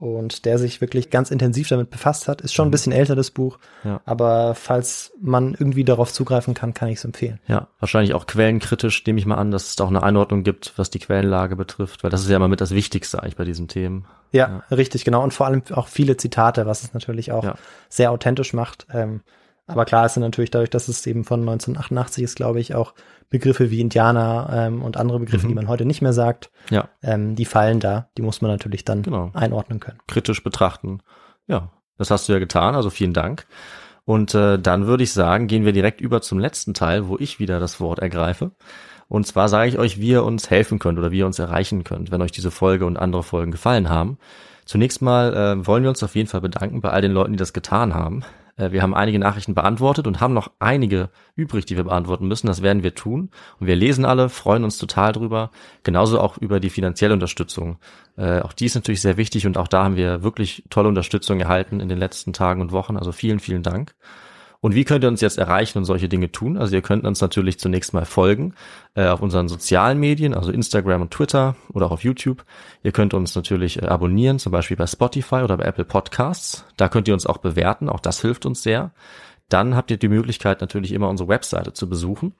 und 0.02 0.46
der 0.46 0.58
sich 0.58 0.80
wirklich 0.80 1.10
ganz 1.10 1.30
intensiv 1.30 1.68
damit 1.68 1.90
befasst 1.90 2.26
hat. 2.26 2.40
Ist 2.40 2.54
schon 2.54 2.66
ein 2.66 2.72
bisschen 2.72 2.90
älter, 2.92 3.14
das 3.14 3.30
Buch. 3.30 3.58
Ja. 3.84 4.00
Aber 4.04 4.56
falls 4.56 5.12
man 5.20 5.54
irgendwie 5.54 5.84
darauf 5.84 6.12
zugreifen 6.12 6.54
kann, 6.54 6.74
kann 6.74 6.88
ich 6.88 6.98
es 6.98 7.04
empfehlen. 7.04 7.38
Ja, 7.46 7.68
wahrscheinlich 7.78 8.12
auch 8.12 8.26
quellenkritisch, 8.26 9.06
nehme 9.06 9.20
ich 9.20 9.26
mal 9.26 9.36
an, 9.36 9.52
dass 9.52 9.68
es 9.68 9.76
da 9.76 9.84
auch 9.84 9.88
eine 9.90 10.02
Einordnung 10.02 10.42
gibt, 10.42 10.72
was 10.76 10.90
die 10.90 10.98
Quellenlage 10.98 11.54
betrifft, 11.54 12.02
weil 12.02 12.10
das 12.10 12.22
ist 12.22 12.30
ja 12.30 12.36
immer 12.36 12.48
mit 12.48 12.60
das 12.60 12.72
Wichtigste 12.72 13.22
eigentlich 13.22 13.36
bei 13.36 13.44
diesen 13.44 13.68
Themen. 13.68 14.04
Ja, 14.32 14.64
richtig, 14.72 15.04
genau. 15.04 15.22
Und 15.22 15.32
vor 15.34 15.46
allem 15.46 15.62
auch 15.70 15.86
viele 15.86 16.16
Zitate, 16.16 16.66
was 16.66 16.82
es 16.82 16.94
natürlich 16.94 17.30
auch 17.30 17.44
Ja. 17.44 17.54
sehr 17.88 18.10
authentisch 18.10 18.54
macht. 18.54 18.88
Ähm, 18.92 19.20
aber 19.66 19.84
klar, 19.84 20.08
sind 20.08 20.22
natürlich 20.22 20.50
dadurch, 20.50 20.70
dass 20.70 20.88
es 20.88 21.06
eben 21.06 21.24
von 21.24 21.40
1988 21.40 22.24
ist, 22.24 22.36
glaube 22.36 22.60
ich, 22.60 22.74
auch 22.74 22.94
Begriffe 23.30 23.70
wie 23.70 23.80
Indianer 23.80 24.50
ähm, 24.52 24.82
und 24.82 24.96
andere 24.96 25.18
Begriffe, 25.20 25.46
Mhm. 25.46 25.50
die 25.50 25.54
man 25.54 25.68
heute 25.68 25.84
nicht 25.84 26.02
mehr 26.02 26.12
sagt, 26.12 26.50
Ja, 26.70 26.88
ähm, 27.02 27.34
die 27.36 27.44
fallen 27.46 27.80
da. 27.80 28.08
Die 28.18 28.22
muss 28.22 28.42
man 28.42 28.50
natürlich 28.50 28.84
dann 28.84 29.02
Genau. 29.02 29.30
einordnen 29.34 29.80
können. 29.80 29.98
kritisch 30.06 30.42
betrachten. 30.44 31.00
Ja, 31.46 31.70
das 31.98 32.10
hast 32.10 32.28
du 32.28 32.32
ja 32.34 32.38
getan, 32.38 32.74
also 32.74 32.90
vielen 32.90 33.12
Dank. 33.14 33.46
Und 34.04 34.34
äh, 34.34 34.58
dann 34.58 34.86
würde 34.86 35.04
ich 35.04 35.12
sagen, 35.12 35.46
gehen 35.46 35.64
wir 35.64 35.72
direkt 35.72 36.00
über 36.00 36.20
zum 36.20 36.38
letzten 36.40 36.74
Teil, 36.74 37.06
wo 37.08 37.16
ich 37.18 37.38
wieder 37.38 37.60
das 37.60 37.80
Wort 37.80 38.00
ergreife. 38.00 38.50
Und 39.08 39.26
zwar 39.26 39.48
sage 39.48 39.68
ich 39.68 39.78
euch, 39.78 40.00
wie 40.00 40.08
ihr 40.08 40.24
uns 40.24 40.50
helfen 40.50 40.78
könnt 40.78 40.98
oder 40.98 41.10
wie 41.12 41.18
ihr 41.18 41.26
uns 41.26 41.38
erreichen 41.38 41.84
könnt, 41.84 42.10
wenn 42.10 42.20
euch 42.22 42.32
diese 42.32 42.50
Folge 42.50 42.84
und 42.86 42.96
andere 42.98 43.22
Folgen 43.22 43.52
gefallen 43.52 43.88
haben. 43.88 44.18
Zunächst 44.64 45.02
mal 45.02 45.34
äh, 45.34 45.66
wollen 45.66 45.82
wir 45.84 45.90
uns 45.90 46.02
auf 46.02 46.14
jeden 46.16 46.28
Fall 46.28 46.40
bedanken 46.40 46.80
bei 46.80 46.90
all 46.90 47.00
den 47.02 47.12
Leuten, 47.12 47.32
die 47.32 47.38
das 47.38 47.52
getan 47.52 47.94
haben. 47.94 48.24
Äh, 48.62 48.72
wir 48.72 48.82
haben 48.82 48.94
einige 48.94 49.18
Nachrichten 49.18 49.54
beantwortet 49.54 50.06
und 50.06 50.20
haben 50.20 50.34
noch 50.34 50.50
einige 50.58 51.10
übrig, 51.34 51.66
die 51.66 51.76
wir 51.76 51.84
beantworten 51.84 52.28
müssen. 52.28 52.46
Das 52.46 52.62
werden 52.62 52.82
wir 52.82 52.94
tun. 52.94 53.30
Und 53.58 53.66
wir 53.66 53.76
lesen 53.76 54.04
alle, 54.04 54.28
freuen 54.28 54.64
uns 54.64 54.78
total 54.78 55.12
drüber. 55.12 55.50
Genauso 55.82 56.20
auch 56.20 56.38
über 56.38 56.60
die 56.60 56.70
finanzielle 56.70 57.14
Unterstützung. 57.14 57.78
Äh, 58.16 58.40
auch 58.40 58.52
die 58.52 58.66
ist 58.66 58.74
natürlich 58.74 59.00
sehr 59.00 59.16
wichtig 59.16 59.46
und 59.46 59.58
auch 59.58 59.68
da 59.68 59.84
haben 59.84 59.96
wir 59.96 60.22
wirklich 60.22 60.64
tolle 60.70 60.88
Unterstützung 60.88 61.40
erhalten 61.40 61.80
in 61.80 61.88
den 61.88 61.98
letzten 61.98 62.32
Tagen 62.32 62.60
und 62.60 62.72
Wochen. 62.72 62.96
Also 62.96 63.12
vielen, 63.12 63.40
vielen 63.40 63.62
Dank. 63.62 63.94
Und 64.62 64.76
wie 64.76 64.84
könnt 64.84 65.04
ihr 65.04 65.08
uns 65.08 65.20
jetzt 65.20 65.38
erreichen 65.38 65.78
und 65.78 65.84
solche 65.84 66.08
Dinge 66.08 66.30
tun? 66.30 66.56
Also 66.56 66.76
ihr 66.76 66.82
könnt 66.82 67.04
uns 67.04 67.20
natürlich 67.20 67.58
zunächst 67.58 67.92
mal 67.94 68.04
folgen 68.04 68.54
äh, 68.94 69.08
auf 69.08 69.20
unseren 69.20 69.48
sozialen 69.48 69.98
Medien, 69.98 70.34
also 70.34 70.52
Instagram 70.52 71.02
und 71.02 71.10
Twitter 71.10 71.56
oder 71.72 71.86
auch 71.86 71.90
auf 71.90 72.04
YouTube. 72.04 72.44
Ihr 72.84 72.92
könnt 72.92 73.12
uns 73.12 73.34
natürlich 73.34 73.82
äh, 73.82 73.86
abonnieren, 73.86 74.38
zum 74.38 74.52
Beispiel 74.52 74.76
bei 74.76 74.86
Spotify 74.86 75.42
oder 75.42 75.56
bei 75.56 75.64
Apple 75.64 75.84
Podcasts. 75.84 76.64
Da 76.76 76.88
könnt 76.88 77.08
ihr 77.08 77.14
uns 77.14 77.26
auch 77.26 77.38
bewerten, 77.38 77.88
auch 77.88 77.98
das 77.98 78.20
hilft 78.20 78.46
uns 78.46 78.62
sehr. 78.62 78.92
Dann 79.48 79.74
habt 79.74 79.90
ihr 79.90 79.96
die 79.96 80.08
Möglichkeit 80.08 80.60
natürlich 80.60 80.92
immer 80.92 81.08
unsere 81.08 81.28
Webseite 81.28 81.72
zu 81.72 81.88
besuchen. 81.88 82.32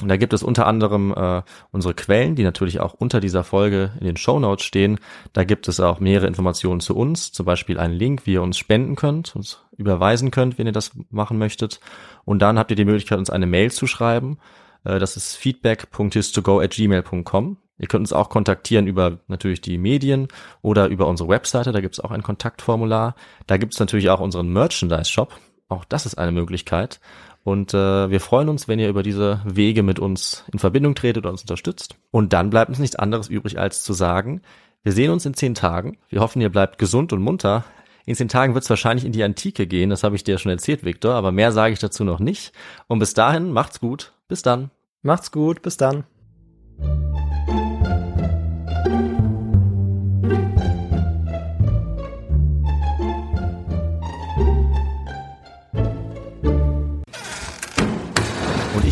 Und 0.00 0.08
da 0.08 0.16
gibt 0.16 0.32
es 0.32 0.44
unter 0.44 0.68
anderem 0.68 1.12
äh, 1.12 1.42
unsere 1.72 1.94
Quellen, 1.94 2.36
die 2.36 2.44
natürlich 2.44 2.78
auch 2.78 2.94
unter 2.94 3.18
dieser 3.20 3.42
Folge 3.42 3.90
in 3.98 4.06
den 4.06 4.16
Show 4.16 4.38
Notes 4.38 4.64
stehen. 4.64 5.00
Da 5.32 5.42
gibt 5.42 5.66
es 5.66 5.80
auch 5.80 5.98
mehrere 5.98 6.28
Informationen 6.28 6.78
zu 6.80 6.96
uns, 6.96 7.32
zum 7.32 7.46
Beispiel 7.46 7.80
einen 7.80 7.94
Link, 7.94 8.24
wie 8.24 8.34
ihr 8.34 8.42
uns 8.42 8.58
spenden 8.58 8.94
könnt, 8.94 9.34
uns 9.34 9.64
überweisen 9.76 10.30
könnt, 10.30 10.56
wenn 10.58 10.66
ihr 10.66 10.72
das 10.72 10.92
machen 11.10 11.38
möchtet. 11.38 11.80
Und 12.24 12.40
dann 12.40 12.58
habt 12.58 12.70
ihr 12.70 12.76
die 12.76 12.84
Möglichkeit, 12.84 13.18
uns 13.18 13.30
eine 13.30 13.46
Mail 13.46 13.72
zu 13.72 13.88
schreiben. 13.88 14.38
Äh, 14.84 15.00
das 15.00 15.16
ist 15.16 15.34
feedback.histogo@gmail.com. 15.34 17.56
Ihr 17.80 17.86
könnt 17.86 18.02
uns 18.02 18.12
auch 18.12 18.28
kontaktieren 18.28 18.86
über 18.86 19.18
natürlich 19.28 19.60
die 19.60 19.78
Medien 19.78 20.28
oder 20.62 20.88
über 20.88 21.06
unsere 21.06 21.28
Webseite. 21.28 21.72
Da 21.72 21.80
gibt 21.80 21.94
es 21.94 22.00
auch 22.00 22.10
ein 22.10 22.22
Kontaktformular. 22.22 23.14
Da 23.46 23.56
gibt 23.56 23.74
es 23.74 23.80
natürlich 23.80 24.10
auch 24.10 24.20
unseren 24.20 24.52
Merchandise-Shop. 24.52 25.34
Auch 25.68 25.84
das 25.84 26.06
ist 26.06 26.18
eine 26.18 26.32
Möglichkeit. 26.32 27.00
Und 27.44 27.72
äh, 27.72 28.10
wir 28.10 28.20
freuen 28.20 28.48
uns, 28.48 28.68
wenn 28.68 28.78
ihr 28.78 28.88
über 28.88 29.02
diese 29.02 29.40
Wege 29.44 29.82
mit 29.82 29.98
uns 29.98 30.44
in 30.52 30.58
Verbindung 30.58 30.94
tretet 30.94 31.24
und 31.24 31.32
uns 31.32 31.42
unterstützt. 31.42 31.96
Und 32.10 32.32
dann 32.32 32.50
bleibt 32.50 32.68
uns 32.68 32.78
nichts 32.78 32.96
anderes 32.96 33.28
übrig, 33.28 33.58
als 33.58 33.82
zu 33.82 33.92
sagen, 33.92 34.42
wir 34.82 34.92
sehen 34.92 35.10
uns 35.10 35.26
in 35.26 35.34
zehn 35.34 35.54
Tagen. 35.54 35.98
Wir 36.08 36.20
hoffen, 36.20 36.40
ihr 36.40 36.50
bleibt 36.50 36.78
gesund 36.78 37.12
und 37.12 37.22
munter. 37.22 37.64
In 38.06 38.14
zehn 38.14 38.28
Tagen 38.28 38.54
wird 38.54 38.64
es 38.64 38.70
wahrscheinlich 38.70 39.04
in 39.04 39.12
die 39.12 39.22
Antike 39.22 39.66
gehen, 39.66 39.90
das 39.90 40.02
habe 40.02 40.16
ich 40.16 40.24
dir 40.24 40.38
schon 40.38 40.50
erzählt, 40.50 40.84
Viktor, 40.84 41.14
aber 41.14 41.30
mehr 41.30 41.52
sage 41.52 41.74
ich 41.74 41.78
dazu 41.78 42.04
noch 42.04 42.20
nicht. 42.20 42.52
Und 42.86 43.00
bis 43.00 43.12
dahin, 43.12 43.52
macht's 43.52 43.80
gut. 43.80 44.12
Bis 44.28 44.42
dann. 44.42 44.70
Macht's 45.02 45.30
gut, 45.30 45.62
bis 45.62 45.76
dann. 45.76 46.04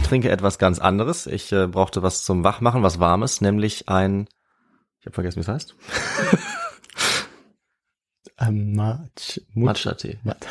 Trinke 0.06 0.30
etwas 0.30 0.58
ganz 0.58 0.78
anderes. 0.78 1.26
Ich 1.26 1.52
äh, 1.52 1.66
brauchte 1.66 2.02
was 2.02 2.24
zum 2.24 2.44
Wachmachen, 2.44 2.82
was 2.82 3.00
Warmes, 3.00 3.40
nämlich 3.40 3.88
ein. 3.88 4.28
Ich 5.00 5.06
habe 5.06 5.14
vergessen, 5.14 5.36
wie 5.36 5.40
es 5.42 5.48
heißt. 5.48 5.74
Ähm, 8.38 8.72
Match, 8.72 9.40
Matcha-Tee. 9.54 10.18
Mat- 10.22 10.46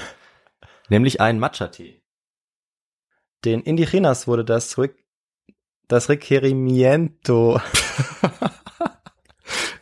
Nämlich 0.90 1.22
ein 1.22 1.38
Matcha-Tee. 1.38 2.02
Den 3.44 3.62
Indigenas 3.62 4.28
wurde 4.28 4.44
das 4.44 4.76
Rick, 4.80 5.06
das 5.88 6.10
Requerimiento. 6.10 7.62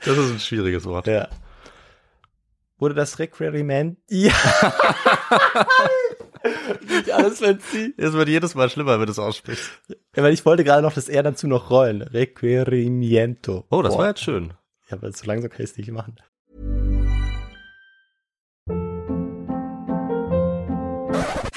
Das 0.06 0.18
ist 0.18 0.32
ein 0.32 0.40
schwieriges 0.42 0.84
Wort. 0.84 1.08
Ja. 1.08 1.30
Wurde 2.78 2.94
das 2.94 3.20
Requeriment. 3.20 4.00
Ja. 4.10 4.34
Nicht 6.88 7.12
alles 7.12 7.40
fancy. 7.40 7.94
Es 7.98 8.14
wird 8.14 8.30
jedes 8.30 8.56
Mal 8.56 8.70
schlimmer, 8.70 9.00
wenn 9.00 9.06
du 9.06 9.12
es 9.12 9.20
aussprichst. 9.20 9.70
Ja, 10.16 10.24
weil 10.24 10.34
ich 10.34 10.46
wollte 10.46 10.64
gerade 10.64 10.82
noch 10.82 10.94
das 10.94 11.10
R 11.10 11.24
dazu 11.24 11.48
noch 11.48 11.70
rollen. 11.70 12.02
Requerimiento. 12.02 13.66
Oh, 13.70 13.82
das 13.82 13.94
Boah. 13.94 14.02
war 14.02 14.08
jetzt 14.10 14.22
schön. 14.22 14.54
Ja, 14.90 14.98
aber 14.98 15.12
so 15.12 15.26
langsam 15.26 15.50
kann 15.50 15.64
ich 15.64 15.72
es 15.72 15.78
nicht 15.78 15.92
machen. 15.92 16.18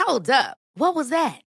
Hold 0.07 0.31
up. 0.31 0.57
What 0.77 0.95
was 0.95 1.09
that? 1.11 1.46